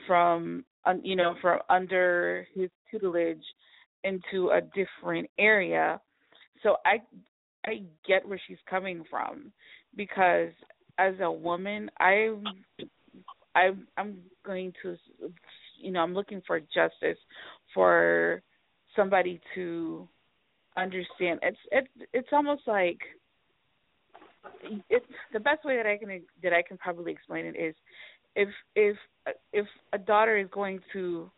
from 0.06 0.66
you 1.02 1.16
know 1.16 1.36
from 1.42 1.60
under 1.70 2.46
his 2.54 2.70
tutelage 2.92 3.44
into 4.04 4.50
a 4.50 4.62
different 4.76 5.30
area. 5.40 6.00
So 6.62 6.76
I 6.86 6.98
I 7.66 7.84
get 8.08 8.28
where 8.28 8.40
she's 8.48 8.58
coming 8.70 9.04
from 9.10 9.52
because 9.96 10.52
as 10.98 11.14
a 11.22 11.32
woman, 11.32 11.90
I 12.00 12.32
I 13.56 13.70
I'm 13.98 14.18
going 14.46 14.74
to 14.84 14.98
you 15.80 15.92
know, 15.92 16.02
I'm 16.02 16.14
looking 16.14 16.42
for 16.46 16.60
justice 16.60 17.18
for 17.74 18.42
somebody 18.96 19.40
to 19.56 20.08
understand. 20.76 21.40
It's 21.44 21.58
it's 21.72 21.88
it's 22.14 22.30
almost 22.32 22.64
like 22.68 23.00
it's 24.90 25.06
the 25.34 25.40
best 25.40 25.66
way 25.66 25.78
that 25.78 25.86
I 25.86 25.98
can 25.98 26.22
that 26.44 26.54
I 26.54 26.62
can 26.62 26.78
probably 26.78 27.12
explain 27.12 27.46
it 27.46 27.56
is 27.56 27.76
if 28.36 28.50
if 28.76 28.98
if 29.54 29.66
a 29.94 29.98
daughter 29.98 30.38
is 30.38 30.48
going 30.52 30.80
to 30.94 31.30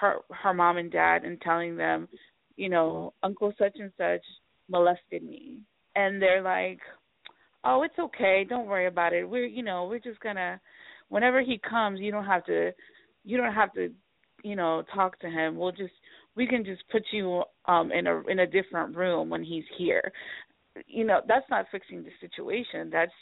her 0.00 0.16
her 0.30 0.54
mom 0.54 0.76
and 0.76 0.90
dad 0.90 1.24
and 1.24 1.40
telling 1.40 1.76
them, 1.76 2.08
you 2.56 2.68
know, 2.68 3.12
uncle 3.22 3.52
such 3.58 3.76
and 3.78 3.92
such 3.96 4.22
molested 4.68 5.22
me 5.22 5.60
and 5.94 6.20
they're 6.20 6.42
like, 6.42 6.80
oh, 7.64 7.82
it's 7.82 7.98
okay. 7.98 8.46
Don't 8.48 8.66
worry 8.66 8.86
about 8.86 9.12
it. 9.12 9.28
We're, 9.28 9.46
you 9.46 9.62
know, 9.62 9.86
we're 9.88 9.98
just 9.98 10.20
gonna. 10.20 10.60
Whenever 11.08 11.42
he 11.42 11.58
comes, 11.58 12.00
you 12.00 12.10
don't 12.10 12.24
have 12.24 12.44
to. 12.46 12.72
You 13.24 13.36
don't 13.36 13.54
have 13.54 13.72
to, 13.74 13.90
you 14.42 14.56
know, 14.56 14.82
talk 14.94 15.18
to 15.20 15.28
him. 15.30 15.56
We'll 15.56 15.72
just. 15.72 15.92
We 16.34 16.46
can 16.46 16.64
just 16.64 16.82
put 16.90 17.02
you 17.12 17.42
um 17.66 17.92
in 17.92 18.06
a 18.06 18.20
in 18.22 18.40
a 18.40 18.46
different 18.46 18.96
room 18.96 19.28
when 19.28 19.44
he's 19.44 19.64
here. 19.76 20.12
You 20.86 21.04
know, 21.04 21.20
that's 21.28 21.48
not 21.50 21.66
fixing 21.70 22.02
the 22.02 22.10
situation. 22.20 22.90
That's. 22.90 23.12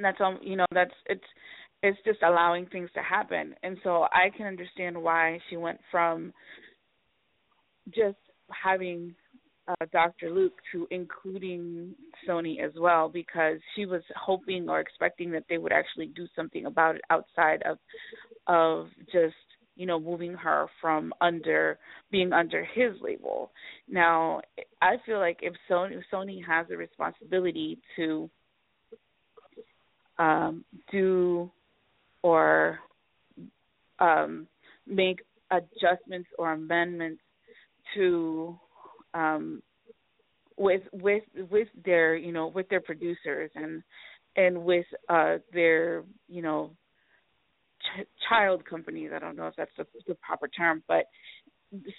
That's 0.00 0.20
um. 0.20 0.38
You 0.42 0.56
know, 0.56 0.66
that's 0.72 0.94
it's. 1.06 1.24
It's 1.82 1.98
just 2.06 2.22
allowing 2.22 2.64
things 2.66 2.88
to 2.94 3.02
happen, 3.02 3.54
and 3.62 3.76
so 3.84 4.04
I 4.04 4.30
can 4.34 4.46
understand 4.46 4.96
why 5.00 5.38
she 5.50 5.58
went 5.58 5.78
from 5.90 6.32
just 7.94 8.16
having 8.48 9.14
uh, 9.66 9.86
Dr. 9.92 10.30
Luke 10.30 10.60
to 10.72 10.86
including 10.90 11.94
Sony 12.28 12.60
as 12.62 12.72
well 12.78 13.08
because 13.08 13.58
she 13.74 13.86
was 13.86 14.02
hoping 14.16 14.68
or 14.68 14.80
expecting 14.80 15.30
that 15.32 15.44
they 15.48 15.58
would 15.58 15.72
actually 15.72 16.06
do 16.08 16.26
something 16.36 16.66
about 16.66 16.96
it 16.96 17.02
outside 17.10 17.62
of 17.64 17.78
of 18.46 18.88
just 19.06 19.34
you 19.76 19.86
know 19.86 19.98
moving 19.98 20.34
her 20.34 20.66
from 20.80 21.12
under 21.20 21.78
being 22.10 22.32
under 22.32 22.64
his 22.64 22.92
label. 23.00 23.50
Now, 23.88 24.40
I 24.82 24.96
feel 25.06 25.18
like 25.18 25.38
if 25.42 25.54
Sony 25.70 26.00
Sony 26.12 26.44
has 26.46 26.66
a 26.70 26.76
responsibility 26.76 27.78
to 27.96 28.30
um, 30.18 30.64
do 30.92 31.50
or 32.22 32.78
um, 33.98 34.46
make 34.86 35.20
adjustments 35.50 36.28
or 36.38 36.52
amendments 36.52 37.20
to 37.94 38.58
um 39.14 39.62
with 40.56 40.82
with 40.92 41.24
with 41.50 41.68
their 41.84 42.14
you 42.14 42.32
know 42.32 42.48
with 42.48 42.68
their 42.68 42.80
producers 42.80 43.50
and 43.54 43.82
and 44.36 44.64
with 44.64 44.86
uh 45.08 45.36
their 45.52 46.04
you 46.28 46.42
know 46.42 46.70
ch- 47.80 48.06
child 48.28 48.64
companies 48.64 49.10
i 49.14 49.18
don't 49.18 49.36
know 49.36 49.46
if 49.46 49.54
that's 49.56 49.70
the, 49.76 49.86
the 50.06 50.14
proper 50.16 50.48
term 50.48 50.82
but 50.86 51.06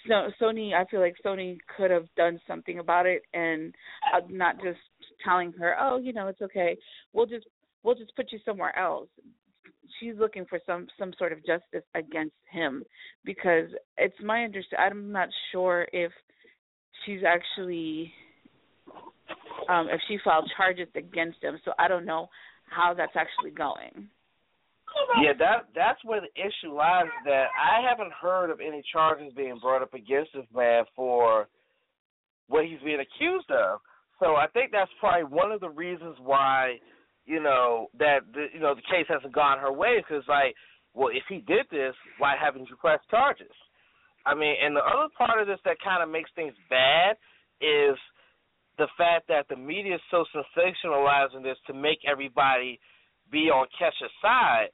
so 0.08 0.30
sony 0.40 0.72
i 0.72 0.84
feel 0.86 1.00
like 1.00 1.14
sony 1.24 1.58
could 1.76 1.90
have 1.90 2.06
done 2.16 2.40
something 2.46 2.78
about 2.78 3.04
it 3.04 3.22
and 3.34 3.74
uh, 4.14 4.20
not 4.30 4.56
just 4.62 4.78
telling 5.24 5.52
her 5.52 5.76
oh 5.80 5.98
you 5.98 6.12
know 6.12 6.28
it's 6.28 6.42
okay. 6.42 6.76
We'll 7.12 7.26
just 7.26 7.46
we'll 7.82 7.94
just 7.94 8.14
put 8.16 8.32
you 8.32 8.38
somewhere 8.44 8.76
else. 8.78 9.08
She's 10.00 10.14
looking 10.18 10.44
for 10.46 10.58
some 10.66 10.86
some 10.98 11.12
sort 11.18 11.32
of 11.32 11.38
justice 11.46 11.84
against 11.94 12.34
him 12.50 12.82
because 13.24 13.68
it's 13.96 14.16
my 14.22 14.44
understanding 14.44 14.86
i'm 14.90 15.12
not 15.12 15.28
sure 15.52 15.86
if 15.92 16.12
she's 17.06 17.20
actually 17.26 18.12
um 19.70 19.88
if 19.90 20.00
she 20.08 20.18
filed 20.22 20.50
charges 20.56 20.88
against 20.94 21.42
him. 21.42 21.58
So 21.64 21.72
I 21.78 21.88
don't 21.88 22.04
know 22.04 22.28
how 22.68 22.92
that's 22.94 23.16
actually 23.16 23.52
going. 23.52 24.08
Yeah, 25.22 25.32
that 25.38 25.68
that's 25.74 26.02
where 26.04 26.20
the 26.20 26.32
issue 26.40 26.74
lies. 26.74 27.06
That 27.24 27.46
I 27.54 27.86
haven't 27.88 28.12
heard 28.12 28.50
of 28.50 28.60
any 28.60 28.82
charges 28.92 29.32
being 29.36 29.58
brought 29.60 29.82
up 29.82 29.94
against 29.94 30.32
this 30.34 30.46
man 30.54 30.84
for 30.94 31.48
what 32.48 32.64
he's 32.64 32.80
being 32.84 33.00
accused 33.00 33.50
of. 33.50 33.80
So 34.18 34.36
I 34.36 34.46
think 34.52 34.72
that's 34.72 34.90
probably 34.98 35.24
one 35.24 35.52
of 35.52 35.60
the 35.60 35.68
reasons 35.68 36.16
why 36.22 36.78
you 37.26 37.42
know 37.42 37.88
that 37.98 38.20
the, 38.32 38.46
you 38.54 38.60
know 38.60 38.74
the 38.74 38.82
case 38.82 39.06
hasn't 39.08 39.34
gone 39.34 39.58
her 39.58 39.72
way 39.72 39.98
because 39.98 40.24
like, 40.28 40.54
well, 40.94 41.08
if 41.08 41.24
he 41.28 41.38
did 41.38 41.66
this, 41.70 41.94
why 42.18 42.34
haven't 42.40 42.68
you 42.68 42.76
pressed 42.76 43.08
charges? 43.10 43.52
I 44.26 44.34
mean, 44.34 44.56
and 44.60 44.74
the 44.74 44.82
other 44.82 45.08
part 45.16 45.40
of 45.40 45.46
this 45.46 45.60
that 45.64 45.76
kind 45.82 46.02
of 46.02 46.10
makes 46.10 46.30
things 46.34 46.52
bad 46.68 47.16
is 47.60 47.96
the 48.76 48.88
fact 48.98 49.28
that 49.28 49.46
the 49.48 49.56
media 49.56 49.94
is 49.94 50.00
so 50.10 50.24
sensationalizing 50.34 51.42
this 51.42 51.56
to 51.68 51.72
make 51.72 52.00
everybody 52.06 52.80
be 53.30 53.48
on 53.48 53.66
Kesha's 53.80 54.12
side, 54.20 54.68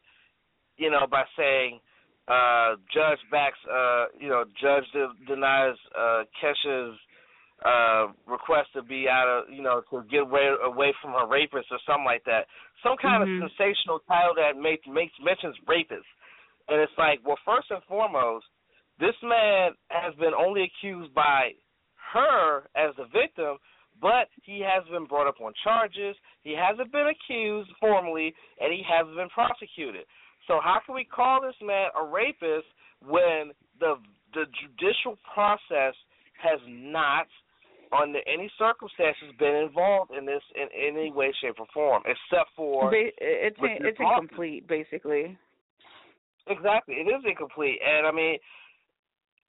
you 0.76 0.90
know, 0.90 1.06
by 1.08 1.24
saying, 1.36 1.78
uh, 2.28 2.76
judge 2.92 3.18
backs, 3.30 3.58
uh, 3.70 4.06
you 4.18 4.28
know, 4.28 4.44
judge 4.60 4.84
de- 4.92 5.26
denies 5.26 5.76
uh, 5.98 6.22
Kesha's 6.40 6.96
uh, 7.64 8.06
request 8.26 8.68
to 8.74 8.82
be 8.82 9.06
out 9.08 9.28
of, 9.28 9.52
you 9.52 9.62
know, 9.62 9.82
to 9.90 10.02
get 10.10 10.22
away 10.22 10.50
away 10.64 10.94
from 11.00 11.12
her 11.12 11.26
rapist 11.28 11.68
or 11.70 11.78
something 11.86 12.04
like 12.04 12.24
that. 12.24 12.46
Some 12.82 12.96
kind 12.96 13.22
Mhm. 13.22 13.42
of 13.42 13.50
sensational 13.50 14.00
title 14.00 14.34
that 14.34 14.56
makes 14.56 14.86
makes 14.86 15.16
mentions 15.20 15.56
rapist, 15.66 16.06
and 16.68 16.80
it's 16.80 16.96
like, 16.98 17.20
well, 17.22 17.38
first 17.44 17.70
and 17.70 17.82
foremost, 17.84 18.46
this 19.02 19.18
man 19.22 19.72
has 19.90 20.14
been 20.14 20.32
only 20.32 20.70
accused 20.70 21.12
by 21.12 21.50
her 22.14 22.70
as 22.76 22.94
the 22.96 23.10
victim, 23.12 23.58
but 24.00 24.30
he 24.44 24.62
has 24.62 24.86
been 24.88 25.06
brought 25.06 25.26
up 25.26 25.40
on 25.42 25.52
charges. 25.64 26.14
He 26.42 26.54
hasn't 26.54 26.92
been 26.92 27.10
accused 27.10 27.70
formally, 27.80 28.32
and 28.60 28.72
he 28.72 28.82
hasn't 28.86 29.16
been 29.16 29.28
prosecuted. 29.30 30.06
So 30.46 30.60
how 30.62 30.78
can 30.86 30.94
we 30.94 31.04
call 31.04 31.42
this 31.42 31.58
man 31.60 31.88
a 32.00 32.04
rapist 32.06 32.66
when 33.02 33.50
the 33.80 33.96
the 34.34 34.44
judicial 34.62 35.18
process 35.34 35.94
has 36.40 36.58
not, 36.66 37.26
under 37.92 38.20
any 38.26 38.50
circumstances, 38.58 39.34
been 39.38 39.54
involved 39.54 40.10
in 40.16 40.24
this 40.24 40.42
in, 40.54 40.68
any 40.72 41.10
way, 41.10 41.32
shape, 41.42 41.56
or 41.58 41.66
form, 41.74 42.02
except 42.06 42.50
for 42.56 42.90
Ba- 42.90 43.10
it's 43.18 43.58
with 43.58 43.72
in- 43.72 43.76
your 43.82 43.88
it's 43.88 44.00
incomplete, 44.00 44.66
basically. 44.68 45.36
Exactly, 46.48 46.94
it 46.96 47.06
is 47.06 47.22
incomplete, 47.24 47.78
and 47.86 48.06
I 48.06 48.10
mean, 48.10 48.38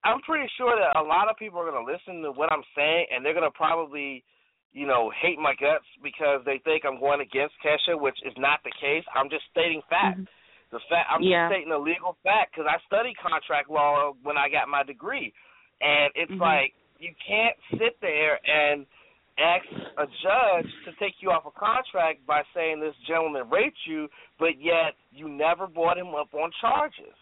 I'm 0.04 0.22
pretty 0.22 0.50
sure 0.58 0.76
that 0.76 1.00
a 1.00 1.04
lot 1.04 1.30
of 1.30 1.38
people 1.38 1.60
are 1.60 1.70
going 1.70 1.86
to 1.86 1.92
listen 1.92 2.22
to 2.24 2.32
what 2.32 2.52
I'm 2.52 2.64
saying, 2.76 3.08
and 3.12 3.24
they're 3.24 3.34
going 3.34 3.48
to 3.48 3.56
probably, 3.56 4.24
you 4.74 4.86
know, 4.86 5.12
hate 5.22 5.40
my 5.40 5.54
guts 5.56 5.88
because 6.04 6.42
they 6.46 6.60
think 6.64 6.84
I'm 6.84 7.00
going 7.00 7.22
against 7.22 7.56
Kesha, 7.64 8.00
which 8.00 8.18
is 8.26 8.34
not 8.38 8.60
the 8.64 8.72
case. 8.80 9.04
I'm 9.16 9.30
just 9.30 9.44
stating 9.52 9.82
fact. 9.90 10.20
Mhm. 10.20 10.28
The 10.72 10.80
fact 10.90 11.08
I'm 11.10 11.22
Yeah. 11.22 11.48
just 11.48 11.56
stating 11.56 11.72
a 11.72 11.78
legal 11.78 12.18
fact 12.24 12.52
because 12.52 12.68
I 12.68 12.80
studied 12.86 13.16
contract 13.18 13.70
law 13.70 14.12
when 14.24 14.38
I 14.38 14.50
got 14.50 14.68
my 14.68 14.84
degree, 14.84 15.32
and 15.80 16.12
it's 16.16 16.32
Mhm. 16.32 16.40
like 16.42 16.74
you 17.00 17.14
can't 17.16 17.56
sit 17.78 18.00
there 18.02 18.40
and 18.50 18.88
ask 19.38 19.66
a 19.98 20.08
judge 20.08 20.70
to 20.86 20.92
take 20.94 21.22
you 21.22 21.32
off 21.32 21.46
a 21.46 21.52
contract 21.52 22.26
by 22.26 22.44
saying 22.54 22.80
this 22.80 22.96
gentleman 23.06 23.50
raped 23.50 23.86
you, 23.86 24.10
but 24.38 24.58
yet 24.60 24.96
you 25.12 25.28
never 25.30 25.68
brought 25.68 25.98
him 25.98 26.14
up 26.16 26.34
on 26.34 26.52
charges. 26.54 27.16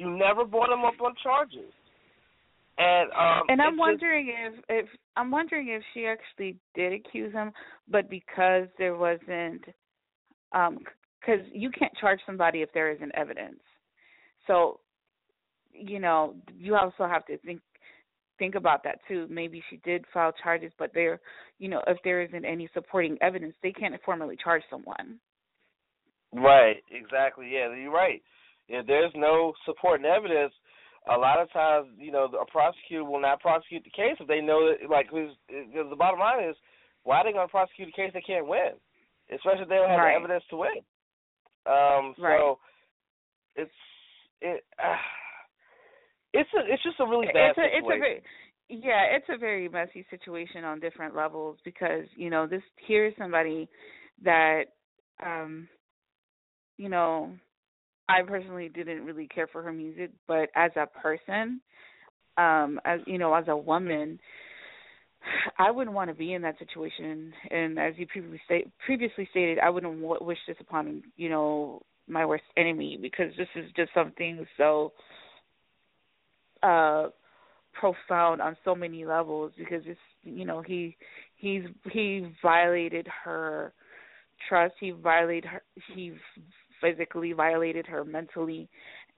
You 0.00 0.08
never 0.16 0.46
brought 0.46 0.72
him 0.72 0.82
up 0.82 0.94
on 1.04 1.14
charges. 1.22 1.72
And 2.78 3.10
um 3.12 3.42
and 3.50 3.60
I'm 3.60 3.68
it's 3.68 3.72
just- 3.74 3.78
wondering 3.78 4.32
if 4.34 4.54
if 4.70 4.88
I'm 5.16 5.30
wondering 5.30 5.68
if 5.68 5.82
she 5.92 6.06
actually 6.06 6.56
did 6.74 6.94
accuse 6.94 7.32
him, 7.34 7.52
but 7.88 8.08
because 8.08 8.66
there 8.78 8.96
wasn't, 8.96 9.62
um, 10.52 10.78
because 11.20 11.44
you 11.52 11.70
can't 11.70 11.92
charge 12.00 12.20
somebody 12.24 12.62
if 12.62 12.72
there 12.72 12.90
isn't 12.90 13.14
evidence. 13.14 13.60
So, 14.46 14.80
you 15.72 15.98
know, 15.98 16.36
you 16.56 16.76
also 16.76 17.06
have 17.06 17.26
to 17.26 17.36
think 17.38 17.60
think 18.38 18.54
about 18.54 18.82
that 18.84 19.00
too. 19.06 19.26
Maybe 19.28 19.62
she 19.68 19.76
did 19.84 20.06
file 20.14 20.32
charges, 20.42 20.72
but 20.78 20.92
there, 20.94 21.20
you 21.58 21.68
know, 21.68 21.82
if 21.86 21.98
there 22.04 22.22
isn't 22.22 22.46
any 22.46 22.70
supporting 22.72 23.18
evidence, 23.20 23.54
they 23.62 23.72
can't 23.72 23.94
formally 24.02 24.36
charge 24.42 24.62
someone. 24.70 25.20
Right, 26.32 26.82
exactly. 26.90 27.50
Yeah, 27.52 27.74
you're 27.74 27.92
right. 27.92 28.22
If 28.70 28.86
there's 28.86 29.12
no 29.16 29.52
supporting 29.66 30.06
evidence, 30.06 30.54
a 31.10 31.18
lot 31.18 31.40
of 31.40 31.52
times, 31.52 31.88
you 31.98 32.12
know, 32.12 32.30
a 32.40 32.46
prosecutor 32.50 33.04
will 33.04 33.20
not 33.20 33.40
prosecute 33.40 33.82
the 33.84 33.90
case 33.90 34.16
if 34.20 34.28
they 34.28 34.40
know 34.40 34.70
that, 34.70 34.88
like, 34.88 35.08
who's, 35.10 35.32
the 35.48 35.96
bottom 35.98 36.20
line 36.20 36.48
is, 36.48 36.56
why 37.02 37.18
are 37.18 37.24
they 37.24 37.32
going 37.32 37.46
to 37.46 37.50
prosecute 37.50 37.88
a 37.88 37.92
case 37.92 38.10
they 38.14 38.20
can't 38.20 38.46
win? 38.46 38.78
Especially 39.34 39.62
if 39.62 39.68
they 39.68 39.76
don't 39.76 39.90
have 39.90 39.98
Right. 39.98 40.12
the 40.12 40.18
evidence 40.18 40.44
to 40.50 40.56
win. 40.56 40.78
Um, 41.66 42.14
so 42.16 42.22
Right. 42.22 42.56
it's 43.56 43.70
it. 44.40 44.64
Uh, 44.78 44.96
it's 46.32 46.50
a 46.54 46.72
it's 46.72 46.82
just 46.82 47.00
a 47.00 47.06
really 47.06 47.26
bad 47.26 47.50
it's 47.50 47.58
a 47.58 47.76
it's 47.76 47.86
a 47.86 47.98
very 47.98 48.22
yeah 48.68 49.04
it's 49.10 49.28
a 49.28 49.36
very 49.36 49.68
messy 49.68 50.06
situation 50.10 50.64
on 50.64 50.80
different 50.80 51.14
levels 51.14 51.58
because 51.64 52.06
you 52.14 52.30
know 52.30 52.46
this 52.46 52.62
here's 52.86 53.14
somebody 53.18 53.68
that 54.22 54.64
um 55.24 55.68
you 56.76 56.88
know 56.88 57.32
i 58.10 58.22
personally 58.26 58.68
didn't 58.68 59.04
really 59.04 59.28
care 59.28 59.46
for 59.46 59.62
her 59.62 59.72
music 59.72 60.10
but 60.26 60.48
as 60.56 60.70
a 60.76 60.86
person 60.86 61.60
um 62.38 62.80
as 62.84 63.00
you 63.06 63.18
know 63.18 63.34
as 63.34 63.44
a 63.48 63.56
woman 63.56 64.18
I 65.58 65.70
wouldn't 65.70 65.94
want 65.94 66.08
to 66.10 66.14
be 66.14 66.32
in 66.32 66.42
that 66.42 66.58
situation, 66.58 67.32
and 67.50 67.78
as 67.78 67.94
you 67.96 68.06
previously 68.06 68.40
sta- 68.46 68.70
previously 68.84 69.28
stated, 69.30 69.58
I 69.58 69.68
wouldn't 69.70 70.00
w- 70.00 70.24
wish 70.24 70.38
this 70.46 70.56
upon 70.60 71.02
you 71.16 71.28
know 71.28 71.82
my 72.08 72.24
worst 72.24 72.44
enemy 72.56 72.98
because 73.00 73.32
this 73.36 73.48
is 73.54 73.70
just 73.76 73.92
something 73.94 74.46
so 74.56 74.92
uh 76.62 77.08
profound 77.72 78.40
on 78.42 78.56
so 78.64 78.74
many 78.74 79.04
levels 79.04 79.52
because 79.56 79.82
it's 79.86 80.00
you 80.22 80.44
know 80.44 80.62
he 80.62 80.96
he's 81.36 81.62
he 81.92 82.32
violated 82.42 83.06
her 83.24 83.72
trust. 84.48 84.74
He 84.80 84.90
violated 84.90 85.44
her 85.50 85.62
he 85.94 86.12
physically 86.80 87.32
violated 87.32 87.86
her 87.86 88.04
mentally 88.04 88.68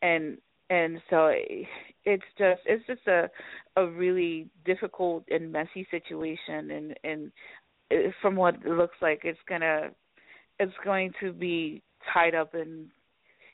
and 0.03 0.39
and 0.71 1.01
so 1.11 1.33
it's 2.05 2.23
just 2.39 2.61
it's 2.67 2.87
just 2.87 3.07
a 3.07 3.29
a 3.77 3.87
really 3.87 4.49
difficult 4.65 5.25
and 5.31 5.53
messy 5.53 5.87
situation 5.91 6.71
and 6.71 6.95
and 7.05 7.33
from 8.21 8.37
what 8.37 8.55
it 8.55 8.67
looks 8.67 8.97
like 9.03 9.21
it's 9.25 9.39
gonna 9.49 9.91
it's 10.59 10.73
going 10.85 11.13
to 11.21 11.33
be 11.33 11.83
tied 12.13 12.35
up 12.35 12.55
in 12.55 12.91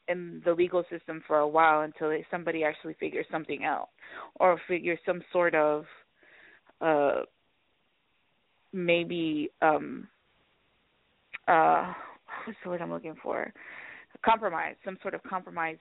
in 0.08 0.40
the 0.44 0.52
legal 0.52 0.84
system 0.90 1.22
for 1.26 1.38
a 1.38 1.48
while 1.48 1.82
until 1.82 2.12
somebody 2.30 2.64
actually 2.64 2.94
figures 2.94 3.26
something 3.30 3.64
out 3.64 3.88
or 4.40 4.60
figures 4.66 4.98
some 5.04 5.22
sort 5.32 5.54
of 5.54 5.84
uh 6.80 7.20
maybe 8.72 9.50
um 9.60 10.06
uh 11.46 11.92
what's 12.44 12.58
the 12.62 12.70
word 12.70 12.80
I'm 12.80 12.92
looking 12.92 13.16
for? 13.22 13.52
Compromise, 14.24 14.74
some 14.84 14.98
sort 15.02 15.14
of 15.14 15.22
compromise 15.22 15.78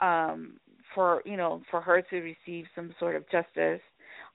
um 0.00 0.58
for 0.94 1.22
you 1.24 1.36
know, 1.36 1.62
for 1.70 1.80
her 1.80 2.02
to 2.02 2.16
receive 2.20 2.66
some 2.74 2.94
sort 2.98 3.16
of 3.16 3.28
justice 3.30 3.80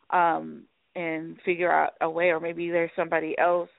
um 0.10 0.64
and 0.96 1.38
figure 1.46 1.72
out 1.72 1.94
a 2.02 2.10
way 2.10 2.30
or 2.30 2.40
maybe 2.40 2.70
there's 2.70 2.92
somebody 2.96 3.38
else 3.38 3.70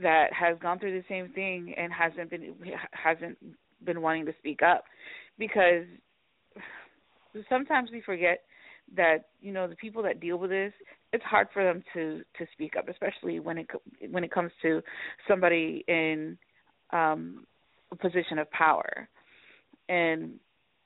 that 0.00 0.32
has 0.32 0.56
gone 0.60 0.78
through 0.78 0.92
the 0.92 1.04
same 1.08 1.28
thing 1.32 1.74
and 1.76 1.92
hasn't 1.92 2.30
been 2.30 2.54
hasn't 2.92 3.36
been 3.84 4.00
wanting 4.00 4.24
to 4.26 4.32
speak 4.38 4.60
up. 4.62 4.84
Because 5.38 5.84
sometimes 7.48 7.90
we 7.90 8.00
forget 8.02 8.42
that 8.96 9.26
you 9.40 9.52
know 9.52 9.66
the 9.66 9.76
people 9.76 10.02
that 10.02 10.20
deal 10.20 10.36
with 10.36 10.50
this 10.50 10.72
it's 11.12 11.24
hard 11.24 11.48
for 11.52 11.64
them 11.64 11.82
to 11.94 12.22
to 12.36 12.46
speak 12.52 12.74
up 12.76 12.88
especially 12.88 13.40
when 13.40 13.58
it 13.58 13.66
when 14.10 14.24
it 14.24 14.30
comes 14.30 14.50
to 14.60 14.82
somebody 15.26 15.84
in 15.88 16.36
um 16.92 17.46
a 17.92 17.96
position 17.96 18.38
of 18.38 18.50
power. 18.50 19.08
And 19.88 20.34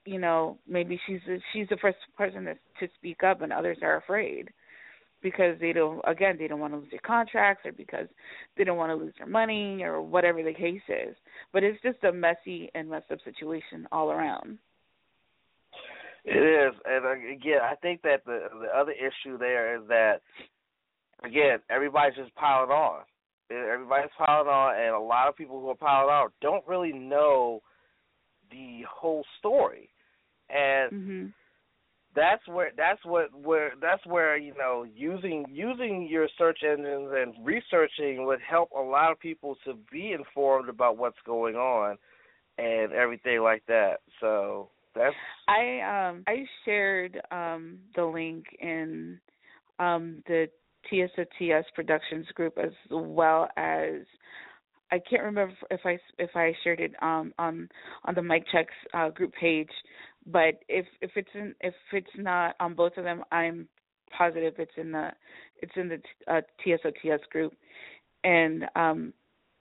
you 0.05 0.19
know 0.19 0.59
maybe 0.69 0.99
she's 1.07 1.21
the, 1.27 1.41
she's 1.53 1.69
the 1.69 1.77
first 1.79 1.99
person 2.17 2.45
that, 2.45 2.59
to 2.81 2.89
speak 2.97 3.23
up 3.23 3.43
and 3.43 3.53
others 3.53 3.79
are 3.83 3.97
afraid 3.97 4.51
because 5.23 5.57
they 5.61 5.73
don't 5.73 6.01
again 6.07 6.37
they 6.39 6.47
don't 6.47 6.61
want 6.61 6.73
to 6.73 6.79
lose 6.79 6.91
their 6.91 7.01
contracts 7.01 7.67
or 7.67 7.73
because 7.73 8.07
they 8.57 8.65
don't 8.65 8.77
want 8.77 8.91
to 8.91 9.05
lose 9.05 9.15
their 9.19 9.27
money 9.27 9.83
or 9.83 10.01
whatever 10.01 10.43
the 10.43 10.55
case 10.55 10.83
is. 10.89 11.17
But 11.53 11.65
it's 11.65 11.83
just 11.83 12.03
a 12.05 12.13
messy 12.13 12.71
and 12.75 12.89
messed 12.89 13.11
up 13.11 13.19
situation 13.25 13.89
all 13.91 14.11
around. 14.11 14.59
It 16.25 16.39
is, 16.39 16.75
and 16.85 17.05
uh, 17.05 17.13
again, 17.13 17.61
I 17.63 17.77
think 17.77 18.03
that 18.03 18.25
the 18.25 18.49
the 18.61 18.69
other 18.77 18.93
issue 18.93 19.39
there 19.39 19.77
is 19.77 19.89
that 19.89 20.21
again, 21.25 21.59
everybody's 21.71 22.17
just 22.17 22.35
piling 22.35 22.71
on. 22.71 23.03
Everybody's 23.51 24.11
piling 24.19 24.49
on, 24.49 24.75
and 24.77 24.95
a 24.95 24.99
lot 24.99 25.29
of 25.29 25.37
people 25.37 25.61
who 25.61 25.69
are 25.69 25.75
piling 25.75 26.11
on 26.11 26.31
don't 26.41 26.67
really 26.67 26.93
know 26.93 27.61
the 28.51 28.81
whole 28.89 29.25
story, 29.39 29.89
and 30.51 30.93
mhm 30.93 31.33
that's 32.17 32.47
where 32.49 32.71
that's 32.77 33.05
what 33.05 33.29
where 33.39 33.73
that's 33.81 34.05
where 34.07 34.37
you 34.39 34.55
know 34.59 34.87
using 34.97 35.45
using 35.51 36.09
your 36.11 36.27
search 36.39 36.61
engines 36.65 37.11
and 37.15 37.35
researching 37.45 38.25
would 38.25 38.41
help 38.41 38.71
a 38.77 38.81
lot 38.81 39.13
of 39.13 39.21
people 39.21 39.57
to 39.65 39.75
be 39.93 40.13
informed 40.13 40.69
about 40.69 40.97
what's 40.97 41.19
going 41.27 41.55
on 41.55 41.97
and 42.59 42.93
everything 42.93 43.43
like 43.43 43.63
that. 43.69 43.99
So 44.21 44.71
that's 44.95 45.15
I 45.47 46.09
um 46.09 46.25
I 46.27 46.47
shared 46.65 47.21
um 47.31 47.79
the 47.95 48.05
link 48.05 48.47
in 48.61 49.21
um 49.79 50.23
the 50.27 50.49
TSOTS 50.91 51.67
Productions 51.75 52.27
group 52.35 52.59
as 52.59 52.73
well 52.91 53.49
as 53.57 54.03
I 54.91 54.99
can't 54.99 55.23
remember 55.25 55.55
if 55.71 55.81
I 55.85 55.99
if 56.19 56.31
I 56.35 56.53
shared 56.63 56.81
it 56.81 56.93
um 57.03 57.33
on 57.39 57.69
on 58.05 58.15
the 58.15 58.23
Mic 58.23 58.45
Checks 58.53 58.75
uh 58.95 59.11
group 59.11 59.33
page, 59.35 59.71
but 60.27 60.55
if 60.69 60.87
if 61.01 61.11
it's 61.17 61.29
in 61.35 61.55
if 61.61 61.75
it's 61.93 62.07
not 62.17 62.55
on 62.61 62.75
both 62.75 62.97
of 62.97 63.05
them, 63.05 63.23
I'm 63.33 63.69
positive 64.17 64.55
it's 64.59 64.73
in 64.77 64.93
the 64.93 65.11
it's 65.61 65.73
in 65.77 65.89
the 65.89 66.01
uh, 66.33 66.41
TSOTS 66.65 67.23
group, 67.31 67.53
and 68.25 68.65
um 68.77 69.13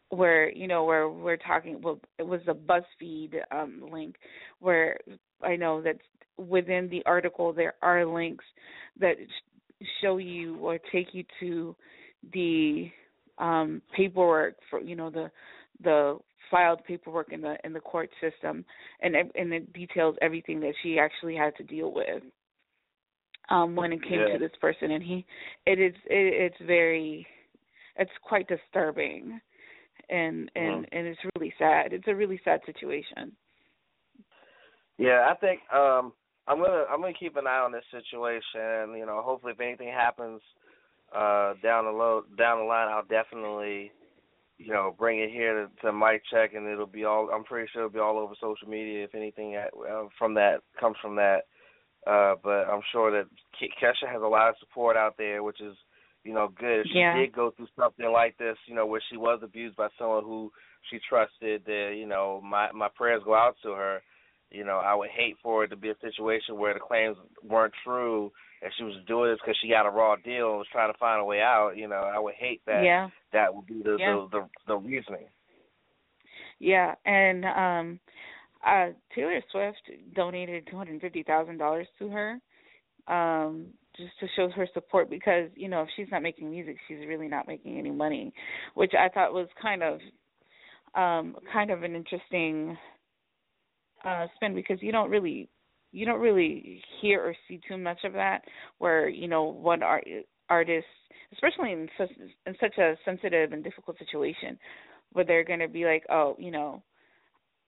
where 0.10 0.52
you 0.52 0.68
know 0.68 0.84
where 0.86 1.10
we're 1.10 1.38
talking 1.38 1.82
well 1.82 2.00
it 2.20 2.28
was 2.28 2.42
a 2.48 2.54
BuzzFeed 2.54 3.36
um 3.52 3.82
link 3.92 4.16
where 4.60 4.98
I 5.42 5.56
know 5.56 5.82
that 5.82 5.98
within 6.38 6.90
the 6.90 7.02
article 7.06 7.52
there 7.52 7.74
are 7.82 8.06
links 8.06 8.46
that 9.00 9.16
show 10.02 10.18
you 10.18 10.58
or 10.58 10.80
take 10.92 11.14
you 11.14 11.24
to 11.40 11.76
the 12.34 12.90
um 13.38 13.82
paperwork 13.96 14.56
for 14.70 14.80
you 14.80 14.96
know 14.96 15.10
the 15.10 15.30
the 15.84 16.18
filed 16.50 16.84
paperwork 16.86 17.32
in 17.32 17.42
the 17.42 17.58
in 17.64 17.74
the 17.74 17.80
court 17.80 18.10
system 18.22 18.64
and 19.02 19.16
and 19.16 19.54
it 19.54 19.74
details 19.74 20.16
everything 20.22 20.60
that 20.60 20.74
she 20.82 20.98
actually 21.00 21.36
had 21.36 21.56
to 21.58 21.64
deal 21.64 21.92
with 21.92 22.24
um 23.50 23.76
when 23.76 23.92
it 23.92 24.02
came 24.08 24.20
Yeah. 24.20 24.34
to 24.34 24.40
this 24.40 24.56
person. 24.62 24.92
And 24.92 25.04
he 25.04 25.26
it 25.66 25.80
is 25.80 25.94
it, 26.06 26.54
it's 26.54 26.66
very 26.66 27.28
it's 27.98 28.12
quite 28.24 28.48
disturbing 28.48 29.40
and 30.10 30.52
and 30.56 30.88
and 30.92 31.08
it's 31.08 31.20
really 31.36 31.54
sad. 31.58 31.94
It's 31.94 32.08
a 32.08 32.16
really 32.16 32.40
sad 32.44 32.62
situation. 32.66 33.32
Yeah, 34.98 35.28
I 35.30 35.36
think 35.36 35.60
um 35.74 36.14
I'm 36.48 36.60
gonna 36.60 36.86
I'm 36.90 37.02
gonna 37.02 37.14
keep 37.14 37.36
an 37.38 37.48
eye 37.48 37.60
on 37.60 37.72
this 37.72 37.84
situation. 37.92 38.98
You 38.98 39.06
know, 39.06 39.22
hopefully 39.24 39.54
if 39.54 39.60
anything 39.60 39.90
happens 39.90 40.42
uh 41.16 41.54
down 41.62 41.86
the 41.86 41.92
low 41.92 42.24
down 42.38 42.60
the 42.60 42.66
line, 42.66 42.90
I'll 42.90 43.04
definitely 43.06 43.92
you 44.58 44.72
know 44.72 44.96
bring 44.98 45.20
it 45.20 45.32
here 45.32 45.54
to, 45.66 45.82
to 45.82 45.94
Mic 45.94 46.22
Check, 46.32 46.54
and 46.54 46.68
it'll 46.68 46.86
be 46.86 47.04
all. 47.04 47.30
I'm 47.34 47.44
pretty 47.44 47.70
sure 47.72 47.84
it'll 47.84 47.94
be 47.94 48.00
all 48.00 48.20
over 48.20 48.34
social 48.40 48.68
media 48.68 49.04
if 49.04 49.16
anything 49.16 49.56
at, 49.56 49.72
uh, 49.74 50.06
from 50.18 50.34
that 50.36 50.62
comes 50.80 50.96
from 51.02 51.16
that. 51.16 51.42
Uh, 52.06 52.36
but 52.44 52.70
I'm 52.70 52.82
sure 52.92 53.10
that 53.12 53.28
Kesha 53.60 54.12
has 54.12 54.22
a 54.22 54.28
lot 54.28 54.50
of 54.50 54.56
support 54.60 54.96
out 54.96 55.16
there, 55.18 55.42
which 55.42 55.60
is 55.62 55.76
you 56.24 56.34
know 56.34 56.50
good. 56.58 56.82
If 56.82 56.88
she 56.88 57.00
Yeah. 57.00 57.14
did 57.16 57.34
go 57.34 57.52
through 57.52 57.68
something 57.76 58.12
like 58.12 58.38
this, 58.38 58.58
you 58.68 58.76
know, 58.76 58.86
where 58.86 59.02
she 59.10 59.18
was 59.18 59.40
abused 59.42 59.76
by 59.76 59.88
someone 59.98 60.24
who 60.24 60.52
she 60.90 61.00
trusted, 61.10 61.66
that 61.66 61.96
you 61.98 62.06
know 62.06 62.42
my 62.44 62.72
my 62.72 62.90
prayers 62.96 63.24
go 63.26 63.34
out 63.34 63.56
to 63.64 63.72
her 63.72 64.02
you 64.52 64.64
know, 64.64 64.78
I 64.78 64.94
would 64.96 65.10
hate 65.10 65.36
for 65.44 65.64
it 65.64 65.70
to 65.70 65.76
be 65.76 65.90
a 65.90 65.96
situation 66.02 66.58
where 66.58 66.74
the 66.74 66.80
claims 66.80 67.18
weren't 67.44 67.74
true 67.84 68.32
and 68.62 68.72
she 68.78 68.84
was 68.84 68.96
doing 69.08 69.32
this 69.32 69.40
because 69.44 69.58
she 69.62 69.70
got 69.70 69.86
a 69.86 69.90
raw 69.90 70.16
deal 70.16 70.50
and 70.50 70.58
was 70.58 70.68
trying 70.72 70.92
to 70.92 70.98
find 70.98 71.22
a 71.22 71.26
way 71.26 71.42
out. 71.42 71.74
You 71.76 71.88
know, 71.88 72.02
I 72.14 72.20
would 72.20 72.36
hate 72.36 72.62
that. 72.66 72.84
yeah 72.84 73.10
That 73.34 73.54
would 73.54 73.68
be 73.68 73.82
the 73.84 73.98
Yeah. 74.00 74.16
the, 74.16 74.28
the 74.32 74.50
the 74.68 74.78
reasoning. 74.78 75.28
Yeah, 76.60 76.96
and 77.06 77.46
um 77.46 78.00
uh 78.66 78.88
Taylor 79.14 79.42
Swift 79.52 79.82
donated 80.16 80.68
two 80.70 80.78
hundred 80.78 80.94
and 80.94 81.02
fifty 81.02 81.24
thousand 81.24 81.58
dollars 81.58 81.88
to 82.00 82.10
her, 82.10 82.40
um, 83.08 83.68
just 83.98 84.18
to 84.20 84.28
show 84.36 84.50
her 84.50 84.68
support 84.74 85.10
because, 85.10 85.50
you 85.56 85.68
know, 85.68 85.82
if 85.84 85.90
she's 85.96 86.08
not 86.12 86.24
making 86.24 86.50
music 86.50 86.78
she's 86.88 87.06
really 87.08 87.28
not 87.28 87.48
making 87.48 87.78
any 87.78 87.92
money. 87.92 88.34
Which 88.74 88.94
I 88.98 89.10
thought 89.10 89.34
was 89.34 89.48
kind 89.62 89.84
of 89.84 90.00
um 90.96 91.36
kind 91.52 91.72
of 91.72 91.84
an 91.84 91.94
interesting 91.96 92.78
uh 94.06 94.28
spin 94.36 94.54
because 94.56 94.78
you 94.82 94.92
don't 94.92 95.10
really 95.10 95.50
you 95.92 96.06
don't 96.06 96.20
really 96.20 96.82
hear 97.02 97.22
or 97.22 97.34
see 97.48 97.60
too 97.68 97.78
much 97.78 98.00
of 98.04 98.12
that 98.14 98.42
where, 98.80 99.08
you 99.08 99.28
know, 99.28 99.44
one 99.44 99.82
art 99.82 100.06
artist 100.50 100.86
especially 101.34 101.72
in 101.72 101.88
such 101.98 102.10
in 102.46 102.56
such 102.60 102.78
a 102.78 102.96
sensitive 103.06 103.54
and 103.54 103.64
difficult 103.64 103.98
situation 103.98 104.58
where 105.14 105.26
they're 105.26 105.46
going 105.46 105.60
to 105.60 105.68
be 105.68 105.86
like, 105.86 106.04
oh, 106.10 106.36
you 106.38 106.52
know, 106.52 106.84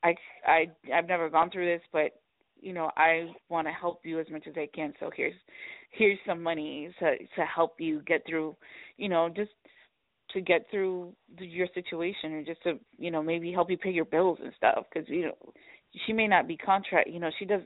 I 0.04 0.16
I 0.46 0.66
I've 0.94 1.08
never 1.08 1.30
gone 1.30 1.50
through 1.50 1.66
this, 1.66 1.82
but 1.92 2.12
you 2.60 2.74
know, 2.74 2.90
I 2.98 3.32
want 3.50 3.68
to 3.68 3.72
help 3.72 4.02
you 4.04 4.20
as 4.20 4.28
much 4.32 4.48
as 4.48 4.56
I 4.58 4.68
can. 4.76 4.94
So 5.00 5.10
here's 5.16 5.36
here's 5.92 6.20
some 6.26 6.44
money 6.44 6.90
to 7.00 7.18
to 7.18 7.46
help 7.46 7.76
you 7.80 8.02
get 8.02 8.24
through, 8.28 8.56
you 8.98 9.10
know, 9.10 9.30
just 9.30 9.52
to 10.32 10.42
get 10.42 10.66
through 10.70 11.14
your 11.40 11.68
situation 11.74 12.34
or 12.34 12.44
just 12.44 12.62
to 12.64 12.80
you 12.98 13.12
know 13.12 13.24
maybe 13.24 13.52
help 13.52 13.70
you 13.70 13.78
pay 13.78 13.92
your 13.92 14.06
bills 14.06 14.40
and 14.44 14.52
stuff 14.58 14.84
because 14.92 15.08
you 15.08 15.28
know 15.28 15.54
she 16.06 16.14
may 16.14 16.28
not 16.28 16.48
be 16.48 16.58
contract 16.58 17.10
you 17.10 17.20
know 17.20 17.30
she 17.40 17.46
does 17.46 17.62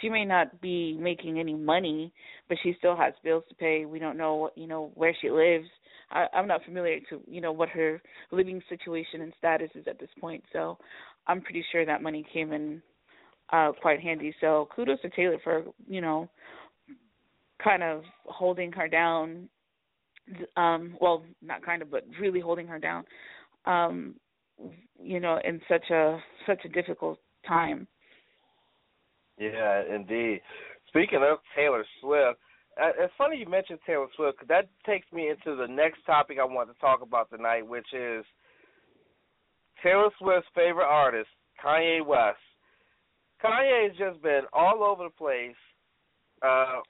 she 0.00 0.08
may 0.08 0.24
not 0.24 0.60
be 0.60 0.96
making 1.00 1.38
any 1.38 1.54
money 1.54 2.12
but 2.48 2.58
she 2.62 2.74
still 2.78 2.96
has 2.96 3.14
bills 3.24 3.44
to 3.48 3.54
pay. 3.54 3.84
We 3.84 3.98
don't 3.98 4.16
know 4.16 4.50
you 4.56 4.66
know 4.66 4.90
where 4.94 5.14
she 5.20 5.30
lives. 5.30 5.66
I 6.10 6.26
i'm 6.34 6.46
not 6.46 6.64
familiar 6.64 7.00
to 7.10 7.20
you 7.26 7.40
know 7.40 7.52
what 7.52 7.68
her 7.70 8.00
living 8.30 8.60
situation 8.68 9.22
and 9.22 9.32
status 9.38 9.70
is 9.74 9.86
at 9.88 9.98
this 9.98 10.10
point. 10.20 10.44
So 10.52 10.78
i'm 11.26 11.40
pretty 11.40 11.64
sure 11.72 11.84
that 11.86 12.02
money 12.02 12.24
came 12.32 12.52
in 12.52 12.82
uh 13.52 13.72
quite 13.80 14.00
handy. 14.00 14.34
So 14.40 14.68
kudos 14.74 15.00
to 15.02 15.10
taylor 15.10 15.38
for 15.42 15.64
you 15.88 16.00
know 16.00 16.28
kind 17.62 17.82
of 17.82 18.02
holding 18.24 18.72
her 18.72 18.88
down. 18.88 19.48
Um 20.56 20.96
well 21.00 21.24
not 21.40 21.64
kind 21.64 21.82
of 21.82 21.90
but 21.90 22.04
really 22.20 22.40
holding 22.40 22.66
her 22.66 22.78
down 22.78 23.04
um 23.66 24.14
you 25.00 25.20
know 25.20 25.38
in 25.44 25.60
such 25.68 25.90
a 25.90 26.18
such 26.46 26.64
a 26.64 26.68
difficult 26.68 27.18
time 27.46 27.86
Yeah, 29.38 29.82
indeed. 29.94 30.40
Speaking 30.88 31.22
of 31.22 31.38
Taylor 31.56 31.84
Swift, 32.00 32.38
uh, 32.80 32.90
it's 32.98 33.12
funny 33.18 33.36
you 33.38 33.48
mentioned 33.48 33.78
Taylor 33.86 34.06
Swift 34.16 34.38
because 34.38 34.48
that 34.48 34.68
takes 34.86 35.10
me 35.12 35.28
into 35.28 35.56
the 35.56 35.66
next 35.66 36.04
topic 36.06 36.38
I 36.40 36.44
want 36.44 36.68
to 36.72 36.78
talk 36.80 37.02
about 37.02 37.30
tonight, 37.30 37.66
which 37.66 37.86
is 37.92 38.24
Taylor 39.82 40.08
Swift's 40.18 40.48
favorite 40.54 40.86
artist, 40.86 41.28
Kanye 41.62 42.04
West. 42.04 42.38
Kanye 43.44 43.88
has 43.88 43.96
just 43.98 44.22
been 44.22 44.42
all 44.52 44.84
over 44.84 45.04
the 45.04 45.10
place, 45.10 45.56
uh, 46.42 46.80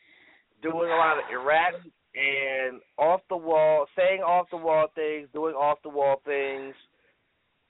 doing 0.62 0.90
a 0.90 0.96
lot 0.96 1.18
of 1.18 1.24
erratic 1.32 1.90
and 2.14 2.80
off 2.98 3.20
the 3.30 3.36
wall, 3.36 3.86
saying 3.96 4.20
off 4.20 4.46
the 4.50 4.57
wall 4.57 4.86
things, 4.94 5.28
doing 5.32 5.55
off 5.55 5.78
the 5.82 5.88
wall 5.88 6.20
things. 6.24 6.74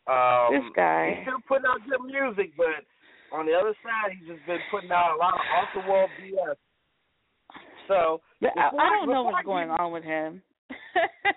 Um, 0.07 0.51
this 0.55 0.73
guy 0.75 1.15
He's 1.15 1.25
still 1.29 1.39
putting 1.47 1.67
out 1.67 1.79
good 1.89 2.03
music, 2.05 2.53
but 2.57 2.83
on 3.31 3.47
the 3.47 3.55
other 3.55 3.75
side, 3.83 4.13
he's 4.19 4.29
just 4.29 4.45
been 4.47 4.59
putting 4.71 4.91
out 4.91 5.15
a 5.15 5.19
lot 5.19 5.35
of 5.35 5.41
off 5.57 5.69
the 5.75 5.89
wall 5.89 6.09
BS. 6.21 6.57
So 7.89 8.21
I, 8.43 8.49
I 8.71 8.89
don't 9.01 9.09
know 9.09 9.27
I 9.29 9.33
what's 9.33 9.45
going 9.47 9.69
get- 9.69 9.81
on 9.81 9.93
with 9.93 10.05
him 10.05 10.43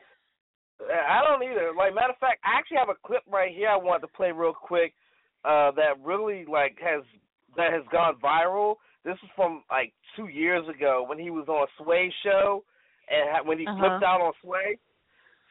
I 0.81 1.21
don't 1.25 1.41
either. 1.43 1.71
Like 1.75 1.95
matter 1.95 2.11
of 2.13 2.19
fact, 2.19 2.39
I 2.43 2.57
actually 2.57 2.77
have 2.77 2.89
a 2.89 2.99
clip 3.07 3.23
right 3.31 3.53
here 3.53 3.69
I 3.69 3.77
want 3.77 4.01
to 4.01 4.07
play 4.07 4.31
real 4.31 4.53
quick. 4.53 4.93
Uh, 5.43 5.71
that 5.71 5.99
really 6.03 6.45
like 6.45 6.77
has 6.81 7.03
that 7.57 7.71
has 7.71 7.83
gone 7.91 8.15
viral. 8.23 8.75
This 9.03 9.15
is 9.23 9.29
from 9.35 9.63
like 9.69 9.93
two 10.15 10.27
years 10.27 10.67
ago 10.67 11.05
when 11.07 11.19
he 11.19 11.29
was 11.29 11.47
on 11.47 11.67
Sway 11.77 12.11
show 12.23 12.63
and 13.09 13.29
ha- 13.31 13.43
when 13.43 13.59
he 13.59 13.65
Uh-huh. 13.67 13.77
flipped 13.79 14.03
out 14.03 14.21
on 14.21 14.33
Sway. 14.41 14.77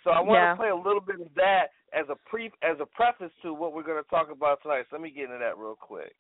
So 0.03 0.11
I 0.11 0.21
want 0.21 0.39
Yeah. 0.41 0.51
to 0.51 0.57
play 0.57 0.69
a 0.69 0.77
little 0.77 1.01
bit 1.01 1.21
of 1.21 1.33
that 1.37 1.69
as 1.95 2.07
a 2.11 2.17
pre 2.29 2.47
as 2.63 2.77
a 2.81 2.87
preface 2.87 3.33
to 3.43 3.55
what 3.55 3.73
we're 3.73 3.83
going 3.83 4.03
to 4.03 4.11
talk 4.11 4.29
about 4.31 4.63
tonight. 4.63 4.85
So 4.91 4.97
let 4.97 5.03
me 5.03 5.11
get 5.11 5.25
into 5.25 5.39
that 5.39 5.57
real 5.59 5.77
quick. 5.81 6.15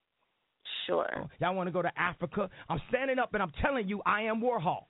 sure 0.86 1.06
oh, 1.16 1.28
Y'all 1.40 1.54
want 1.54 1.66
to 1.66 1.72
go 1.72 1.82
to 1.82 1.90
Africa? 1.98 2.48
I'm 2.68 2.80
standing 2.88 3.18
up 3.18 3.34
and 3.34 3.42
I'm 3.42 3.52
telling 3.62 3.88
you, 3.88 4.00
I 4.06 4.22
am 4.22 4.40
Warhol. 4.40 4.84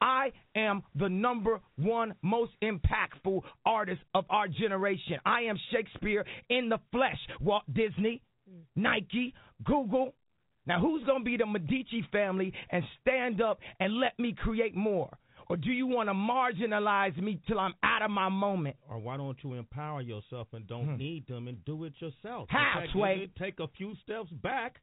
I 0.00 0.32
am 0.54 0.82
the 0.94 1.08
number 1.08 1.60
one 1.76 2.14
most 2.22 2.52
impactful 2.62 3.40
artist 3.64 4.02
of 4.14 4.24
our 4.28 4.46
generation. 4.46 5.18
I 5.24 5.42
am 5.42 5.56
Shakespeare 5.72 6.24
in 6.50 6.68
the 6.68 6.78
flesh. 6.92 7.18
Walt 7.40 7.62
Disney, 7.72 8.22
mm. 8.50 8.60
Nike, 8.76 9.34
Google. 9.64 10.14
Now, 10.66 10.80
who's 10.80 11.04
going 11.04 11.20
to 11.20 11.24
be 11.24 11.36
the 11.36 11.46
Medici 11.46 12.04
family 12.12 12.52
and 12.70 12.82
stand 13.00 13.40
up 13.40 13.58
and 13.80 13.98
let 13.98 14.18
me 14.18 14.34
create 14.36 14.74
more? 14.74 15.16
Or 15.48 15.56
do 15.56 15.70
you 15.70 15.86
want 15.86 16.08
to 16.08 16.12
marginalize 16.14 17.16
me 17.20 17.40
till 17.46 17.60
I'm 17.60 17.74
out 17.82 18.02
of 18.02 18.10
my 18.10 18.28
moment? 18.28 18.76
Or 18.88 18.98
why 18.98 19.16
don't 19.16 19.36
you 19.44 19.54
empower 19.54 20.00
yourself 20.02 20.48
and 20.52 20.66
don't 20.66 20.86
Hmm. 20.86 20.96
need 20.96 21.26
them 21.28 21.46
and 21.48 21.64
do 21.64 21.84
it 21.84 21.92
yourself? 22.00 22.48
How, 22.50 22.82
Sway? 22.92 23.20
you 23.20 23.28
take 23.38 23.60
a 23.60 23.68
few 23.68 23.94
steps 24.02 24.30
back 24.42 24.80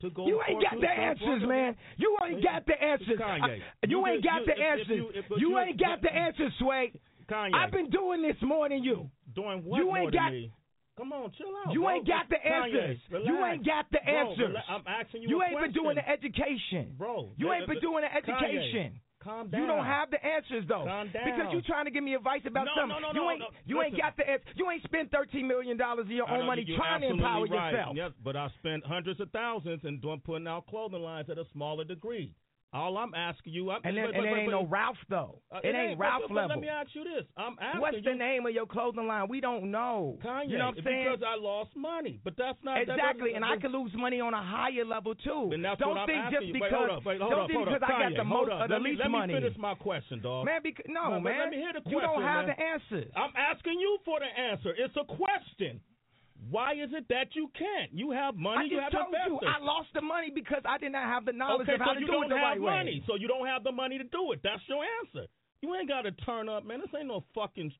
to 0.00 0.10
go. 0.10 0.26
You 0.26 0.40
ain't 0.46 0.62
got 0.62 0.80
the 0.80 0.88
answers, 0.90 1.42
man. 1.48 1.76
You 1.96 2.16
ain't 2.24 2.42
got 2.42 2.64
the 2.66 2.80
answers. 2.82 3.18
Kanye. 3.18 3.60
You 3.88 4.06
ain't 4.06 4.22
got 4.24 4.44
the 4.46 4.56
answers. 4.58 4.88
you- 4.88 5.10
if- 5.14 5.28
but 5.28 5.38
You 5.40 5.50
you- 5.50 5.58
ain't 5.58 5.78
got 5.78 6.00
the 6.00 6.12
answers, 6.26 6.52
Sway. 6.58 6.92
Kanye. 7.26 7.54
I've 7.54 7.70
been 7.72 7.90
doing 7.90 8.22
this 8.22 8.40
more 8.42 8.68
than 8.68 8.84
you. 8.84 9.10
doing 9.34 9.64
what 9.64 9.78
you 9.78 9.86
more 9.86 9.98
ain't 9.98 10.12
than 10.12 10.20
got- 10.22 10.32
me? 10.32 10.52
Come 10.96 11.12
on, 11.12 11.32
chill 11.32 11.48
out. 11.66 11.72
You 11.74 11.80
bro. 11.80 11.90
ain't 11.90 12.06
got 12.06 12.28
the 12.28 12.36
Kanye, 12.36 12.80
answers. 12.90 13.00
You 13.26 13.44
ain't 13.44 13.64
got 13.66 13.90
the 13.90 13.98
Bro, 14.04 14.14
answers. 14.14 14.54
rela- 14.54 14.62
I'm 14.70 14.82
asking 14.86 15.22
you. 15.22 15.28
You 15.28 15.42
ain't 15.42 15.58
been 15.58 15.72
doing 15.72 15.96
the 15.96 16.08
education. 16.08 16.94
bro. 16.96 17.32
You 17.36 17.52
ain't 17.52 17.66
been 17.66 17.80
doing 17.80 18.02
the 18.02 18.08
Kanye, 18.08 18.42
education. 18.44 19.00
Calm 19.24 19.48
down. 19.48 19.60
You 19.62 19.66
don't 19.66 19.86
have 19.86 20.10
the 20.10 20.22
answers 20.22 20.64
though. 20.68 20.84
Calm 20.84 21.10
down. 21.10 21.24
Because 21.24 21.52
you 21.52 21.62
trying 21.62 21.86
to 21.86 21.90
give 21.90 22.04
me 22.04 22.14
advice 22.14 22.42
about 22.46 22.66
No, 22.66 22.72
something. 22.76 23.00
no, 23.00 23.08
no, 23.08 23.08
you 23.12 23.24
no, 23.24 23.30
ain't 23.30 23.40
no. 23.40 23.46
you 23.64 23.82
ain't 23.82 23.96
got 23.96 24.16
the 24.16 24.28
answer. 24.28 24.44
You 24.54 24.70
ain't 24.70 24.84
spent 24.84 25.10
thirteen 25.10 25.48
million 25.48 25.76
dollars 25.76 26.04
of 26.04 26.10
your 26.12 26.30
own 26.30 26.46
money 26.46 26.66
trying 26.76 27.00
to 27.00 27.08
empower 27.08 27.46
right. 27.46 27.72
yourself. 27.72 27.96
Yes, 27.96 28.12
but 28.22 28.36
I 28.36 28.48
spent 28.60 28.84
hundreds 28.84 29.20
of 29.20 29.30
thousands 29.30 29.80
and 29.84 30.00
doing 30.02 30.20
putting 30.24 30.46
out 30.46 30.66
clothing 30.66 31.02
lines 31.02 31.30
at 31.30 31.38
a 31.38 31.44
smaller 31.52 31.84
degree. 31.84 32.34
All 32.74 32.98
I'm 32.98 33.14
asking 33.14 33.52
you, 33.52 33.70
I'm, 33.70 33.80
And 33.84 33.96
then 33.96 34.06
and 34.10 34.26
it 34.26 34.28
ain't 34.34 34.50
no 34.50 34.66
Ralph 34.66 34.98
though. 35.08 35.38
uh, 35.54 35.60
it 35.62 35.74
ain't 35.74 35.96
but- 35.96 36.02
Ralph 36.04 36.22
but, 36.26 36.34
but 36.34 36.34
level. 36.34 36.56
Let 36.56 36.60
me 36.60 36.68
ask 36.68 36.90
you 36.92 37.04
this: 37.04 37.22
I'm 37.36 37.54
asking 37.62 37.80
What's 37.80 38.02
the 38.02 38.10
you, 38.10 38.18
name 38.18 38.46
of 38.46 38.52
your 38.52 38.66
clothing 38.66 39.06
line? 39.06 39.28
We 39.28 39.40
don't 39.40 39.70
know. 39.70 40.18
Kanye, 40.24 40.50
you 40.50 40.58
know 40.58 40.74
what 40.74 40.78
I'm 40.78 40.84
saying? 40.84 41.04
because 41.06 41.22
I 41.22 41.38
lost 41.38 41.70
money, 41.76 42.18
but 42.24 42.34
that's 42.36 42.58
not 42.64 42.82
Exactly, 42.82 43.30
doesn't- 43.30 43.36
and 43.36 43.44
I 43.44 43.56
could 43.62 43.70
lose 43.70 43.94
money 43.94 44.20
on 44.20 44.34
a 44.34 44.42
higher 44.42 44.84
level 44.84 45.14
too. 45.14 45.50
And 45.54 45.64
that's 45.64 45.78
don't 45.78 45.90
what 45.90 45.98
I'm 45.98 46.06
think 46.10 46.34
just 46.34 46.52
because 46.52 47.00
Wait, 47.06 47.20
hold 47.22 47.32
up, 47.32 47.46
don't 47.46 47.46
think 47.46 47.64
because. 47.64 47.82
I 47.86 48.10
got 48.10 48.16
the 48.16 48.24
most 48.24 48.50
or 48.50 48.66
the 48.66 48.78
least 48.82 48.98
let 48.98 49.10
me 49.10 49.18
money. 49.18 49.34
finish 49.34 49.56
my 49.56 49.74
question, 49.74 50.18
dog. 50.20 50.44
Man, 50.46 50.60
no, 50.88 51.20
man. 51.20 51.38
let 51.38 51.50
me 51.50 51.56
hear 51.58 51.72
the 51.78 51.88
you 51.88 52.00
don't 52.00 52.22
have 52.22 52.46
the 52.46 52.58
answers. 52.58 53.12
I'm 53.14 53.30
asking 53.38 53.78
you 53.78 53.98
for 54.04 54.18
the 54.18 54.26
answer. 54.26 54.74
It's 54.76 54.96
a 54.96 55.04
question. 55.04 55.78
Why 56.50 56.72
is 56.74 56.90
it 56.92 57.06
that 57.08 57.34
you 57.34 57.48
can't? 57.58 57.92
You 57.92 58.10
have 58.10 58.36
money. 58.36 58.58
I 58.58 58.62
just 58.64 58.72
you 58.72 58.80
have 58.80 58.92
told 58.92 59.06
investors. 59.14 59.38
you 59.42 59.48
I 59.48 59.58
lost 59.64 59.88
the 59.94 60.02
money 60.02 60.30
because 60.34 60.62
I 60.68 60.78
did 60.78 60.92
not 60.92 61.04
have 61.04 61.24
the 61.24 61.32
knowledge 61.32 61.68
okay, 61.68 61.74
of 61.74 61.80
how 61.80 61.94
so 61.94 61.94
to 61.94 62.00
you 62.00 62.06
do 62.06 62.22
it 62.22 62.28
the 62.28 62.36
have 62.36 62.58
right 62.58 62.60
money. 62.60 63.00
way. 63.00 63.04
So 63.06 63.14
you 63.16 63.28
don't 63.28 63.46
have 63.46 63.64
the 63.64 63.72
money 63.72 63.98
to 63.98 64.04
do 64.04 64.32
it. 64.32 64.40
That's 64.42 64.62
your 64.68 64.84
answer. 65.02 65.26
You 65.62 65.74
ain't 65.74 65.88
got 65.88 66.02
to 66.02 66.12
turn 66.26 66.48
up, 66.48 66.64
man. 66.66 66.80
This 66.80 66.90
ain't 66.96 67.08
no 67.08 67.24
fucking 67.34 67.72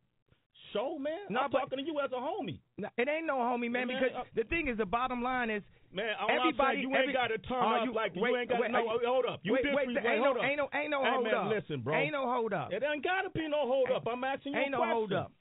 show, 0.72 0.98
man. 0.98 1.28
No, 1.28 1.40
I'm 1.40 1.50
but- 1.50 1.60
talking 1.60 1.78
to 1.78 1.84
you 1.84 2.00
as 2.00 2.10
a 2.12 2.16
homie. 2.20 2.58
No, 2.78 2.88
It 2.96 3.08
ain't 3.08 3.26
no 3.26 3.36
homie, 3.36 3.70
man. 3.70 3.86
Man, 3.88 4.00
because 4.00 4.16
uh, 4.16 4.24
the 4.34 4.44
thing 4.44 4.68
is, 4.68 4.76
the 4.78 4.86
bottom 4.86 5.22
line 5.22 5.50
is, 5.50 5.62
Man, 5.94 6.10
Everybody- 6.28 6.82
saying, 6.82 6.90
you 6.90 6.90
every- 6.96 7.06
ain't 7.06 7.14
got 7.14 7.28
to 7.28 7.38
turn 7.38 7.62
up 7.62 7.84
you- 7.86 7.94
like 7.94 8.16
wait, 8.16 8.30
you 8.30 8.36
ain't 8.36 8.50
got 8.50 8.60
wait, 8.60 8.70
no. 8.72 8.80
you- 8.82 9.06
hold 9.06 9.26
up, 9.26 9.38
you 9.44 9.52
wait, 9.52 9.62
wait, 9.64 9.86
wait, 9.94 9.96
ain't 10.02 10.24
hold 10.24 10.36
no, 10.36 10.42
up. 10.42 10.46
ain't 10.48 10.56
no, 10.58 10.68
ain't 10.74 10.90
no 10.90 11.04
hey, 11.04 11.10
hold 11.12 11.24
man, 11.24 11.34
up. 11.34 11.50
listen, 11.54 11.80
bro. 11.82 11.94
Ain't 11.94 12.10
no 12.10 12.26
hold 12.26 12.52
up. 12.52 12.72
It 12.72 12.82
ain't 12.82 13.04
got 13.04 13.22
to 13.22 13.30
be 13.30 13.46
no 13.46 13.62
hold 13.68 13.90
up. 13.94 14.02
I'm 14.10 14.24
asking 14.24 14.54
you 14.54 14.58
Ain't 14.58 14.68
a 14.68 14.70
no 14.72 14.78
question. 14.78 14.92
hold 14.96 15.12
up. 15.12 15.32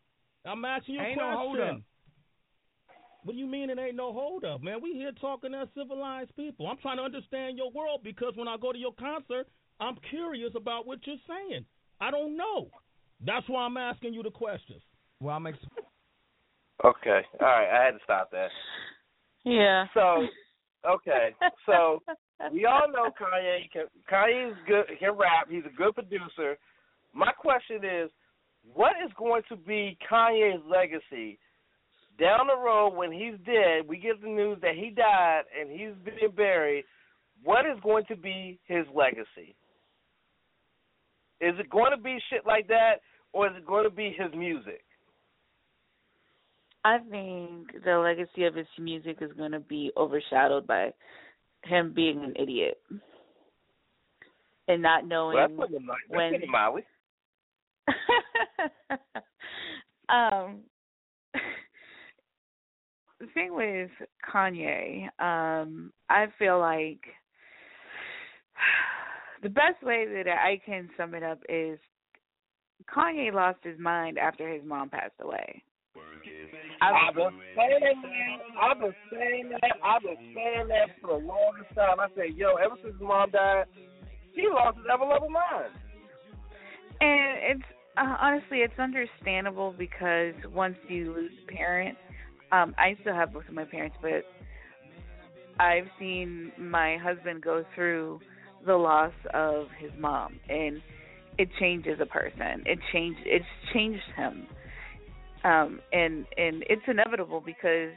I'm 0.45 0.63
asking 0.63 0.93
you 0.93 1.01
a 1.01 1.03
Ain't 1.05 1.17
no 1.17 1.31
hold 1.37 1.59
up. 1.59 1.77
What 3.23 3.33
do 3.33 3.39
you 3.39 3.47
mean 3.47 3.69
it 3.69 3.79
ain't 3.79 3.95
no 3.95 4.11
hold 4.11 4.43
up, 4.43 4.61
man? 4.61 4.81
We 4.81 4.93
here 4.93 5.11
talking 5.19 5.53
as 5.53 5.67
civilized 5.77 6.35
people. 6.35 6.67
I'm 6.67 6.77
trying 6.77 6.97
to 6.97 7.03
understand 7.03 7.57
your 7.57 7.71
world 7.71 8.01
because 8.03 8.33
when 8.35 8.47
I 8.47 8.57
go 8.57 8.71
to 8.71 8.77
your 8.77 8.93
concert, 8.93 9.47
I'm 9.79 9.95
curious 10.09 10.51
about 10.55 10.85
what 10.85 10.99
you're 11.05 11.15
saying. 11.27 11.65
I 12.01 12.11
don't 12.11 12.35
know. 12.35 12.67
That's 13.25 13.47
why 13.47 13.63
I'm 13.63 13.77
asking 13.77 14.13
you 14.13 14.23
the 14.23 14.31
questions. 14.31 14.81
Well, 15.21 15.35
I'm 15.35 15.47
ex- 15.47 15.57
Okay. 16.83 17.21
All 17.39 17.47
right. 17.47 17.69
I 17.69 17.85
had 17.85 17.91
to 17.91 17.99
stop 18.03 18.29
that. 18.31 18.49
Yeah. 19.45 19.85
So, 19.93 20.25
okay. 20.85 21.29
So 21.65 22.01
we 22.51 22.65
all 22.65 22.91
know 22.91 23.09
Kanye. 23.19 23.71
Can, 23.71 23.83
Kanye 24.11 24.53
good. 24.67 24.85
He 24.89 24.97
can 24.97 25.11
rap. 25.11 25.47
He's 25.49 25.63
a 25.65 25.75
good 25.75 25.95
producer. 25.95 26.57
My 27.13 27.31
question 27.31 27.85
is, 27.85 28.09
what 28.73 28.93
is 29.05 29.11
going 29.17 29.43
to 29.49 29.55
be 29.55 29.97
Kanye's 30.11 30.61
legacy 30.69 31.39
down 32.19 32.47
the 32.47 32.57
road 32.57 32.95
when 32.95 33.11
he's 33.11 33.35
dead? 33.45 33.87
We 33.87 33.97
get 33.97 34.21
the 34.21 34.27
news 34.27 34.57
that 34.61 34.75
he 34.75 34.89
died 34.89 35.43
and 35.59 35.71
he's 35.71 35.93
being 36.03 36.31
buried. 36.35 36.85
What 37.43 37.65
is 37.65 37.79
going 37.83 38.05
to 38.05 38.15
be 38.15 38.59
his 38.65 38.85
legacy? 38.93 39.55
Is 41.41 41.55
it 41.59 41.69
going 41.69 41.91
to 41.95 42.01
be 42.01 42.19
shit 42.29 42.45
like 42.45 42.67
that, 42.67 42.95
or 43.33 43.47
is 43.47 43.53
it 43.57 43.65
going 43.65 43.83
to 43.83 43.89
be 43.89 44.15
his 44.17 44.31
music? 44.37 44.83
I 46.85 46.99
think 47.09 47.83
the 47.83 47.97
legacy 47.97 48.45
of 48.45 48.55
his 48.55 48.67
music 48.79 49.17
is 49.21 49.31
going 49.37 49.51
to 49.51 49.59
be 49.59 49.91
overshadowed 49.97 50.67
by 50.67 50.93
him 51.63 51.93
being 51.93 52.23
an 52.23 52.33
idiot 52.37 52.77
and 54.67 54.81
not 54.81 55.07
knowing 55.07 55.35
Well, 55.35 55.47
that's 55.47 55.71
that's 55.87 55.99
when 56.07 56.31
putting 56.31 56.43
it 56.43 56.49
um 60.09 60.59
the 63.23 63.31
thing 63.33 63.55
with 63.55 63.89
Kanye, 64.29 65.03
um, 65.19 65.91
I 66.09 66.27
feel 66.37 66.59
like 66.59 66.99
the 69.43 69.49
best 69.49 69.81
way 69.81 70.05
that 70.05 70.27
I 70.27 70.59
can 70.65 70.89
sum 70.97 71.13
it 71.15 71.23
up 71.23 71.39
is 71.47 71.79
Kanye 72.93 73.33
lost 73.33 73.59
his 73.63 73.79
mind 73.79 74.17
after 74.17 74.51
his 74.51 74.63
mom 74.65 74.89
passed 74.89 75.13
away. 75.21 75.63
I've 76.81 77.15
been 77.15 77.31
saying 77.55 77.79
that. 77.81 78.61
I've 78.61 78.79
been 78.79 78.93
saying 79.11 79.49
that. 79.51 79.71
I've 79.83 80.01
been 80.01 80.33
saying 80.35 80.67
that 80.67 80.89
for 80.99 81.19
the 81.19 81.25
longest 81.25 81.73
time. 81.75 81.99
I 81.99 82.07
said, 82.15 82.35
yo, 82.35 82.55
ever 82.55 82.75
since 82.81 82.93
his 82.93 83.01
mom 83.01 83.31
died, 83.31 83.65
he 84.33 84.49
lost 84.53 84.77
his 84.77 84.85
ever 84.91 85.05
level 85.05 85.29
mind. 85.29 85.71
And 86.99 87.61
it's 87.61 87.69
uh, 87.95 88.15
honestly, 88.19 88.59
it's 88.59 88.77
understandable 88.79 89.73
because 89.77 90.33
once 90.53 90.75
you 90.89 91.13
lose 91.13 91.31
a 91.47 91.51
parent, 91.51 91.97
um, 92.51 92.75
I 92.77 92.95
still 93.01 93.13
have 93.13 93.33
both 93.33 93.47
of 93.47 93.53
my 93.53 93.65
parents, 93.65 93.95
but 94.01 94.25
I've 95.59 95.87
seen 95.99 96.51
my 96.57 96.97
husband 96.97 97.43
go 97.43 97.63
through 97.75 98.19
the 98.65 98.75
loss 98.75 99.13
of 99.33 99.67
his 99.79 99.91
mom, 99.99 100.39
and 100.49 100.81
it 101.37 101.49
changes 101.59 101.99
a 102.01 102.05
person. 102.05 102.63
It 102.65 102.79
changed. 102.91 103.19
It's 103.25 103.45
changed 103.73 104.03
him, 104.15 104.47
um, 105.43 105.79
and 105.91 106.25
and 106.37 106.63
it's 106.69 106.83
inevitable 106.87 107.41
because 107.45 107.91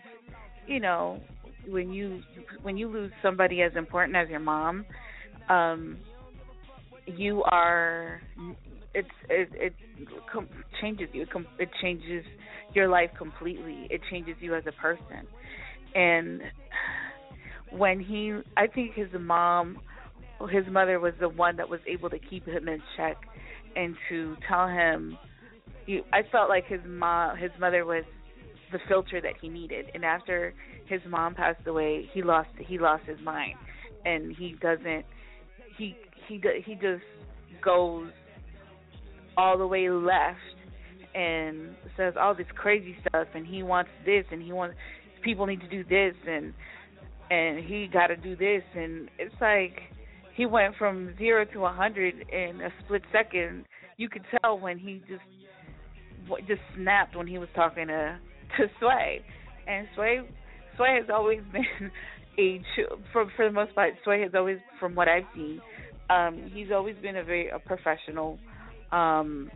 you 0.67 0.81
know 0.81 1.21
when 1.69 1.93
you 1.93 2.21
when 2.63 2.77
you 2.77 2.89
lose 2.89 3.13
somebody 3.23 3.63
as 3.63 3.73
important 3.77 4.17
as 4.17 4.29
your 4.29 4.41
mom, 4.41 4.85
um, 5.49 5.99
you 7.07 7.43
are 7.45 8.21
it's 8.95 9.09
it 9.29 9.49
it 9.53 9.73
com- 10.33 10.49
changes 10.81 11.09
you. 11.13 11.23
It, 11.23 11.31
com- 11.31 11.47
it 11.59 11.69
changes 11.81 12.25
your 12.77 12.89
life 12.89 13.11
completely. 13.19 13.89
It 13.91 14.01
changes 14.11 14.37
you 14.41 14.55
as 14.55 14.65
a 14.67 14.73
person. 14.73 15.27
And 15.95 16.43
when 17.71 17.99
he, 17.99 18.39
I 18.57 18.67
think 18.67 18.95
his 18.95 19.09
mom, 19.19 19.79
his 20.51 20.65
mother 20.71 21.01
was 21.01 21.15
the 21.19 21.29
one 21.29 21.57
that 21.57 21.69
was 21.69 21.81
able 21.87 22.11
to 22.11 22.19
keep 22.19 22.47
him 22.47 22.69
in 22.69 22.81
check 22.97 23.17
and 23.75 23.97
to 24.11 24.37
tell 24.49 24.69
him. 24.69 25.19
You, 25.87 26.03
I 26.13 26.23
felt 26.31 26.49
like 26.49 26.67
his 26.67 26.81
mom, 26.87 27.37
his 27.37 27.51
mother 27.59 27.85
was 27.85 28.05
the 28.73 28.79
filter 28.89 29.21
that 29.21 29.35
he 29.41 29.49
needed. 29.49 29.87
And 29.95 30.05
after 30.05 30.53
his 30.87 31.01
mom 31.09 31.35
passed 31.35 31.67
away, 31.67 32.09
he 32.13 32.23
lost 32.23 32.49
he 32.59 32.79
lost 32.79 33.05
his 33.07 33.21
mind, 33.21 33.55
and 34.05 34.35
he 34.37 34.57
doesn't. 34.61 35.05
He 35.79 35.97
he 36.29 36.43
he 36.65 36.75
just 36.75 37.05
goes 37.63 38.11
all 39.37 39.59
the 39.59 39.67
way 39.67 39.89
left 39.91 40.39
and 41.17 41.75
says 41.97 42.15
all 42.21 42.35
this 42.35 42.47
crazy 42.55 42.95
stuff 43.09 43.27
and 43.35 43.47
he 43.47 43.63
wants 43.63 43.91
this 44.05 44.25
and 44.31 44.43
he 44.43 44.53
wants 44.53 44.77
people 45.23 45.47
need 45.47 45.61
to 45.61 45.69
do 45.69 45.83
this 45.83 46.15
and 46.29 46.53
and 47.31 47.65
he 47.65 47.89
got 47.93 48.09
to 48.09 48.17
do 48.17 48.37
this 48.37 48.63
and 48.77 49.09
it's 49.19 49.35
like 49.41 49.81
he 50.37 50.45
went 50.45 50.77
from 50.77 51.15
0 51.19 51.47
to 51.47 51.59
a 51.61 51.63
100 51.63 52.15
in 52.31 52.61
a 52.61 52.69
split 52.85 53.03
second. 53.11 53.65
You 53.97 54.11
could 54.11 54.25
tell 54.43 54.59
when 54.59 54.79
he 54.79 55.03
just 55.09 55.23
just 56.47 56.61
snapped 56.77 57.17
when 57.17 57.27
he 57.27 57.39
was 57.39 57.49
talking 57.55 57.87
to 57.87 58.19
to 58.59 58.67
Sway. 58.79 59.23
And 59.67 59.89
Sway 59.95 60.21
Sway 60.77 60.99
has 61.01 61.09
always 61.13 61.41
been 61.53 61.91
a 62.39 62.63
for 63.13 63.27
for 63.35 63.47
the 63.47 63.53
most 63.53 63.75
part 63.75 63.95
Sway 64.05 64.21
has 64.21 64.33
always 64.35 64.59
from 64.79 64.95
what 64.95 65.09
I've 65.09 65.25
seen 65.35 65.61
um 66.11 66.51
he's 66.53 66.69
always 66.71 66.97
been 67.01 67.17
a 67.17 67.25
very 67.25 67.49
a 67.49 67.59
professional 67.59 68.39
um 68.93 69.51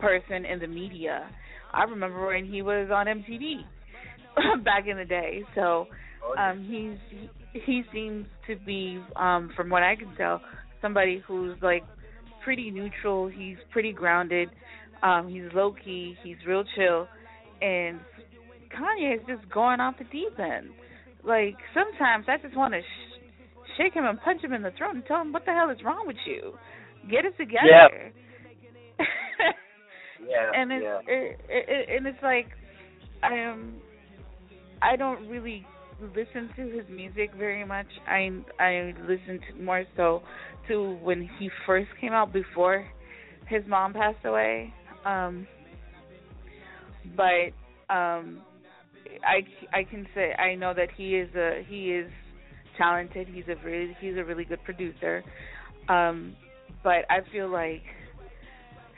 person 0.00 0.44
in 0.44 0.58
the 0.58 0.66
media. 0.66 1.28
I 1.72 1.84
remember 1.84 2.26
when 2.26 2.44
he 2.44 2.62
was 2.62 2.90
on 2.92 3.06
MTV 3.06 3.62
back 4.64 4.84
in 4.88 4.96
the 4.96 5.04
day. 5.04 5.42
So 5.54 5.86
um 6.38 6.64
he's 6.68 6.98
he, 7.54 7.60
he 7.60 7.82
seems 7.92 8.26
to 8.46 8.56
be 8.64 9.00
um 9.16 9.50
from 9.56 9.70
what 9.70 9.82
I 9.82 9.96
can 9.96 10.14
tell 10.16 10.40
somebody 10.80 11.22
who's 11.26 11.56
like 11.62 11.82
pretty 12.44 12.70
neutral, 12.70 13.28
he's 13.28 13.56
pretty 13.72 13.92
grounded. 13.92 14.48
Um 15.02 15.28
he's 15.28 15.52
low 15.54 15.74
key, 15.84 16.16
he's 16.22 16.36
real 16.46 16.64
chill 16.76 17.08
and 17.60 18.00
Kanye 18.76 19.14
is 19.16 19.20
just 19.28 19.48
going 19.52 19.80
off 19.80 19.94
the 19.98 20.04
deep 20.04 20.38
end. 20.38 20.70
Like 21.24 21.56
sometimes 21.74 22.26
I 22.28 22.36
just 22.42 22.56
want 22.56 22.74
to 22.74 22.80
sh- 22.80 23.76
shake 23.78 23.94
him 23.94 24.04
and 24.04 24.20
punch 24.20 24.42
him 24.42 24.52
in 24.52 24.62
the 24.62 24.72
throat 24.76 24.94
and 24.94 25.04
tell 25.06 25.20
him 25.20 25.32
what 25.32 25.44
the 25.44 25.52
hell 25.52 25.70
is 25.70 25.78
wrong 25.84 26.04
with 26.06 26.16
you. 26.26 26.54
Get 27.10 27.24
it 27.24 27.36
together. 27.36 27.62
Yeah. 27.70 28.08
Yeah, 30.28 30.50
and 30.54 30.72
it's 30.72 30.84
yeah. 30.84 30.98
it, 31.06 31.40
it, 31.48 31.64
it, 31.68 31.96
and 31.96 32.06
it's 32.06 32.22
like 32.22 32.46
I 33.22 33.44
um 33.44 33.74
I 34.80 34.96
don't 34.96 35.28
really 35.28 35.64
listen 36.00 36.50
to 36.56 36.62
his 36.62 36.88
music 36.90 37.30
very 37.36 37.64
much. 37.64 37.86
I 38.06 38.30
I 38.58 38.94
listen 39.02 39.40
to 39.48 39.62
more 39.62 39.84
so 39.96 40.22
to 40.68 40.94
when 41.02 41.28
he 41.38 41.50
first 41.66 41.88
came 42.00 42.12
out 42.12 42.32
before 42.32 42.86
his 43.48 43.62
mom 43.66 43.92
passed 43.92 44.24
away. 44.24 44.72
Um 45.04 45.46
but 47.16 47.52
um 47.92 48.42
I 49.24 49.42
I 49.72 49.84
can 49.84 50.06
say 50.14 50.32
I 50.34 50.54
know 50.54 50.72
that 50.74 50.88
he 50.96 51.16
is 51.16 51.34
a 51.34 51.64
he 51.68 51.92
is 51.92 52.10
talented. 52.78 53.28
He's 53.28 53.44
a 53.48 53.56
really 53.64 53.96
he's 54.00 54.16
a 54.16 54.24
really 54.24 54.44
good 54.44 54.62
producer. 54.64 55.22
Um 55.88 56.36
but 56.82 57.04
I 57.10 57.20
feel 57.30 57.48
like 57.48 57.82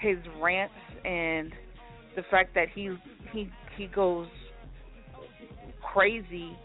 his 0.00 0.18
rants 0.40 0.74
and 1.04 1.52
the 2.16 2.22
fact 2.30 2.54
that 2.54 2.68
he 2.74 2.94
he 3.32 3.48
he 3.76 3.86
goes 3.86 4.28
crazy 5.92 6.56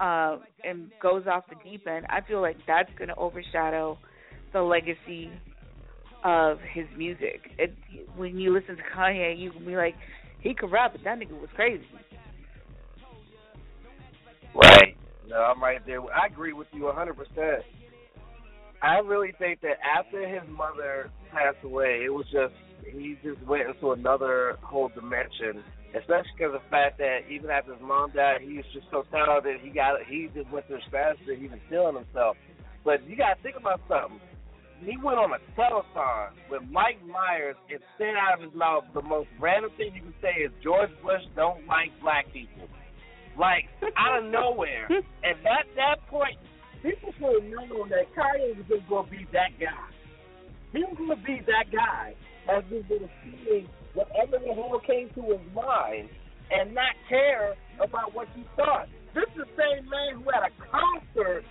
uh 0.00 0.38
and 0.64 0.90
goes 1.02 1.24
off 1.26 1.44
the 1.48 1.56
deep 1.68 1.86
end 1.86 2.06
i 2.08 2.20
feel 2.20 2.40
like 2.40 2.56
that's 2.66 2.90
going 2.98 3.08
to 3.08 3.16
overshadow 3.16 3.98
the 4.52 4.60
legacy 4.60 5.30
of 6.24 6.58
his 6.72 6.86
music 6.96 7.40
it, 7.58 7.74
when 8.16 8.38
you 8.38 8.52
listen 8.52 8.76
to 8.76 8.82
kanye 8.94 9.38
you 9.38 9.50
can 9.50 9.64
be 9.64 9.76
like 9.76 9.94
he 10.40 10.54
could 10.54 10.70
rap 10.70 10.92
but 10.92 11.02
that 11.04 11.18
nigga 11.18 11.38
was 11.40 11.50
crazy 11.54 11.84
Right. 14.54 14.96
No, 15.28 15.36
I'm 15.36 15.62
right 15.62 15.84
there. 15.86 16.00
I 16.00 16.26
agree 16.26 16.52
with 16.52 16.66
you 16.72 16.82
100%. 16.82 17.58
I 18.82 18.98
really 18.98 19.32
think 19.38 19.60
that 19.60 19.76
after 19.84 20.26
his 20.26 20.42
mother 20.50 21.10
passed 21.30 21.62
away, 21.62 22.02
it 22.04 22.12
was 22.12 22.26
just 22.32 22.54
he 22.84 23.16
just 23.22 23.40
went 23.46 23.68
into 23.68 23.92
another 23.92 24.58
whole 24.62 24.88
dimension. 24.88 25.62
Especially 25.90 26.30
because 26.38 26.54
of 26.54 26.62
the 26.62 26.70
fact 26.70 26.98
that 26.98 27.26
even 27.28 27.50
after 27.50 27.74
his 27.74 27.82
mom 27.82 28.12
died, 28.14 28.42
he 28.42 28.56
was 28.56 28.66
just 28.72 28.86
so 28.90 29.02
talented. 29.10 29.60
He 29.60 29.70
got 29.70 29.98
he 30.06 30.30
just 30.32 30.48
went 30.50 30.68
to 30.68 30.74
his 30.74 30.84
faster. 30.90 31.34
He 31.34 31.48
was 31.48 31.58
killing 31.68 31.96
himself. 31.96 32.36
But 32.84 33.02
you 33.08 33.16
got 33.16 33.34
to 33.34 33.42
think 33.42 33.56
about 33.56 33.80
something. 33.88 34.20
He 34.80 34.96
went 34.96 35.18
on 35.18 35.32
a 35.34 35.42
telethon 35.58 36.30
with 36.48 36.62
Mike 36.70 37.04
Myers 37.04 37.56
and 37.68 37.80
said 37.98 38.14
out 38.16 38.38
of 38.38 38.46
his 38.46 38.54
mouth 38.54 38.84
the 38.94 39.02
most 39.02 39.28
random 39.38 39.70
thing 39.76 39.92
you 39.94 40.00
can 40.00 40.14
say 40.22 40.40
is 40.40 40.50
George 40.62 40.90
Bush 41.02 41.20
don't 41.36 41.66
like 41.66 41.90
black 42.00 42.32
people. 42.32 42.68
Like 43.36 43.68
out 43.96 44.22
of 44.22 44.30
nowhere. 44.30 44.86
and 44.90 45.36
at 45.44 45.66
that 45.76 46.06
point, 46.08 46.38
people 46.82 47.12
should 47.18 47.42
have 47.42 47.50
known 47.50 47.90
that 47.90 48.08
Kanye 48.14 48.56
was 48.56 48.66
just 48.68 48.88
going 48.88 49.04
to 49.04 49.10
be 49.10 49.26
that 49.32 49.58
guy. 49.58 49.90
He 50.72 50.84
was 50.84 50.96
going 50.96 51.18
to 51.18 51.26
be 51.26 51.42
that 51.50 51.66
guy 51.74 52.14
as 52.50 52.64
we've 52.70 52.86
been 52.88 53.08
seeing 53.22 53.68
whatever 53.94 54.38
the 54.42 54.52
hell 54.54 54.80
came 54.86 55.10
to 55.14 55.22
his 55.34 55.44
mind 55.54 56.08
and 56.50 56.74
not 56.74 56.94
care 57.08 57.54
about 57.78 58.14
what 58.14 58.26
you 58.36 58.44
thought. 58.56 58.88
This 59.14 59.26
is 59.34 59.46
the 59.46 59.50
same 59.54 59.86
man 59.86 60.22
who 60.22 60.26
had 60.30 60.46
a 60.46 60.52
concert, 60.70 61.46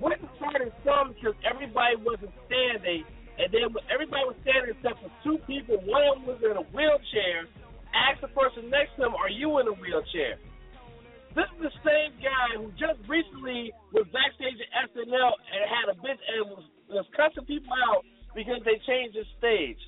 wouldn't 0.00 0.28
start 0.36 0.60
his 0.60 0.72
song 0.84 1.14
because 1.16 1.36
everybody 1.44 1.96
wasn't 2.00 2.32
standing, 2.48 3.04
and 3.36 3.48
then 3.52 3.68
everybody 3.92 4.24
was 4.24 4.36
standing 4.42 4.76
except 4.76 5.00
for 5.00 5.12
two 5.24 5.38
people, 5.44 5.80
one 5.84 6.02
of 6.08 6.12
them 6.20 6.24
was 6.28 6.40
in 6.44 6.56
a 6.56 6.66
wheelchair, 6.72 7.48
asked 7.92 8.20
the 8.20 8.32
person 8.32 8.68
next 8.68 8.96
to 8.96 9.08
him, 9.08 9.14
are 9.14 9.32
you 9.32 9.60
in 9.60 9.68
a 9.68 9.76
wheelchair? 9.76 10.40
This 11.34 11.50
is 11.58 11.66
the 11.66 11.74
same 11.82 12.14
guy 12.22 12.62
who 12.62 12.70
just 12.78 13.00
recently 13.10 13.74
was 13.90 14.06
backstage 14.14 14.54
at 14.54 14.86
SNL 14.94 15.34
and 15.34 15.60
had 15.66 15.86
a 15.90 15.96
bitch 15.98 16.20
and 16.30 16.46
was, 16.46 16.64
was 16.86 17.06
cussing 17.10 17.42
people 17.44 17.74
out 17.74 18.06
because 18.38 18.62
they 18.62 18.78
changed 18.86 19.18
his 19.18 19.26
stage. 19.38 19.80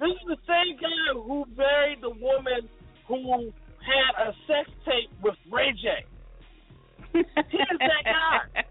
This 0.00 0.10
is 0.10 0.26
the 0.28 0.40
same 0.46 0.76
guy 0.78 1.14
who 1.14 1.44
married 1.56 1.98
the 2.02 2.10
woman 2.10 2.68
who 3.06 3.52
had 3.82 4.28
a 4.28 4.32
sex 4.46 4.70
tape 4.84 5.10
with 5.22 5.34
Ray 5.50 5.72
J. 5.72 6.04
He 7.12 7.18
is 7.20 7.78
that 7.80 8.04
guy. 8.04 8.62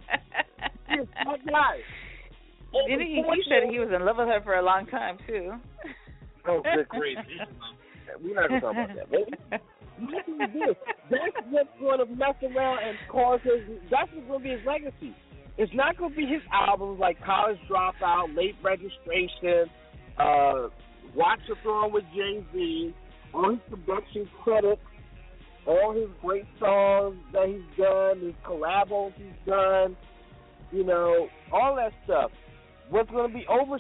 He 0.89 0.95
is 1.01 1.07
that 1.25 1.45
guy. 1.45 1.77
Didn't 2.87 3.07
he, 3.07 3.15
he 3.15 3.43
said 3.49 3.69
he 3.69 3.79
was 3.79 3.89
in 3.93 4.05
love 4.05 4.17
with 4.17 4.27
her 4.27 4.41
for 4.43 4.55
a 4.55 4.61
long 4.61 4.85
time 4.87 5.17
too. 5.27 5.53
Oh, 6.47 6.61
good 6.61 6.87
grief! 6.87 7.17
We're 8.23 8.35
not 8.35 8.49
gonna 8.49 8.61
talk 8.61 8.71
about 8.71 8.95
that. 8.95 9.11
Baby. 9.11 9.31
Listen 9.99 10.37
to 10.37 10.47
this. 10.53 10.75
That's 11.09 11.47
what's 11.49 11.69
going 11.79 11.99
to 11.99 12.05
mess 12.05 12.35
around 12.43 12.79
and 12.87 12.97
cause 13.09 13.39
his. 13.43 13.77
That's 13.89 14.11
what's 14.13 14.27
going 14.27 14.39
to 14.39 14.43
be 14.43 14.49
his 14.51 14.61
legacy. 14.65 15.15
It's 15.57 15.73
not 15.73 15.97
going 15.97 16.11
to 16.11 16.15
be 16.15 16.27
his 16.27 16.41
albums 16.53 16.99
like 16.99 17.17
College 17.25 17.57
Dropout, 17.69 18.35
Late 18.37 18.55
Registration, 18.63 19.65
uh, 20.19 20.69
Watch 21.17 21.39
the 21.49 21.55
Throne 21.63 21.91
with 21.91 22.03
Jay 22.15 22.45
Z, 22.53 22.95
all 23.33 23.49
his 23.49 23.59
production 23.69 24.29
credits, 24.43 24.81
all 25.65 25.91
his 25.93 26.09
great 26.21 26.45
songs 26.59 27.17
that 27.33 27.47
he's 27.47 27.65
done, 27.75 28.21
his 28.21 28.35
collabos 28.45 29.13
he's 29.17 29.33
done, 29.45 29.97
you 30.71 30.83
know, 30.85 31.27
all 31.51 31.75
that 31.75 31.91
stuff. 32.05 32.29
What's 32.91 33.09
going 33.09 33.31
to 33.31 33.33
be 33.33 33.45
over? 33.49 33.79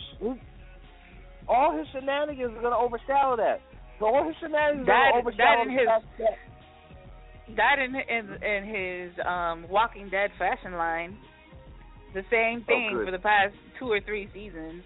All 1.47 1.77
his 1.77 1.87
shenanigans 1.93 2.57
are 2.57 2.61
going 2.61 2.73
to 2.73 2.77
overshadow 2.77 3.37
that. 3.37 3.61
So 3.99 4.07
all 4.07 4.25
his 4.25 4.35
shenanigans 4.41 4.87
that, 4.87 5.13
are 5.13 5.21
going 5.21 5.23
to 5.23 5.29
overshadow 5.29 5.63
that 5.63 5.69
in 5.69 5.77
his 5.77 5.87
that. 6.17 7.55
that 7.55 7.79
in 7.79 7.95
in 7.95 8.43
in 8.43 8.61
his 8.65 9.25
um 9.25 9.67
Walking 9.69 10.09
Dead 10.09 10.31
fashion 10.39 10.73
line, 10.73 11.15
the 12.15 12.23
same 12.31 12.65
thing 12.65 12.93
good. 12.93 13.05
for 13.05 13.11
the 13.11 13.19
past 13.19 13.53
two 13.79 13.91
or 13.91 14.01
three 14.01 14.27
seasons. 14.33 14.81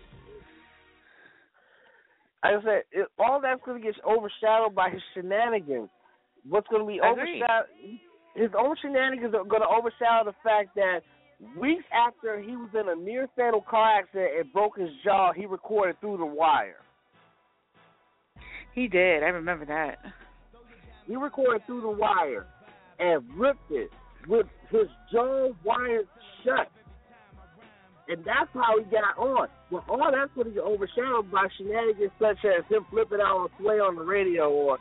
I 2.44 2.54
said, 2.64 2.84
it, 2.92 3.08
all 3.20 3.40
that's 3.42 3.62
going 3.66 3.82
to 3.82 3.86
get 3.86 3.96
overshadowed 4.06 4.74
by 4.74 4.90
his 4.90 5.02
shenanigans. 5.14 5.90
What's 6.48 6.68
going 6.70 6.82
to 6.82 6.88
be 6.88 7.00
overshadowed? 7.00 7.70
His 8.36 8.50
own 8.58 8.76
shenanigans 8.82 9.36
are 9.36 9.44
going 9.44 9.62
to 9.62 9.68
overshadow 9.68 10.26
the 10.26 10.36
fact 10.44 10.76
that 10.76 11.02
weeks 11.60 11.84
after 11.94 12.40
he 12.40 12.56
was 12.56 12.70
in 12.74 12.90
a 12.90 12.96
near 12.96 13.28
fatal 13.36 13.62
car 13.62 14.00
accident 14.00 14.32
and 14.40 14.54
broke 14.54 14.78
his 14.78 14.90
jaw, 15.04 15.34
he 15.34 15.46
recorded 15.46 16.00
through 16.00 16.18
the 16.18 16.26
wire. 16.26 16.78
He 18.74 18.88
did. 18.88 19.24
I 19.24 19.28
remember 19.28 19.66
that. 19.66 19.98
He 21.06 21.16
recorded 21.16 21.66
through 21.66 21.82
the 21.82 21.90
wire 21.90 22.48
and 23.00 23.24
ripped 23.36 23.70
it 23.70 23.90
with 24.28 24.46
his 24.70 24.88
jaw 25.12 25.50
wired 25.64 26.08
shut. 26.44 26.72
And 28.12 28.26
that's 28.26 28.52
how 28.54 28.78
he 28.78 28.84
got 28.92 29.16
on. 29.18 29.48
Well, 29.72 29.86
all 29.88 30.12
that's 30.12 30.36
going 30.36 30.54
to 30.54 30.62
overshadowed 30.62 31.32
by 31.32 31.48
shenanigans 31.58 32.12
such 32.20 32.44
as 32.44 32.68
him 32.68 32.86
flipping 32.90 33.20
out 33.24 33.48
on 33.48 33.50
Sway 33.58 33.80
on 33.80 33.96
the 33.96 34.04
radio 34.04 34.52
or, 34.52 34.80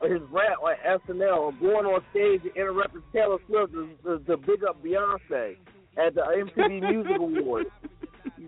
or 0.00 0.08
his 0.08 0.22
rap 0.32 0.56
on 0.64 0.74
SNL 0.80 1.36
or 1.36 1.52
going 1.52 1.84
on 1.84 2.00
stage 2.12 2.40
and 2.48 2.56
interrupting 2.56 3.02
Taylor 3.12 3.36
Swift 3.46 3.72
to, 3.74 3.90
to, 4.04 4.24
to 4.24 4.36
big 4.38 4.64
up 4.64 4.82
Beyonce 4.82 5.56
at 6.00 6.14
the 6.14 6.22
MTV 6.24 6.80
Music 6.90 7.20
Awards. 7.20 7.68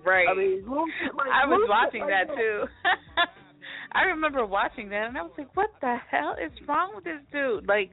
Right. 0.02 0.26
I 0.26 0.34
mean, 0.34 0.64
like 0.64 1.28
I 1.28 1.44
was 1.44 1.68
watching 1.68 2.00
like 2.00 2.28
that 2.28 2.34
too. 2.34 2.64
I 3.92 4.04
remember 4.04 4.46
watching 4.46 4.88
that, 4.90 5.08
and 5.08 5.18
I 5.18 5.22
was 5.22 5.32
like, 5.36 5.54
"What 5.56 5.70
the 5.80 5.96
hell 6.10 6.34
is 6.42 6.52
wrong 6.66 6.92
with 6.94 7.04
this 7.04 7.20
dude? 7.32 7.66
Like, 7.66 7.90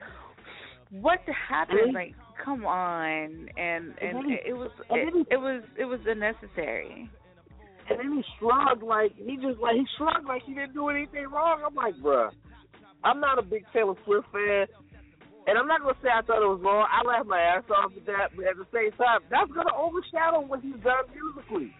what 0.91 1.19
happened? 1.49 1.93
Like, 1.93 2.15
come 2.45 2.65
on!" 2.65 3.49
And 3.57 3.93
and 3.99 4.15
then 4.15 4.37
it 4.45 4.53
was 4.53 4.71
it, 4.91 5.27
it 5.31 5.37
was 5.37 5.63
it 5.77 5.85
was 5.85 5.99
unnecessary. 6.05 7.09
And 7.89 7.99
then 7.99 8.13
he 8.13 8.23
shrugged 8.39 8.83
like 8.83 9.13
he 9.17 9.35
just 9.35 9.59
like 9.59 9.75
he 9.75 9.85
shrugged 9.97 10.25
like 10.25 10.43
he 10.45 10.53
didn't 10.53 10.73
do 10.73 10.89
anything 10.89 11.25
wrong. 11.27 11.61
I'm 11.65 11.75
like, 11.75 11.95
bruh, 11.95 12.29
I'm 13.03 13.19
not 13.19 13.39
a 13.39 13.43
big 13.43 13.65
Taylor 13.73 13.95
Swift 14.05 14.27
fan, 14.31 14.65
and 15.47 15.57
I'm 15.57 15.67
not 15.67 15.81
gonna 15.81 15.97
say 16.01 16.09
I 16.09 16.21
thought 16.21 16.41
it 16.41 16.49
was 16.49 16.61
wrong. 16.63 16.87
I 16.89 17.05
laughed 17.05 17.27
my 17.27 17.39
ass 17.39 17.63
off 17.69 17.91
at 17.97 18.05
that, 18.05 18.33
but 18.35 18.45
at 18.45 18.57
the 18.57 18.65
same 18.73 18.91
time, 18.97 19.21
that's 19.29 19.51
gonna 19.51 19.75
overshadow 19.75 20.41
what 20.41 20.61
he's 20.61 20.81
done 20.81 21.05
musically. 21.13 21.73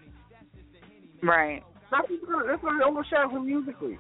Right. 1.24 1.64
That's 1.90 2.08
gonna 2.28 2.46
that's 2.46 2.62
gonna 2.62 2.86
overshadow 2.86 3.30
him 3.30 3.46
musically. 3.46 3.98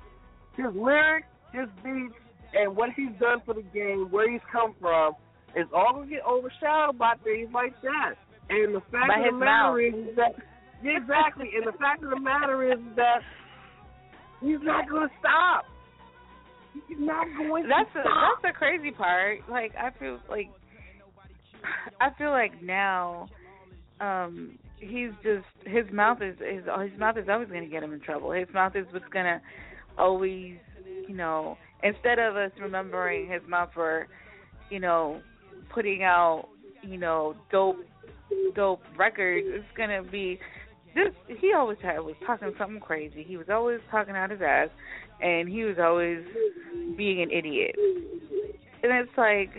His 0.57 0.73
lyrics, 0.73 1.27
his 1.53 1.67
beats, 1.83 2.13
and 2.53 2.75
what 2.75 2.89
he's 2.95 3.11
done 3.19 3.41
for 3.45 3.53
the 3.53 3.65
game, 3.73 4.07
where 4.11 4.29
he's 4.29 4.45
come 4.51 4.75
from, 4.79 5.13
is 5.55 5.67
all 5.73 5.93
gonna 5.93 6.07
get 6.07 6.21
overshadowed 6.27 6.97
by 6.97 7.13
things 7.23 7.49
like 7.53 7.73
that. 7.81 8.15
And 8.49 8.75
the 8.75 8.81
fact 8.91 9.07
By 9.07 9.19
of 9.19 9.33
the 9.33 9.39
matter 9.39 9.77
mouth. 9.91 10.09
is 10.09 10.15
that 10.17 10.35
exactly. 10.83 11.49
and 11.55 11.65
the 11.65 11.77
fact 11.77 12.03
of 12.03 12.09
the 12.11 12.19
matter 12.19 12.71
is 12.71 12.79
that 12.95 13.21
he's 14.41 14.61
not 14.61 14.89
gonna 14.89 15.09
stop. 15.19 15.65
He's 16.87 16.97
not 16.99 17.25
going 17.37 17.67
That's 17.67 17.87
to 17.93 17.99
the 17.99 18.01
stop. 18.03 18.41
that's 18.43 18.53
the 18.53 18.57
crazy 18.57 18.91
part. 18.91 19.39
Like 19.49 19.73
I 19.75 19.91
feel 19.97 20.19
like 20.29 20.49
I 21.99 22.09
feel 22.17 22.31
like 22.31 22.61
now 22.61 23.27
um 24.01 24.59
he's 24.77 25.11
just 25.23 25.45
his 25.65 25.85
mouth 25.91 26.21
is 26.21 26.35
his 26.39 26.63
his 26.65 26.99
mouth 26.99 27.17
is 27.17 27.27
always 27.29 27.47
going 27.49 27.63
to 27.63 27.69
get 27.69 27.81
him 27.81 27.93
in 27.93 28.01
trouble. 28.01 28.31
His 28.31 28.47
mouth 28.53 28.75
is 28.75 28.85
what's 28.91 29.07
going 29.11 29.25
to 29.25 29.41
always, 29.97 30.57
you 31.07 31.15
know, 31.15 31.57
instead 31.81 32.19
of 32.19 32.35
us 32.35 32.51
remembering 32.59 33.29
his 33.31 33.41
mouth 33.47 33.69
for, 33.73 34.07
you 34.69 34.79
know, 34.79 35.21
putting 35.73 36.03
out, 36.03 36.49
you 36.81 36.97
know, 36.97 37.35
dope 37.51 37.77
dope 38.55 38.81
records, 38.97 39.45
it's 39.49 39.65
to 39.77 40.09
be 40.09 40.39
just 40.95 41.15
he 41.39 41.53
always 41.53 41.77
had 41.81 41.99
was 41.99 42.15
talking 42.25 42.53
something 42.57 42.79
crazy. 42.79 43.23
He 43.27 43.37
was 43.37 43.47
always 43.49 43.79
talking 43.91 44.15
out 44.15 44.31
his 44.31 44.41
ass 44.41 44.69
and 45.21 45.49
he 45.49 45.63
was 45.63 45.75
always 45.81 46.19
being 46.97 47.21
an 47.21 47.31
idiot. 47.31 47.75
And 48.83 48.91
it's 48.93 49.17
like 49.17 49.51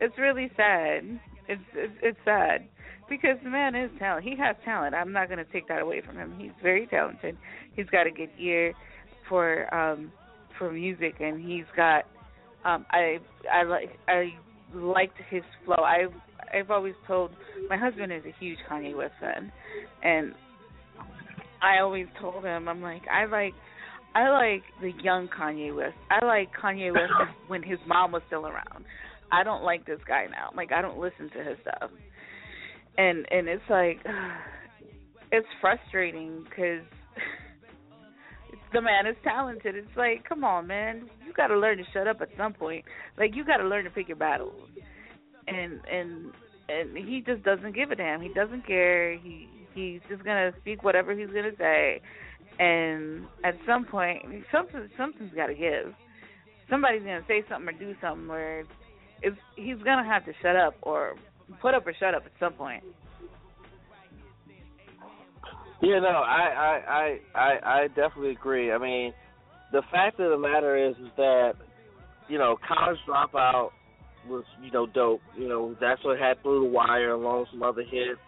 it's 0.00 0.18
really 0.18 0.50
sad. 0.56 1.20
It's 1.48 1.62
it's, 1.74 1.92
it's 2.02 2.18
sad 2.24 2.68
because 3.08 3.36
the 3.42 3.50
man 3.50 3.74
is 3.74 3.90
talent. 3.98 4.24
He 4.24 4.36
has 4.36 4.56
talent. 4.64 4.94
I'm 4.94 5.12
not 5.12 5.28
going 5.28 5.38
to 5.38 5.52
take 5.52 5.68
that 5.68 5.80
away 5.80 6.02
from 6.04 6.16
him. 6.16 6.34
He's 6.38 6.50
very 6.62 6.86
talented. 6.86 7.36
He's 7.74 7.86
got 7.86 8.06
a 8.06 8.10
good 8.10 8.30
ear 8.38 8.74
for 9.28 9.72
um 9.74 10.12
for 10.58 10.70
music, 10.72 11.16
and 11.20 11.40
he's 11.40 11.66
got 11.76 12.04
um 12.64 12.84
I 12.90 13.18
I 13.52 13.62
like 13.62 13.98
I 14.08 14.34
liked 14.74 15.16
his 15.30 15.42
flow. 15.64 15.82
I've 15.84 16.12
I've 16.52 16.70
always 16.70 16.94
told 17.06 17.30
my 17.68 17.76
husband 17.76 18.12
is 18.12 18.22
a 18.24 18.34
huge 18.38 18.58
Kanye 18.70 18.96
West 18.96 19.14
fan, 19.20 19.52
and 20.02 20.34
I 21.62 21.80
always 21.80 22.06
told 22.20 22.44
him 22.44 22.68
I'm 22.68 22.82
like 22.82 23.02
I 23.12 23.26
like 23.26 23.54
I 24.14 24.30
like 24.30 24.62
the 24.80 24.92
young 25.02 25.28
Kanye 25.28 25.74
West. 25.74 25.96
I 26.10 26.24
like 26.24 26.48
Kanye 26.54 26.92
West 26.92 27.12
when 27.48 27.62
his 27.62 27.78
mom 27.86 28.12
was 28.12 28.22
still 28.26 28.46
around. 28.46 28.84
I 29.32 29.44
don't 29.44 29.64
like 29.64 29.84
this 29.86 30.00
guy 30.06 30.26
now. 30.30 30.50
Like 30.56 30.72
I 30.72 30.82
don't 30.82 30.98
listen 30.98 31.30
to 31.30 31.44
his 31.44 31.58
stuff. 31.62 31.90
And 32.96 33.26
and 33.30 33.48
it's 33.48 33.62
like 33.68 33.98
it's 35.32 35.48
frustrating 35.60 36.44
cuz 36.54 36.82
the 38.72 38.80
man 38.80 39.06
is 39.06 39.16
talented. 39.22 39.74
It's 39.74 39.96
like, 39.96 40.24
come 40.28 40.44
on, 40.44 40.66
man. 40.66 41.08
Got 41.36 41.48
to 41.48 41.58
learn 41.58 41.78
to 41.78 41.84
shut 41.92 42.06
up 42.06 42.20
at 42.20 42.28
some 42.36 42.54
point. 42.54 42.84
Like 43.18 43.34
you 43.34 43.44
got 43.44 43.58
to 43.58 43.68
learn 43.68 43.84
to 43.84 43.90
pick 43.90 44.08
your 44.08 44.16
battles. 44.16 44.68
And 45.46 45.80
and 45.90 46.32
and 46.68 46.96
he 46.96 47.22
just 47.24 47.42
doesn't 47.44 47.74
give 47.74 47.90
a 47.90 47.96
damn. 47.96 48.20
He 48.20 48.32
doesn't 48.34 48.66
care. 48.66 49.16
He 49.18 49.48
He's 49.76 50.00
just 50.08 50.24
gonna 50.24 50.52
speak 50.62 50.82
whatever 50.82 51.14
he's 51.14 51.28
gonna 51.28 51.54
say, 51.58 52.00
and 52.58 53.26
at 53.44 53.54
some 53.66 53.84
point, 53.84 54.22
something 54.50 54.88
something's 54.96 55.34
got 55.34 55.48
to 55.48 55.54
give. 55.54 55.94
Somebody's 56.70 57.02
gonna 57.02 57.26
say 57.28 57.44
something 57.48 57.68
or 57.68 57.78
do 57.78 57.94
something 58.00 58.26
where 58.26 58.64
it's 59.20 59.36
he's 59.54 59.76
gonna 59.84 60.04
have 60.04 60.24
to 60.24 60.32
shut 60.40 60.56
up 60.56 60.74
or 60.80 61.16
put 61.60 61.74
up 61.74 61.86
or 61.86 61.92
shut 62.00 62.14
up 62.14 62.24
at 62.24 62.32
some 62.40 62.54
point. 62.54 62.82
Yeah, 65.82 66.00
no, 66.00 66.08
I, 66.08 66.40
I, 66.48 66.80
I, 66.88 67.38
I, 67.38 67.82
I 67.82 67.88
definitely 67.88 68.30
agree. 68.30 68.72
I 68.72 68.78
mean, 68.78 69.12
the 69.72 69.82
fact 69.90 70.20
of 70.20 70.30
the 70.30 70.38
matter 70.38 70.76
is, 70.76 70.96
is 70.96 71.10
that 71.16 71.54
you 72.28 72.38
know, 72.38 72.56
college 72.66 72.98
dropout 73.08 73.70
was 74.28 74.44
you 74.62 74.70
know 74.70 74.86
dope. 74.86 75.20
You 75.36 75.48
know, 75.48 75.76
that's 75.80 76.02
what 76.04 76.18
had 76.18 76.42
Through 76.42 76.66
the 76.66 76.70
Wire 76.70 77.12
along 77.12 77.40
with 77.40 77.48
some 77.52 77.62
other 77.62 77.82
hits. 77.82 78.20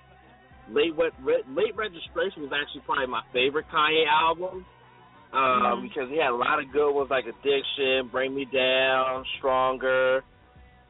Late 0.71 0.95
Late 0.97 1.77
Registration 1.77 2.43
was 2.43 2.53
actually 2.53 2.83
probably 2.85 3.07
my 3.07 3.23
favorite 3.33 3.67
Kanye 3.73 4.05
album. 4.07 4.65
Uh, 5.31 5.37
mm-hmm. 5.37 5.83
because 5.83 6.09
he 6.09 6.17
had 6.17 6.33
a 6.33 6.37
lot 6.37 6.59
of 6.59 6.73
good 6.73 6.91
ones 6.91 7.11
like 7.11 7.27
Addiction, 7.27 8.09
Bring 8.11 8.35
Me 8.35 8.47
Down, 8.47 9.27
Stronger, 9.37 10.25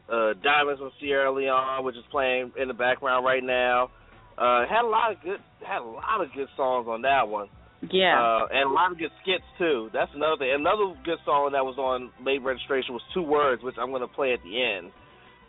uh, 0.08 0.32
Diamonds 0.44 0.78
from 0.78 0.92
Sierra 1.00 1.32
Leone, 1.32 1.82
which 1.82 1.96
is 1.96 2.04
playing 2.12 2.52
in 2.56 2.68
the 2.68 2.74
background 2.74 3.24
right 3.26 3.42
now. 3.42 3.90
Uh, 4.38 4.64
had 4.70 4.84
a 4.84 4.86
lot 4.86 5.10
of 5.10 5.20
good 5.24 5.40
had 5.66 5.82
a 5.82 5.84
lot 5.84 6.20
of 6.20 6.28
good 6.36 6.46
songs 6.56 6.86
on 6.88 7.02
that 7.02 7.26
one. 7.26 7.48
Yeah. 7.90 8.18
Uh, 8.18 8.46
and 8.52 8.70
a 8.70 8.72
lot 8.72 8.92
of 8.92 8.98
good 8.98 9.10
skits 9.22 9.44
too. 9.56 9.90
That's 9.92 10.10
another 10.14 10.36
thing. 10.38 10.52
Another 10.54 10.94
good 11.04 11.18
song 11.24 11.50
that 11.52 11.64
was 11.64 11.78
on 11.78 12.10
Late 12.24 12.42
Registration 12.42 12.94
was 12.94 13.02
Two 13.14 13.22
Words, 13.22 13.62
which 13.62 13.76
I'm 13.80 13.92
gonna 13.92 14.08
play 14.08 14.32
at 14.32 14.40
the 14.42 14.62
end. 14.62 14.90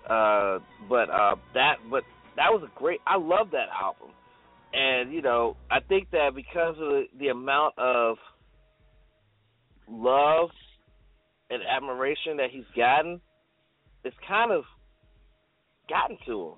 Uh, 0.06 0.60
but 0.88 1.10
uh, 1.10 1.36
that 1.54 1.76
but 1.90 2.04
that 2.36 2.50
was 2.50 2.64
a 2.64 2.80
great. 2.80 3.00
I 3.08 3.18
love 3.18 3.52
that 3.52 3.68
album, 3.74 4.10
and 4.74 5.12
you 5.12 5.22
know 5.22 5.58
I 5.72 5.80
think 5.80 6.12
that 6.12 6.32
because 6.36 6.76
of 6.80 6.90
the, 6.90 7.04
the 7.18 7.28
amount 7.30 7.78
of 7.78 8.18
love 9.88 10.50
and 11.50 11.62
admiration 11.64 12.38
that 12.38 12.50
he's 12.52 12.66
gotten, 12.76 13.20
it's 14.04 14.16
kind 14.28 14.52
of 14.52 14.64
gotten 15.90 16.18
to 16.28 16.50
him 16.50 16.54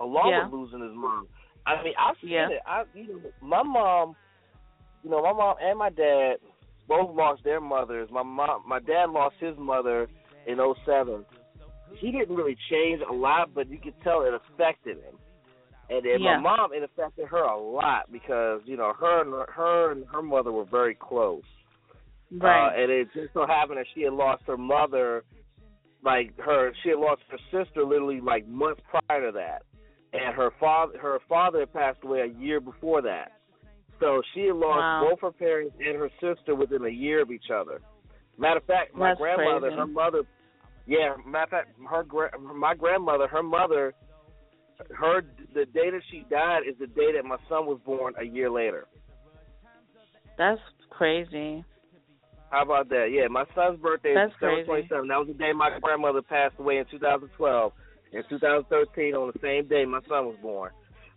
along 0.00 0.30
yeah. 0.30 0.44
with 0.44 0.52
losing 0.52 0.82
his 0.82 0.94
mom. 0.94 1.28
I 1.66 1.82
mean, 1.82 1.94
I've 1.98 2.16
seen 2.20 2.30
yeah. 2.30 2.48
it. 2.50 2.60
I, 2.66 2.84
you 2.94 3.08
know, 3.08 3.20
my 3.40 3.62
mom, 3.62 4.14
you 5.02 5.10
know, 5.10 5.22
my 5.22 5.32
mom 5.32 5.56
and 5.60 5.78
my 5.78 5.90
dad 5.90 6.36
both 6.88 7.14
lost 7.14 7.44
their 7.44 7.60
mothers. 7.60 8.08
My 8.10 8.22
mom, 8.22 8.62
my 8.66 8.80
dad 8.80 9.10
lost 9.10 9.36
his 9.40 9.56
mother 9.58 10.08
in 10.46 10.58
'07. 10.84 11.24
He 11.98 12.10
didn't 12.10 12.34
really 12.34 12.56
change 12.70 13.00
a 13.08 13.12
lot, 13.12 13.54
but 13.54 13.68
you 13.68 13.78
could 13.78 13.94
tell 14.02 14.22
it 14.22 14.34
affected 14.34 14.96
him. 14.98 15.14
And 15.88 16.04
then 16.04 16.20
yeah. 16.20 16.38
my 16.38 16.56
mom, 16.56 16.72
it 16.72 16.82
affected 16.82 17.28
her 17.28 17.42
a 17.42 17.58
lot 17.58 18.10
because 18.10 18.60
you 18.64 18.76
know 18.76 18.92
her 18.98 19.22
and 19.22 19.48
her 19.54 19.92
and 19.92 20.04
her 20.12 20.22
mother 20.22 20.52
were 20.52 20.64
very 20.64 20.94
close. 20.94 21.44
Right. 22.30 22.68
Uh, 22.68 22.82
and 22.82 22.90
it 22.90 23.08
just 23.14 23.32
so 23.34 23.46
happened 23.46 23.78
that 23.78 23.86
she 23.94 24.02
had 24.02 24.12
lost 24.12 24.42
her 24.48 24.56
mother, 24.56 25.22
like 26.04 26.36
her, 26.38 26.72
she 26.82 26.88
had 26.88 26.98
lost 26.98 27.22
her 27.30 27.38
sister 27.52 27.84
literally 27.84 28.20
like 28.20 28.48
months 28.48 28.80
prior 28.90 29.26
to 29.26 29.32
that 29.32 29.62
and 30.12 30.34
her 30.34 30.50
father 30.58 30.98
her 30.98 31.18
father 31.28 31.60
had 31.60 31.72
passed 31.72 31.98
away 32.02 32.20
a 32.20 32.40
year 32.40 32.60
before 32.60 33.02
that. 33.02 33.32
So 34.00 34.22
she 34.34 34.46
had 34.46 34.56
lost 34.56 34.78
wow. 34.78 35.08
both 35.08 35.20
her 35.20 35.32
parents 35.32 35.74
and 35.78 35.96
her 35.96 36.10
sister 36.20 36.54
within 36.54 36.84
a 36.84 36.90
year 36.90 37.22
of 37.22 37.30
each 37.30 37.50
other. 37.54 37.80
Matter 38.38 38.58
of 38.58 38.64
fact, 38.64 38.94
my 38.94 39.10
That's 39.10 39.20
grandmother, 39.20 39.68
crazy. 39.68 39.76
her 39.76 39.86
mother, 39.86 40.22
yeah, 40.86 41.16
matter 41.26 41.44
of 41.44 41.50
fact, 41.50 41.68
her 41.88 42.02
gra- 42.02 42.38
my 42.38 42.74
grandmother, 42.74 43.26
her 43.26 43.42
mother, 43.42 43.94
her 44.94 45.22
the 45.54 45.64
day 45.66 45.90
that 45.90 46.02
she 46.10 46.24
died 46.30 46.62
is 46.68 46.76
the 46.78 46.86
day 46.86 47.12
that 47.16 47.24
my 47.24 47.38
son 47.48 47.66
was 47.66 47.80
born 47.84 48.14
a 48.20 48.24
year 48.24 48.50
later. 48.50 48.86
That's 50.36 50.60
crazy. 50.90 51.64
How 52.50 52.62
about 52.62 52.88
that? 52.90 53.08
Yeah, 53.10 53.26
my 53.28 53.44
son's 53.54 53.80
birthday 53.80 54.14
That's 54.14 54.30
is 54.30 54.36
December 54.38 54.64
crazy. 54.64 54.88
27th. 54.88 55.08
That 55.08 55.18
was 55.18 55.28
the 55.28 55.34
day 55.34 55.52
my 55.52 55.78
grandmother 55.80 56.22
passed 56.22 56.54
away 56.58 56.78
in 56.78 56.84
2012. 56.90 57.72
In 58.12 58.22
2013, 58.28 59.14
on 59.14 59.32
the 59.32 59.40
same 59.42 59.66
day 59.66 59.84
my 59.84 60.00
son 60.08 60.26
was 60.26 60.36
born. 60.40 60.70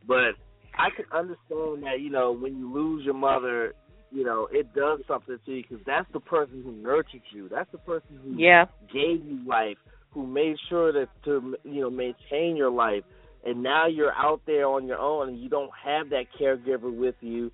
But 0.08 0.40
I 0.80 0.90
can 0.96 1.06
understand 1.12 1.84
that, 1.84 2.00
you 2.00 2.10
know, 2.10 2.32
when 2.32 2.58
you 2.58 2.74
lose 2.74 3.04
your 3.04 3.14
mother, 3.14 3.74
you 4.12 4.24
know, 4.24 4.48
it 4.52 4.74
does 4.74 5.00
something 5.08 5.38
to 5.46 5.52
you 5.52 5.62
because 5.62 5.84
that's 5.86 6.08
the 6.14 6.22
person 6.22 6.62
who 6.64 6.72
nurtured 6.72 7.22
you. 7.32 7.50
That's 7.50 7.70
the 7.72 7.80
person 7.80 8.18
who 8.24 8.32
Yeah. 8.38 8.66
gave 8.88 9.24
you 9.26 9.40
life, 9.46 9.78
who 10.12 10.26
made 10.26 10.58
sure 10.70 10.94
that 10.94 11.10
to 11.26 11.58
you 11.66 11.82
know 11.82 11.90
maintain 11.90 12.56
your 12.56 12.72
life. 12.72 13.04
And 13.44 13.62
now 13.62 13.88
you're 13.88 14.14
out 14.14 14.42
there 14.46 14.68
on 14.68 14.88
your 14.88 14.98
own, 15.00 15.30
and 15.30 15.38
you 15.38 15.50
don't 15.50 15.72
have 15.76 16.10
that 16.10 16.32
caregiver 16.40 16.92
with 16.96 17.16
you. 17.22 17.52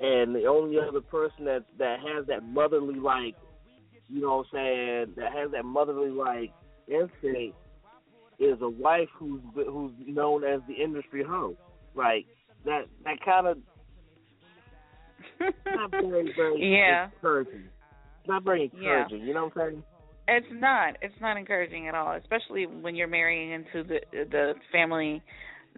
And 0.00 0.34
the 0.34 0.46
only 0.46 0.78
other 0.78 1.00
person 1.00 1.44
that 1.44 1.64
that 1.78 2.00
has 2.00 2.26
that 2.26 2.42
motherly 2.42 2.98
like, 2.98 3.36
you 4.08 4.20
know, 4.20 4.38
what 4.38 4.46
I'm 4.52 4.52
saying 4.52 5.14
that 5.16 5.32
has 5.32 5.52
that 5.52 5.64
motherly 5.64 6.10
like 6.10 6.52
instinct 6.88 7.56
is 8.40 8.60
a 8.60 8.68
wife 8.68 9.08
who's 9.16 9.40
who's 9.54 9.92
known 10.06 10.42
as 10.42 10.60
the 10.66 10.74
industry 10.74 11.22
hoe. 11.22 11.56
Like 11.94 12.26
that 12.64 12.86
that 13.04 13.20
kind 13.24 13.46
of 13.46 13.58
not 15.74 15.90
very 15.90 16.32
very 16.36 16.72
Yeah. 16.72 17.08
encouraging. 17.16 17.64
Not 18.26 18.44
very 18.44 18.64
encouraging. 18.64 19.26
You 19.26 19.34
know 19.34 19.44
what 19.54 19.62
I'm 19.62 19.70
saying? 19.70 19.82
It's 20.26 20.46
not. 20.52 20.96
It's 21.02 21.14
not 21.20 21.36
encouraging 21.36 21.88
at 21.88 21.94
all, 21.94 22.16
especially 22.16 22.66
when 22.66 22.94
you're 22.94 23.08
marrying 23.08 23.52
into 23.52 23.86
the 23.86 24.00
the 24.12 24.54
family 24.72 25.22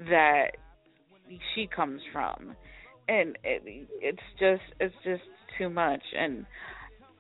that 0.09 0.53
she 1.55 1.67
comes 1.67 2.01
from, 2.13 2.55
and 3.09 3.37
it, 3.43 3.89
it's 4.01 4.19
just 4.39 4.63
it's 4.79 4.95
just 5.05 5.23
too 5.59 5.69
much. 5.69 6.03
And 6.17 6.47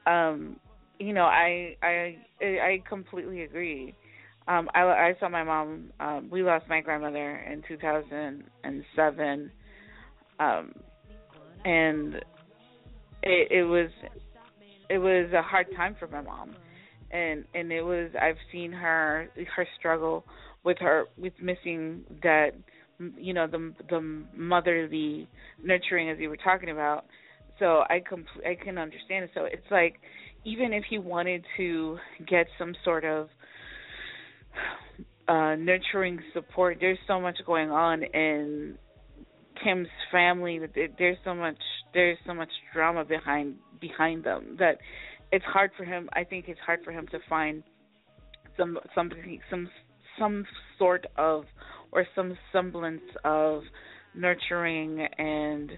um, 0.07 0.61
you 1.01 1.13
know, 1.13 1.25
I 1.25 1.77
I 1.83 2.17
I 2.41 2.83
completely 2.89 3.43
agree. 3.43 3.95
Um, 4.47 4.69
I 4.75 4.83
I 4.83 5.15
saw 5.19 5.29
my 5.29 5.43
mom. 5.43 5.91
Um, 5.99 6.29
we 6.31 6.45
lost 6.45 6.67
my 6.69 6.81
grandmother 6.81 7.39
in 7.39 7.63
2007, 7.67 9.51
um, 10.39 10.73
and 11.65 12.15
it, 13.23 13.51
it 13.51 13.65
was 13.65 13.91
it 14.89 14.99
was 14.99 15.33
a 15.33 15.43
hard 15.43 15.67
time 15.77 15.97
for 15.99 16.07
my 16.07 16.21
mom. 16.21 16.57
And 17.11 17.45
and 17.55 17.73
it 17.73 17.83
was 17.83 18.11
I've 18.21 18.37
seen 18.53 18.73
her 18.73 19.29
her 19.55 19.67
struggle 19.79 20.25
with 20.65 20.79
her 20.81 21.05
with 21.17 21.33
missing 21.41 22.03
that 22.23 22.51
you 23.17 23.33
know 23.33 23.47
the 23.47 23.73
the 23.89 24.01
motherly 24.35 25.29
nurturing 25.63 26.11
as 26.11 26.19
you 26.19 26.29
were 26.29 26.37
talking 26.37 26.71
about. 26.71 27.07
So 27.59 27.83
I 27.89 28.03
com- 28.09 28.27
I 28.45 28.55
can 28.63 28.77
understand 28.77 29.25
it. 29.25 29.31
So 29.35 29.45
it's 29.45 29.71
like 29.71 29.97
even 30.45 30.73
if 30.73 30.85
he 30.89 30.99
wanted 30.99 31.45
to 31.57 31.99
get 32.29 32.47
some 32.59 32.75
sort 32.85 33.05
of 33.05 33.29
uh 35.29 35.55
nurturing 35.57 36.21
support 36.33 36.79
there's 36.81 36.99
so 37.07 37.21
much 37.21 37.37
going 37.45 37.71
on 37.71 38.03
in 38.03 38.79
Kim's 39.63 39.89
family 40.11 40.61
there's 40.99 41.19
so 41.25 41.35
much 41.35 41.59
there's 41.95 42.19
so 42.27 42.35
much 42.35 42.51
drama 42.73 43.05
behind 43.05 43.57
behind 43.81 44.25
them 44.25 44.57
that 44.59 44.79
it's 45.33 45.45
hard 45.45 45.71
for 45.77 45.85
him 45.85 46.09
I 46.13 46.25
think 46.25 46.47
it's 46.49 46.61
hard 46.61 46.81
for 46.85 46.93
him 46.93 47.07
to 47.11 47.19
find 47.29 47.63
some 48.57 48.79
somebody 48.95 49.41
some 49.51 49.69
some 50.19 50.45
sort 50.79 51.07
of 51.17 51.45
or 51.93 52.07
some 52.15 52.37
semblance 52.53 53.03
of 53.25 53.63
nurturing 54.15 55.07
and 55.19 55.73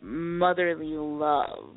motherly 0.00 0.96
love. 0.96 1.74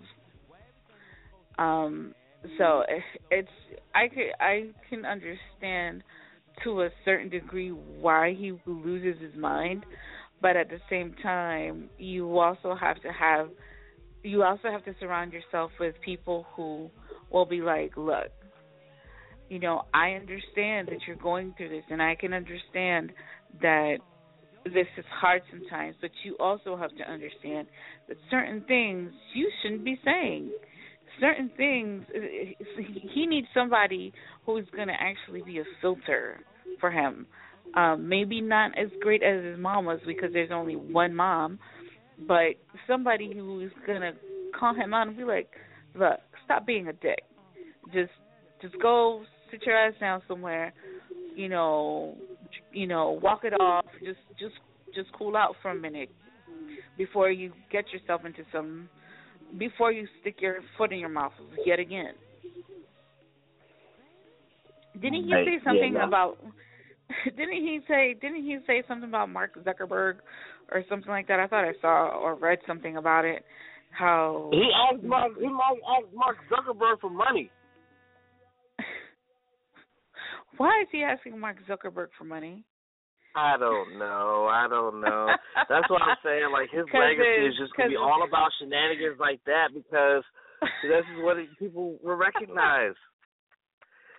Um 1.58 2.14
so 2.58 2.84
it's 3.32 3.48
I 3.96 4.08
could 4.08 4.32
I 4.40 4.70
can 4.90 5.06
understand 5.06 6.04
to 6.64 6.84
a 6.84 6.90
certain 7.06 7.30
degree 7.30 7.70
why 7.70 8.36
he 8.38 8.54
loses 8.66 9.22
his 9.22 9.36
mind, 9.36 9.86
but 10.44 10.58
at 10.58 10.70
the 10.70 10.80
same 10.90 11.16
time 11.24 11.90
you 11.98 12.38
also 12.38 12.76
have 12.76 13.02
to 13.02 13.12
have 13.12 13.50
you 14.24 14.44
also 14.44 14.70
have 14.70 14.86
to 14.86 14.94
surround 15.00 15.34
yourself 15.34 15.72
with 15.80 15.96
people 16.06 16.46
who 16.56 16.90
will 17.30 17.46
be 17.46 17.62
like, 17.62 17.98
look, 17.98 18.30
you 19.50 19.60
know, 19.60 19.84
I 19.94 20.12
understand 20.12 20.88
that 20.88 21.00
you're 21.06 21.18
going 21.18 21.54
through 21.58 21.70
this, 21.70 21.84
and 21.90 22.02
I 22.02 22.16
can 22.16 22.34
understand 22.34 23.12
that 23.62 23.98
this 24.64 24.88
is 24.98 25.04
hard 25.20 25.42
sometimes, 25.52 25.96
but 26.00 26.12
you 26.24 26.38
also 26.40 26.78
have 26.78 26.96
to 26.96 27.04
understand 27.04 27.68
that 28.08 28.16
certain 28.32 28.64
things 28.66 29.12
you 29.36 29.52
shouldn't 29.62 29.84
be 29.84 30.00
saying. 30.06 30.52
Certain 31.20 31.52
things, 31.58 32.06
he 33.14 33.28
needs 33.28 33.48
somebody 33.54 34.14
who's 34.46 34.66
going 34.74 34.88
to 34.88 34.96
actually 34.98 35.42
be 35.42 35.60
a 35.60 35.64
filter 35.82 36.40
for 36.80 36.90
him. 36.90 37.28
Um, 37.76 38.08
maybe 38.08 38.40
not 38.40 38.78
as 38.78 38.90
great 39.02 39.24
as 39.24 39.44
his 39.44 39.58
mom 39.58 39.86
was 39.86 40.00
because 40.06 40.32
there's 40.32 40.52
only 40.52 40.76
one 40.76 41.16
mom, 41.16 41.58
but 42.28 42.56
somebody 42.88 43.34
who's 43.34 43.72
gonna 43.88 44.12
call 44.58 44.76
him 44.76 44.94
out 44.94 45.08
and 45.08 45.18
be 45.18 45.24
like, 45.24 45.50
"Look, 45.96 46.20
stop 46.46 46.66
being 46.66 46.88
a 46.88 46.94
dick. 46.94 47.24
Just, 47.92 48.12
just 48.62 48.78
go 48.80 49.26
sit 49.50 49.66
your 49.66 49.76
ass 49.76 49.94
down 50.00 50.22
somewhere. 50.28 50.74
You 51.36 51.50
know, 51.50 52.16
you 52.72 52.86
know, 52.86 53.20
walk 53.24 53.44
it 53.44 53.54
off. 53.60 53.86
Just, 54.04 54.20
just, 54.40 54.56
just 54.94 55.12
cool 55.14 55.36
out 55.36 55.56
for 55.62 55.72
a 55.72 55.76
minute. 55.76 56.10
before 56.98 57.32
you 57.32 57.52
get 57.72 57.86
yourself 57.92 58.26
into 58.26 58.44
some 58.52 58.90
before 59.58 59.92
you 59.92 60.08
stick 60.22 60.36
your 60.40 60.58
foot 60.78 60.92
in 60.92 61.00
your 61.00 61.10
mouth 61.10 61.32
yet 61.66 61.80
again. 61.80 62.14
Didn't 64.96 65.24
he 65.24 65.32
say 65.32 65.60
something 65.64 65.94
yeah, 65.96 66.08
about? 66.08 66.38
Didn't 67.26 67.54
he 67.54 67.80
say? 67.88 68.16
Didn't 68.20 68.44
he 68.44 68.58
say 68.66 68.84
something 68.88 69.10
about 69.10 69.30
Mark 69.30 69.52
Zuckerberg 69.64 70.16
or 70.72 70.84
something 70.90 71.10
like 71.10 71.28
that? 71.28 71.40
I 71.40 71.48
thought 71.48 71.66
I 71.66 71.74
saw 71.82 72.10
or 72.20 72.36
read 72.36 72.60
something 72.68 72.98
about 72.98 73.26
it. 73.26 73.44
How 73.92 74.50
He 74.52 74.70
asked 74.92 75.04
Mark. 75.04 75.34
He 75.40 75.48
might 75.48 75.80
ask 75.98 76.08
Mark 76.16 76.38
Zuckerberg 76.52 77.00
for 77.00 77.10
money. 77.10 77.52
Why 80.58 80.82
is 80.82 80.88
he 80.92 81.04
asking 81.04 81.40
Mark 81.40 81.58
Zuckerberg 81.70 82.08
for 82.18 82.24
money? 82.24 82.64
I 83.36 83.58
don't 83.58 83.98
know. 83.98 84.48
I 84.52 84.68
don't 84.70 85.02
know. 85.02 85.28
That's 85.70 85.90
what 85.90 86.02
I'm 86.02 86.18
saying. 86.24 86.50
Like 86.52 86.70
his 86.72 86.86
legacy 86.94 87.48
is 87.50 87.58
just 87.58 87.74
gonna 87.76 87.90
be 87.90 87.96
all 87.96 88.26
about 88.28 88.50
shenanigans 88.60 89.20
like 89.20 89.42
that 89.46 89.70
because 89.74 90.24
this 90.84 91.06
is 91.14 91.24
what 91.24 91.38
people 91.60 91.98
will 92.04 92.16
recognize. 92.16 92.94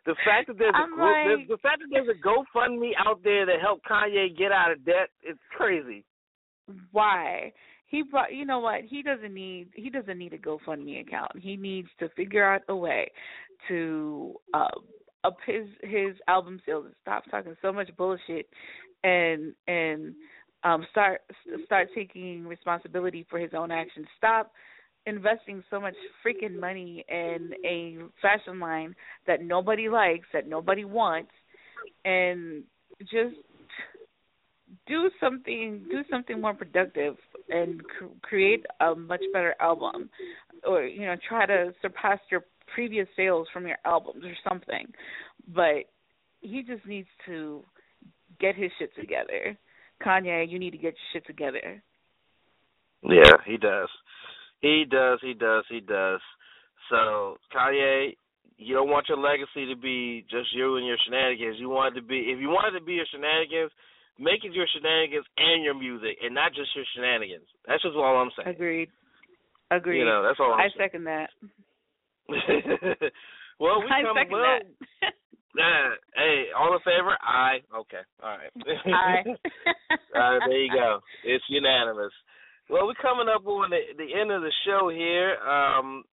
The 0.07 0.15
fact 0.25 0.49
that 0.49 0.59
there's 0.59 0.75
a 0.75 0.77
I'm 0.77 0.95
group, 0.95 1.01
like- 1.01 1.27
there's, 1.27 1.49
the 1.49 1.59
fact 1.59 1.79
that 1.81 1.89
there's 1.91 2.09
a 2.09 2.21
GoFundMe 2.27 2.91
out 2.99 3.23
there 3.25 3.47
to 3.47 3.59
help 3.61 3.81
Kanye 3.91 4.37
get 4.37 4.53
out 4.53 4.71
of 4.71 4.85
debt, 4.85 5.09
it's 5.23 5.41
crazy. 5.57 6.05
Why? 6.93 7.53
He 7.87 8.03
brought. 8.03 8.33
You 8.35 8.45
know 8.45 8.59
what? 8.59 8.83
He 8.83 9.03
doesn't 9.03 9.33
need. 9.33 9.69
He 9.75 9.89
doesn't 9.91 10.19
need 10.19 10.33
a 10.33 10.39
GoFundMe 10.39 11.01
account. 11.01 11.33
He 11.39 11.57
needs 11.57 11.89
to 12.01 12.09
figure 12.11 12.45
out 12.45 12.63
a 12.69 12.77
way 12.77 13.11
to 13.69 14.35
uh, 14.53 14.69
up 15.23 15.37
his 15.47 15.67
his 15.83 16.15
album 16.29 16.61
sales 16.67 16.87
and 16.87 16.95
stop 17.03 17.25
talking 17.31 17.57
so 17.63 17.73
much 17.73 17.95
bullshit, 17.97 18.49
and 19.05 19.55
and 19.69 20.15
um 20.65 20.87
start 20.91 21.21
start 21.67 21.89
taking 21.95 22.47
responsibility 22.47 23.27
for 23.31 23.39
his 23.39 23.51
own 23.57 23.71
actions. 23.71 24.07
Stop 24.17 24.53
investing 25.07 25.63
so 25.71 25.81
much 25.81 25.95
freaking 26.25 26.59
money 26.59 27.05
in 27.09 27.53
a 27.65 27.99
fashion 28.23 28.59
line 28.59 28.95
that 29.27 29.43
nobody 29.43 29.89
likes, 29.89 30.27
that 30.33 30.49
nobody 30.49 30.85
wants, 30.85 31.31
and 32.05 32.65
just 33.01 33.37
do 34.87 35.11
something 35.21 35.85
do 35.91 36.03
something 36.11 36.41
more 36.41 36.55
productive 36.55 37.17
and 37.49 37.81
cr- 37.85 38.07
create 38.23 38.65
a 38.81 38.95
much 38.95 39.21
better 39.33 39.55
album 39.61 40.09
or 40.67 40.85
you 40.85 41.07
know 41.07 41.15
try 41.29 41.47
to 41.47 41.73
surpass 41.83 42.19
your 42.31 42.45
previous 42.75 43.07
sales 43.17 43.47
from 43.53 43.67
your 43.67 43.77
albums 43.85 44.25
or 44.25 44.35
something. 44.49 44.87
But 45.55 45.85
he 46.41 46.63
just 46.63 46.85
needs 46.87 47.09
to 47.27 47.63
get 48.41 48.57
his 48.57 48.71
shit 48.79 48.95
together. 48.97 49.57
Kanye 50.05 50.51
you 50.51 50.59
need 50.59 50.71
to 50.71 50.79
get 50.79 50.95
your 50.95 51.13
shit 51.13 51.27
together. 51.27 51.83
Yeah, 53.03 53.37
he 53.47 53.59
does. 53.59 53.89
He 54.65 54.89
does. 54.89 55.21
He 55.21 55.35
does. 55.37 55.65
He 55.69 55.81
does. 55.81 56.25
So 56.89 57.37
Kanye, 57.53 58.17
you 58.57 58.75
don't 58.75 58.89
want 58.89 59.09
your 59.13 59.21
legacy 59.21 59.69
to 59.69 59.77
be 59.77 60.25
just 60.31 60.49
you 60.57 60.77
and 60.81 60.87
your 60.87 60.97
shenanigans. 61.05 61.61
You 61.61 61.69
want 61.69 61.93
it 61.93 62.01
to 62.01 62.07
be 62.07 62.33
if 62.33 62.41
you 62.41 62.49
want 62.49 62.75
it 62.75 62.79
to 62.81 62.85
be 62.85 62.97
your 62.97 63.05
shenanigans, 63.13 63.71
make 64.19 64.41
it 64.41 64.57
your 64.57 64.65
shenanigans 64.73 65.27
and 65.37 65.63
your 65.63 65.77
music, 65.77 66.17
and 66.25 66.35
not 66.35 66.57
just 66.57 66.73
your 66.75 66.89
shenanigans. 66.97 67.45
That's 67.69 67.83
just 67.83 67.95
all 67.95 68.17
I'm 68.17 68.33
saying. 68.41 68.57
agreed 68.57 68.89
agreed 69.71 70.01
You 70.01 70.07
know, 70.07 70.23
that's 70.25 70.41
all 70.41 70.55
I'm 70.55 70.61
i 70.61 70.73
saying. 70.73 70.89
second 70.89 71.05
that 71.05 71.29
well, 73.61 73.85
we 73.85 73.89
i 73.93 74.01
come 74.01 74.17
second 74.17 74.33
well. 74.33 74.49
that 74.49 75.13
Uh, 75.61 75.93
hey, 76.17 76.45
all 76.57 76.73
in 76.73 76.81
favor? 76.81 77.13
Aye. 77.21 77.61
Okay. 77.69 78.01
All 78.23 78.33
right. 78.33 78.53
Aye. 78.89 79.25
uh, 80.17 80.39
there 80.49 80.57
you 80.57 80.73
go. 80.73 81.01
It's 81.23 81.45
unanimous. 81.51 82.13
Well, 82.71 82.87
we're 82.87 83.01
coming 83.01 83.29
up 83.29 83.47
on 83.47 83.71
the, 83.71 83.81
the 83.97 84.09
end 84.19 84.31
of 84.31 84.43
the 84.43 84.53
show 84.65 84.89
here. 84.89 85.37
Um, 85.41 86.05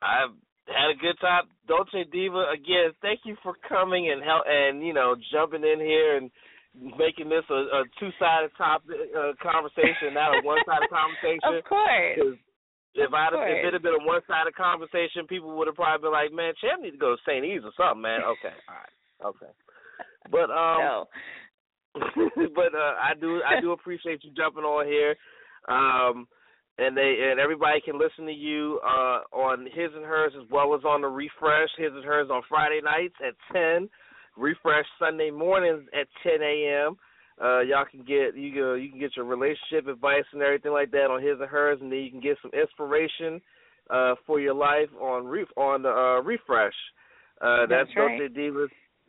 I've 0.00 0.32
had 0.66 0.90
a 0.90 0.98
good 0.98 1.18
time. 1.20 1.44
Dolce 1.68 2.04
Diva, 2.10 2.50
again, 2.52 2.92
thank 3.02 3.20
you 3.24 3.36
for 3.42 3.54
coming 3.68 4.10
and 4.10 4.22
help 4.22 4.44
and 4.48 4.84
you 4.86 4.94
know 4.94 5.14
jumping 5.32 5.62
in 5.62 5.80
here 5.80 6.16
and 6.16 6.30
making 6.96 7.28
this 7.28 7.44
a, 7.50 7.82
a 7.82 7.84
two-sided 7.98 8.50
topic 8.56 8.96
uh, 9.12 9.32
conversation, 9.42 10.14
not 10.14 10.38
a 10.38 10.40
one-sided 10.46 10.88
conversation. 10.88 11.58
of 11.58 11.64
course 11.64 12.38
if 12.94 13.14
I 13.14 13.28
if 13.30 13.66
it 13.66 13.72
had 13.72 13.82
been 13.82 14.02
a 14.02 14.06
one 14.06 14.20
sided 14.26 14.54
conversation, 14.54 15.26
people 15.28 15.56
would 15.56 15.66
have 15.68 15.76
probably 15.76 16.06
been 16.06 16.12
like, 16.12 16.32
"Man, 16.32 16.54
Champ 16.60 16.82
need 16.82 16.92
to 16.92 16.98
go 16.98 17.14
to 17.14 17.22
St. 17.22 17.44
E's 17.44 17.62
or 17.62 17.72
something, 17.76 18.02
man." 18.02 18.20
Okay, 18.22 18.54
all 18.66 18.74
right, 18.74 18.96
okay. 19.30 19.52
But 20.30 20.50
um, 20.50 20.78
no 20.82 21.06
but 22.54 22.74
uh, 22.74 22.94
I 22.98 23.14
do 23.18 23.42
I 23.42 23.60
do 23.60 23.72
appreciate 23.72 24.24
you 24.24 24.30
jumping 24.34 24.64
on 24.64 24.86
here. 24.86 25.14
Um, 25.70 26.26
and 26.78 26.96
they 26.96 27.28
and 27.30 27.38
everybody 27.38 27.80
can 27.80 27.98
listen 27.98 28.26
to 28.26 28.32
you 28.32 28.80
uh 28.84 29.20
on 29.32 29.66
his 29.66 29.90
and 29.94 30.04
hers 30.04 30.32
as 30.36 30.46
well 30.50 30.74
as 30.74 30.84
on 30.84 31.02
the 31.02 31.08
refresh. 31.08 31.68
His 31.76 31.92
and 31.92 32.04
hers 32.04 32.28
on 32.30 32.42
Friday 32.48 32.80
nights 32.82 33.14
at 33.26 33.34
ten. 33.52 33.88
Refresh 34.36 34.86
Sunday 34.98 35.30
mornings 35.30 35.82
at 35.92 36.06
ten 36.22 36.42
a.m. 36.42 36.96
Uh, 37.42 37.60
y'all 37.60 37.84
can 37.90 38.00
get 38.00 38.36
you 38.36 38.54
go 38.54 38.74
you 38.74 38.90
can 38.90 39.00
get 39.00 39.16
your 39.16 39.26
relationship 39.26 39.86
advice 39.88 40.24
and 40.32 40.42
everything 40.42 40.72
like 40.72 40.90
that 40.92 41.10
on 41.10 41.22
his 41.22 41.38
and 41.40 41.48
hers, 41.48 41.78
and 41.80 41.90
then 41.90 41.98
you 41.98 42.10
can 42.10 42.20
get 42.20 42.36
some 42.40 42.50
inspiration 42.58 43.40
uh, 43.90 44.14
for 44.26 44.40
your 44.40 44.54
life 44.54 44.88
on 45.00 45.26
ref 45.26 45.48
on 45.56 45.82
the 45.82 45.88
uh, 45.88 46.22
refresh. 46.22 46.74
Uh, 47.40 47.66
That's 47.66 47.88
that's 47.88 47.96
right. 47.96 48.18
Dolce 48.18 48.34
Divas. 48.34 48.68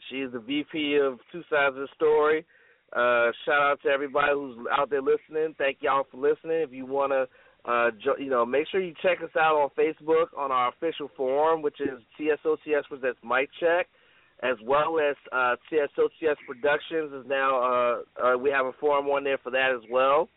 She's 0.09 0.31
the 0.33 0.39
VP 0.39 0.97
of 0.97 1.19
Two 1.31 1.43
Sides 1.49 1.75
of 1.75 1.81
the 1.81 1.87
Story. 1.95 2.45
Uh, 2.93 3.31
shout 3.45 3.61
out 3.61 3.79
to 3.83 3.89
everybody 3.89 4.33
who's 4.33 4.57
out 4.77 4.89
there 4.89 5.01
listening. 5.01 5.55
Thank 5.57 5.77
y'all 5.81 6.05
for 6.11 6.17
listening. 6.17 6.61
If 6.61 6.73
you 6.73 6.85
wanna, 6.85 7.25
uh, 7.65 7.91
jo- 8.03 8.17
you 8.17 8.29
know, 8.29 8.45
make 8.45 8.67
sure 8.67 8.81
you 8.81 8.93
check 9.01 9.21
us 9.23 9.33
out 9.39 9.55
on 9.55 9.69
Facebook 9.77 10.27
on 10.37 10.51
our 10.51 10.69
official 10.69 11.09
forum, 11.15 11.61
which 11.61 11.79
is 11.79 11.99
TSOTS 12.17 12.87
presents 12.89 13.19
Mic 13.23 13.49
Check, 13.59 13.87
as 14.43 14.57
well 14.63 14.99
as 14.99 15.15
uh, 15.31 15.55
TSOTS 15.71 16.37
Productions 16.45 17.13
is 17.13 17.25
now. 17.27 17.61
Uh, 17.61 18.23
uh, 18.33 18.37
we 18.37 18.49
have 18.49 18.65
a 18.65 18.73
forum 18.73 19.07
on 19.07 19.23
there 19.23 19.37
for 19.37 19.51
that 19.51 19.71
as 19.71 19.89
well. 19.89 20.27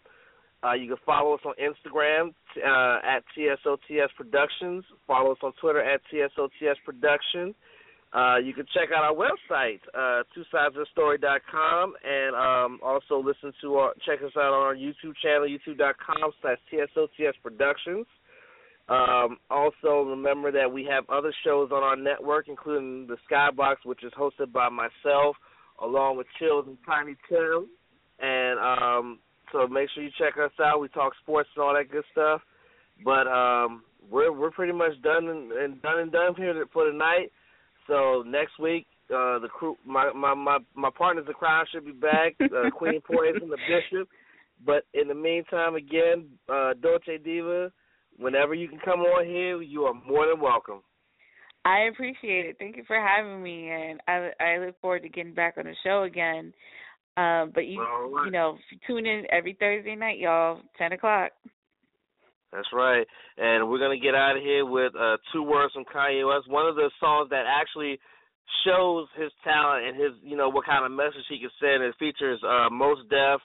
Uh, 0.64 0.72
you 0.72 0.88
can 0.88 0.96
follow 1.04 1.34
us 1.34 1.40
on 1.44 1.54
Instagram 1.60 2.32
uh, 2.64 2.98
at 3.04 3.22
TSOTS 3.36 4.14
Productions. 4.16 4.84
Follow 5.06 5.32
us 5.32 5.38
on 5.42 5.52
Twitter 5.60 5.82
at 5.82 6.00
TSOTS 6.12 6.76
Productions. 6.84 7.54
Uh, 8.14 8.36
you 8.38 8.54
can 8.54 8.64
check 8.72 8.90
out 8.96 9.02
our 9.02 9.12
website, 9.12 9.80
uh, 9.92 10.22
and 12.04 12.36
um, 12.36 12.78
also 12.80 13.18
listen 13.18 13.52
to 13.60 13.74
our, 13.74 13.92
check 14.06 14.20
us 14.24 14.30
out 14.36 14.54
on 14.54 14.62
our 14.62 14.76
YouTube 14.76 15.14
channel, 15.20 15.48
youtube.com 15.48 16.30
slash 16.40 16.58
TSOTS 16.72 17.34
Productions. 17.42 18.06
Um, 18.88 19.38
also, 19.50 20.08
remember 20.08 20.52
that 20.52 20.70
we 20.70 20.84
have 20.84 21.08
other 21.10 21.34
shows 21.44 21.70
on 21.72 21.82
our 21.82 21.96
network, 21.96 22.46
including 22.48 23.08
the 23.08 23.16
Skybox, 23.28 23.76
which 23.84 24.04
is 24.04 24.12
hosted 24.12 24.52
by 24.52 24.68
myself, 24.68 25.36
along 25.82 26.16
with 26.16 26.28
Chills 26.38 26.66
and 26.68 26.78
Tiny 26.86 27.16
Tim. 27.28 27.68
And 28.20 28.60
um, 28.60 29.18
so 29.50 29.66
make 29.66 29.88
sure 29.92 30.04
you 30.04 30.10
check 30.18 30.34
us 30.38 30.52
out. 30.62 30.80
We 30.80 30.88
talk 30.88 31.14
sports 31.22 31.48
and 31.56 31.64
all 31.64 31.74
that 31.74 31.90
good 31.90 32.04
stuff. 32.12 32.42
But 33.04 33.26
um, 33.26 33.82
we're 34.08 34.32
we're 34.32 34.50
pretty 34.50 34.72
much 34.72 35.00
done 35.02 35.28
and, 35.28 35.50
and 35.50 35.82
done 35.82 35.98
and 35.98 36.12
done 36.12 36.34
here 36.36 36.64
for 36.72 36.88
tonight. 36.88 37.32
So 37.86 38.22
next 38.26 38.58
week, 38.58 38.86
uh, 39.10 39.38
the 39.38 39.48
crew, 39.48 39.76
my 39.86 40.12
my 40.12 40.34
my 40.34 40.58
my 40.74 40.90
partners, 40.96 41.26
the 41.26 41.34
crowd 41.34 41.66
should 41.70 41.84
be 41.84 41.92
back. 41.92 42.34
Uh, 42.40 42.70
Queen 42.76 43.00
Poison, 43.00 43.48
the 43.48 43.58
Bishop. 43.68 44.08
But 44.64 44.84
in 44.94 45.08
the 45.08 45.14
meantime, 45.14 45.74
again, 45.74 46.26
uh, 46.48 46.72
Dolce 46.80 47.18
Diva, 47.18 47.70
whenever 48.18 48.54
you 48.54 48.68
can 48.68 48.78
come 48.78 49.00
on 49.00 49.26
here, 49.26 49.60
you 49.60 49.82
are 49.82 49.94
more 49.94 50.26
than 50.26 50.40
welcome. 50.40 50.80
I 51.64 51.80
appreciate 51.92 52.46
it. 52.46 52.56
Thank 52.58 52.76
you 52.76 52.84
for 52.86 52.96
having 52.96 53.42
me, 53.42 53.70
and 53.70 54.00
I 54.06 54.30
I 54.40 54.58
look 54.58 54.80
forward 54.80 55.02
to 55.02 55.08
getting 55.08 55.34
back 55.34 55.56
on 55.58 55.64
the 55.64 55.74
show 55.82 56.02
again. 56.04 56.52
Um, 57.16 57.52
but 57.54 57.66
you 57.66 57.80
right. 57.80 58.24
you 58.26 58.30
know 58.30 58.58
tune 58.86 59.06
in 59.06 59.24
every 59.30 59.56
Thursday 59.58 59.94
night, 59.94 60.18
y'all, 60.18 60.60
ten 60.76 60.92
o'clock. 60.92 61.32
That's 62.54 62.70
right. 62.72 63.04
And 63.36 63.68
we're 63.68 63.80
gonna 63.80 63.98
get 63.98 64.14
out 64.14 64.36
of 64.36 64.42
here 64.42 64.64
with 64.64 64.94
uh, 64.94 65.16
two 65.32 65.42
words 65.42 65.74
from 65.74 65.84
Kanye 65.84 66.26
West. 66.26 66.48
One 66.48 66.66
of 66.66 66.76
the 66.76 66.90
songs 67.00 67.30
that 67.30 67.44
actually 67.50 67.98
shows 68.64 69.08
his 69.18 69.32
talent 69.42 69.86
and 69.86 69.96
his, 70.00 70.12
you 70.22 70.36
know, 70.36 70.48
what 70.48 70.64
kind 70.64 70.86
of 70.86 70.92
message 70.92 71.26
he 71.28 71.40
can 71.40 71.50
send. 71.60 71.82
It 71.82 71.94
features 71.98 72.40
uh, 72.46 72.70
Mos 72.70 72.98
Def, 73.10 73.40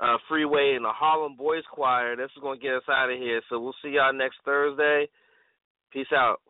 uh, 0.00 0.16
Freeway, 0.28 0.74
and 0.74 0.84
the 0.84 0.90
Harlem 0.90 1.36
Boys 1.36 1.62
Choir. 1.70 2.16
This 2.16 2.30
is 2.36 2.42
gonna 2.42 2.58
get 2.58 2.74
us 2.74 2.88
out 2.90 3.10
of 3.10 3.18
here. 3.18 3.40
So 3.48 3.60
we'll 3.60 3.76
see 3.82 3.90
y'all 3.90 4.12
next 4.12 4.38
Thursday. 4.44 5.06
Peace 5.92 6.10
out. 6.12 6.40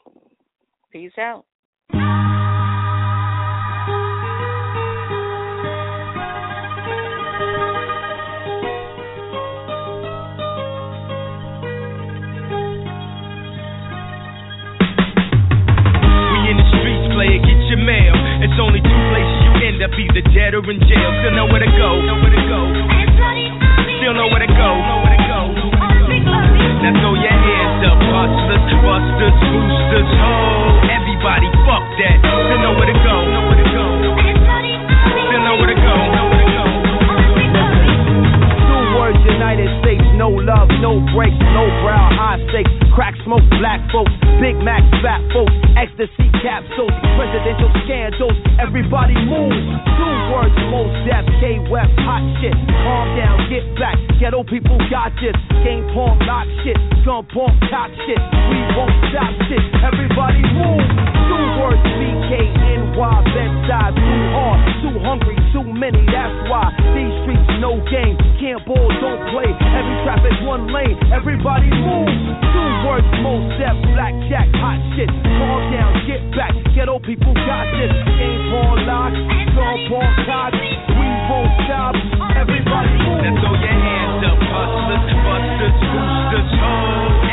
Peace 0.90 1.12
out. 1.18 1.44
Only 18.61 18.80
two 18.84 19.00
places 19.11 19.36
you 19.40 19.52
end 19.64 19.80
up, 19.80 19.92
either 19.96 20.24
dead 20.36 20.52
or 20.54 20.62
in 20.68 20.78
jail. 20.84 21.11
Still 21.24 21.32
know 21.32 21.48
where 21.48 21.64
to 21.64 21.72
go. 21.74 21.88
Know 22.04 22.20
where 22.20 22.30
to 22.30 22.42
go. 22.44 22.61
Still 23.98 24.14
know 24.14 24.28
where 24.28 24.44
to 24.44 24.52
go. 24.52 24.68
Know 24.76 25.00
where 25.00 25.16
to 25.16 25.24
go. 25.24 25.40
Now 26.84 26.92
throw 27.00 27.12
your 27.16 27.32
hands 27.32 27.80
up, 27.88 27.98
hustlers, 28.00 28.64
busters, 28.84 29.36
boosters, 29.48 30.11
ho. 30.20 30.32
Everybody, 30.88 31.48
no 40.31 40.39
love, 40.47 40.68
no 40.81 41.01
breaks, 41.14 41.39
no 41.51 41.66
brow, 41.83 42.07
high 42.14 42.39
stakes, 42.51 42.70
crack 42.95 43.14
smoke, 43.24 43.43
black 43.59 43.83
folks, 43.91 44.12
Big 44.39 44.55
Mac, 44.62 44.83
fat 45.03 45.18
folks, 45.35 45.51
ecstasy 45.74 46.31
capsules, 46.39 46.95
presidential 47.18 47.70
scandals, 47.83 48.37
everybody 48.62 49.14
move. 49.26 49.51
Two 49.99 50.16
words, 50.31 50.55
Mos 50.70 50.91
Def, 51.03 51.26
K 51.43 51.59
West, 51.66 51.91
hot 52.07 52.22
shit, 52.39 52.55
calm 52.55 53.07
down, 53.18 53.37
get 53.51 53.66
back, 53.74 53.99
ghetto 54.22 54.45
people 54.47 54.78
got 54.87 55.11
this, 55.18 55.35
game 55.66 55.83
porn, 55.91 56.18
lock 56.26 56.47
shit, 56.62 56.78
gun 57.03 57.26
porn, 57.35 57.51
top 57.66 57.91
shit, 58.07 58.20
we 58.51 58.59
won't 58.78 58.95
stop 59.11 59.35
shit, 59.51 59.62
everybody 59.83 60.43
move. 60.55 61.09
Words, 61.61 61.84
BKNY, 62.00 62.96
Bed-Stuy, 62.96 63.92
too 63.92 64.24
hard, 64.32 64.61
too 64.80 64.96
hungry, 65.04 65.36
too 65.52 65.66
many, 65.76 66.00
that's 66.08 66.32
why. 66.48 66.72
These 66.96 67.12
streets 67.20 67.52
no 67.61 67.76
game, 67.92 68.16
can't 68.40 68.64
ball, 68.64 68.88
don't 68.96 69.20
play, 69.28 69.44
every 69.44 69.96
traffic 70.08 70.32
one 70.48 70.72
lane, 70.72 70.96
everybody 71.12 71.68
move. 71.68 72.08
Two 72.08 72.70
words, 72.88 73.04
Mos 73.20 73.44
Def, 73.61 73.76
blackjack, 73.92 74.48
hot 74.56 74.80
shit, 74.96 75.12
calm 75.12 75.61
down, 75.68 75.92
get 76.08 76.24
back, 76.32 76.56
ghetto 76.72 76.96
people 77.04 77.36
got 77.44 77.68
this, 77.76 77.92
game 78.16 78.40
porn, 78.48 78.80
lock, 78.88 79.12
gun 79.52 79.76
porn, 79.92 80.08
cock, 80.24 80.56
we 80.56 81.06
won't 81.28 81.52
stop, 81.68 81.92
everybody 82.40 82.88
move. 83.04 83.20
Now 83.20 83.36
throw 83.36 83.52
your 83.52 83.76
hands 83.76 84.24
up, 84.24 84.40
hustlers, 84.48 85.12
busters, 85.28 85.76
boosters, 85.76 86.50
ho. 86.56 86.72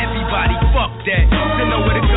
Everybody, 0.04 0.56
fuck 0.76 0.92
that. 1.08 1.24
Still 1.32 1.68
know 1.72 1.80
where 1.88 1.96
to 1.96 2.07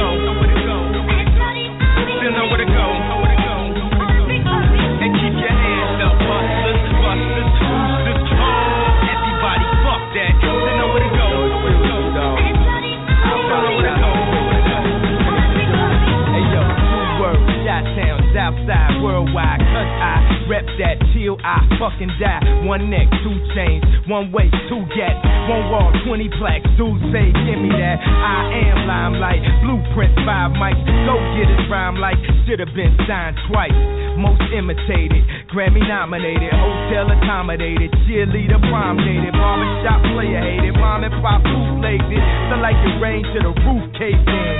worldwide, 19.02 19.60
cause 19.60 19.92
I 19.98 20.46
rep 20.46 20.66
that 20.78 21.02
till 21.12 21.36
I 21.42 21.66
fucking 21.82 22.14
die. 22.22 22.40
One 22.64 22.88
neck, 22.94 23.10
two 23.26 23.34
chains, 23.58 23.82
one 24.06 24.32
way, 24.32 24.48
two 24.70 24.86
gats, 24.94 25.18
one 25.50 25.74
wall, 25.74 25.90
20 26.06 26.30
plaques, 26.38 26.70
dudes 26.78 27.02
say, 27.10 27.34
give 27.34 27.60
me 27.60 27.74
that. 27.74 27.98
I 28.00 28.70
am 28.70 28.86
limelight, 28.86 29.42
blueprint, 29.66 30.14
five 30.24 30.54
mics, 30.56 30.80
go 31.10 31.18
get 31.34 31.50
it, 31.50 31.66
rhyme 31.68 31.98
like, 31.98 32.18
should've 32.46 32.72
been 32.78 32.94
signed 33.10 33.36
twice. 33.50 33.76
Most 34.22 34.46
imitated, 34.54 35.26
Grammy 35.50 35.82
nominated, 35.82 36.54
hotel 36.54 37.10
accommodated, 37.10 37.90
cheerleader 38.06 38.62
prom 38.70 39.02
dated, 39.02 39.34
barbershop 39.34 40.06
player 40.14 40.40
hated, 40.40 40.78
mom 40.78 41.04
and 41.04 41.16
pop 41.26 41.42
bootlegged 41.42 42.06
it, 42.06 42.24
so 42.54 42.62
like 42.62 42.78
it 42.78 42.96
rained 43.02 43.26
to 43.34 43.40
the 43.42 43.54
roof 43.66 43.84
caved 43.98 44.30
in. 44.30 44.56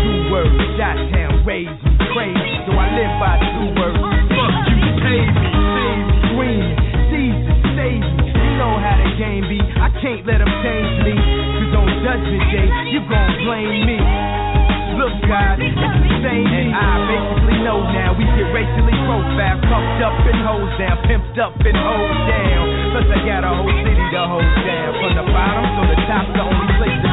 Two 0.00 0.32
words, 0.32 0.56
shot 0.80 0.96
town, 1.12 1.44
raised 1.44 1.91
crazy, 2.12 2.52
so 2.68 2.72
I 2.76 2.86
live 2.92 3.14
by 3.16 3.34
two 3.40 3.68
words. 3.72 4.00
Fuck 4.36 4.54
you, 4.68 4.90
pay 5.00 5.22
me, 5.24 5.48
save 5.48 6.00
me, 6.04 6.16
screaming, 6.28 6.76
Jesus, 7.08 7.56
save 7.72 8.04
me. 8.04 8.24
You 8.36 8.52
know 8.60 8.76
how 8.76 8.96
the 9.00 9.10
game 9.16 9.44
be, 9.48 9.58
I 9.60 9.88
can't 10.00 10.22
let 10.28 10.44
them 10.44 10.52
change 10.60 10.92
me, 11.08 11.14
cause 11.16 11.72
on 11.72 11.88
judgment 12.04 12.44
day, 12.52 12.68
you 12.92 13.00
gon' 13.08 13.32
blame 13.48 13.76
me. 13.88 13.98
Look, 14.92 15.24
God, 15.24 15.56
it's 15.56 15.72
the 15.72 16.12
same 16.20 16.52
and 16.52 16.76
I 16.76 17.00
basically 17.08 17.64
know 17.64 17.80
now 17.80 18.12
we 18.12 18.28
get 18.36 18.44
racially 18.52 18.92
profiled, 19.08 19.64
pumped 19.72 20.04
up 20.04 20.12
and 20.20 20.40
hosed 20.44 20.76
down, 20.76 20.96
pimped 21.08 21.38
up 21.40 21.56
and 21.64 21.76
hosed 21.80 22.22
down. 22.28 22.64
Plus 22.92 23.08
I 23.08 23.18
got 23.24 23.40
a 23.40 23.52
whole 23.56 23.72
city 23.82 24.04
to 24.12 24.22
hold 24.28 24.52
down, 24.68 24.90
from 25.00 25.12
the 25.16 25.24
bottom 25.32 25.64
to 25.64 25.82
the 25.96 25.98
top, 26.04 26.28
the 26.28 26.44
only 26.44 26.68
place 26.76 26.98
to 27.08 27.11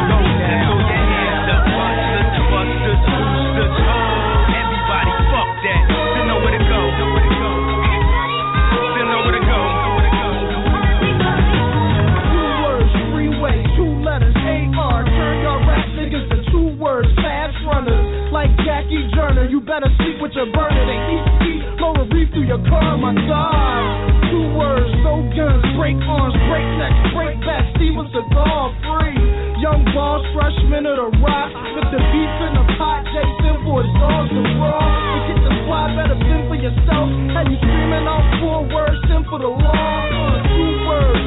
temperature 20.29 20.51
burning 20.53 20.89
and 20.89 21.01
heat, 21.09 21.25
heat. 21.41 21.63
Lower 21.81 22.05
reef 22.13 22.29
through 22.33 22.45
your 22.45 22.61
car, 22.69 22.97
my 22.97 23.13
God. 23.13 23.81
Two 24.29 24.45
words, 24.53 24.89
no 25.01 25.25
guns, 25.33 25.65
break 25.73 25.97
arms, 26.05 26.37
break 26.49 26.67
necks, 26.77 27.01
break 27.17 27.35
back. 27.41 27.65
Steven 27.75 28.05
Seagal 28.13 28.63
free. 28.85 29.17
Young 29.61 29.83
boss, 29.91 30.21
freshman 30.37 30.85
of 30.85 30.95
the 31.01 31.09
rock. 31.19 31.49
With 31.73 31.89
the 31.89 32.01
beef 32.13 32.33
in 32.45 32.51
the 32.53 32.65
pot, 32.77 33.01
Jason 33.09 33.57
for 33.65 33.81
his 33.81 33.91
dogs 33.97 34.29
to 34.29 34.41
raw. 34.61 34.77
To 34.77 35.19
get 35.33 35.39
the 35.41 35.53
fly, 35.65 35.85
better 35.97 36.17
fend 36.21 36.45
for 36.45 36.59
yourself. 36.59 37.07
And 37.09 37.45
you 37.49 37.57
screaming 37.57 38.05
all 38.05 38.23
four 38.39 38.59
words, 38.69 38.97
sin 39.09 39.25
for 39.27 39.39
the 39.41 39.49
law. 39.49 39.97
Two 40.45 40.73
words, 40.85 41.25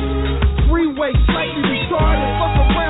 freeway, 0.71 1.13
slightly 1.27 1.63
retarded. 1.67 2.31
Fuck 2.39 2.55
around. 2.71 2.82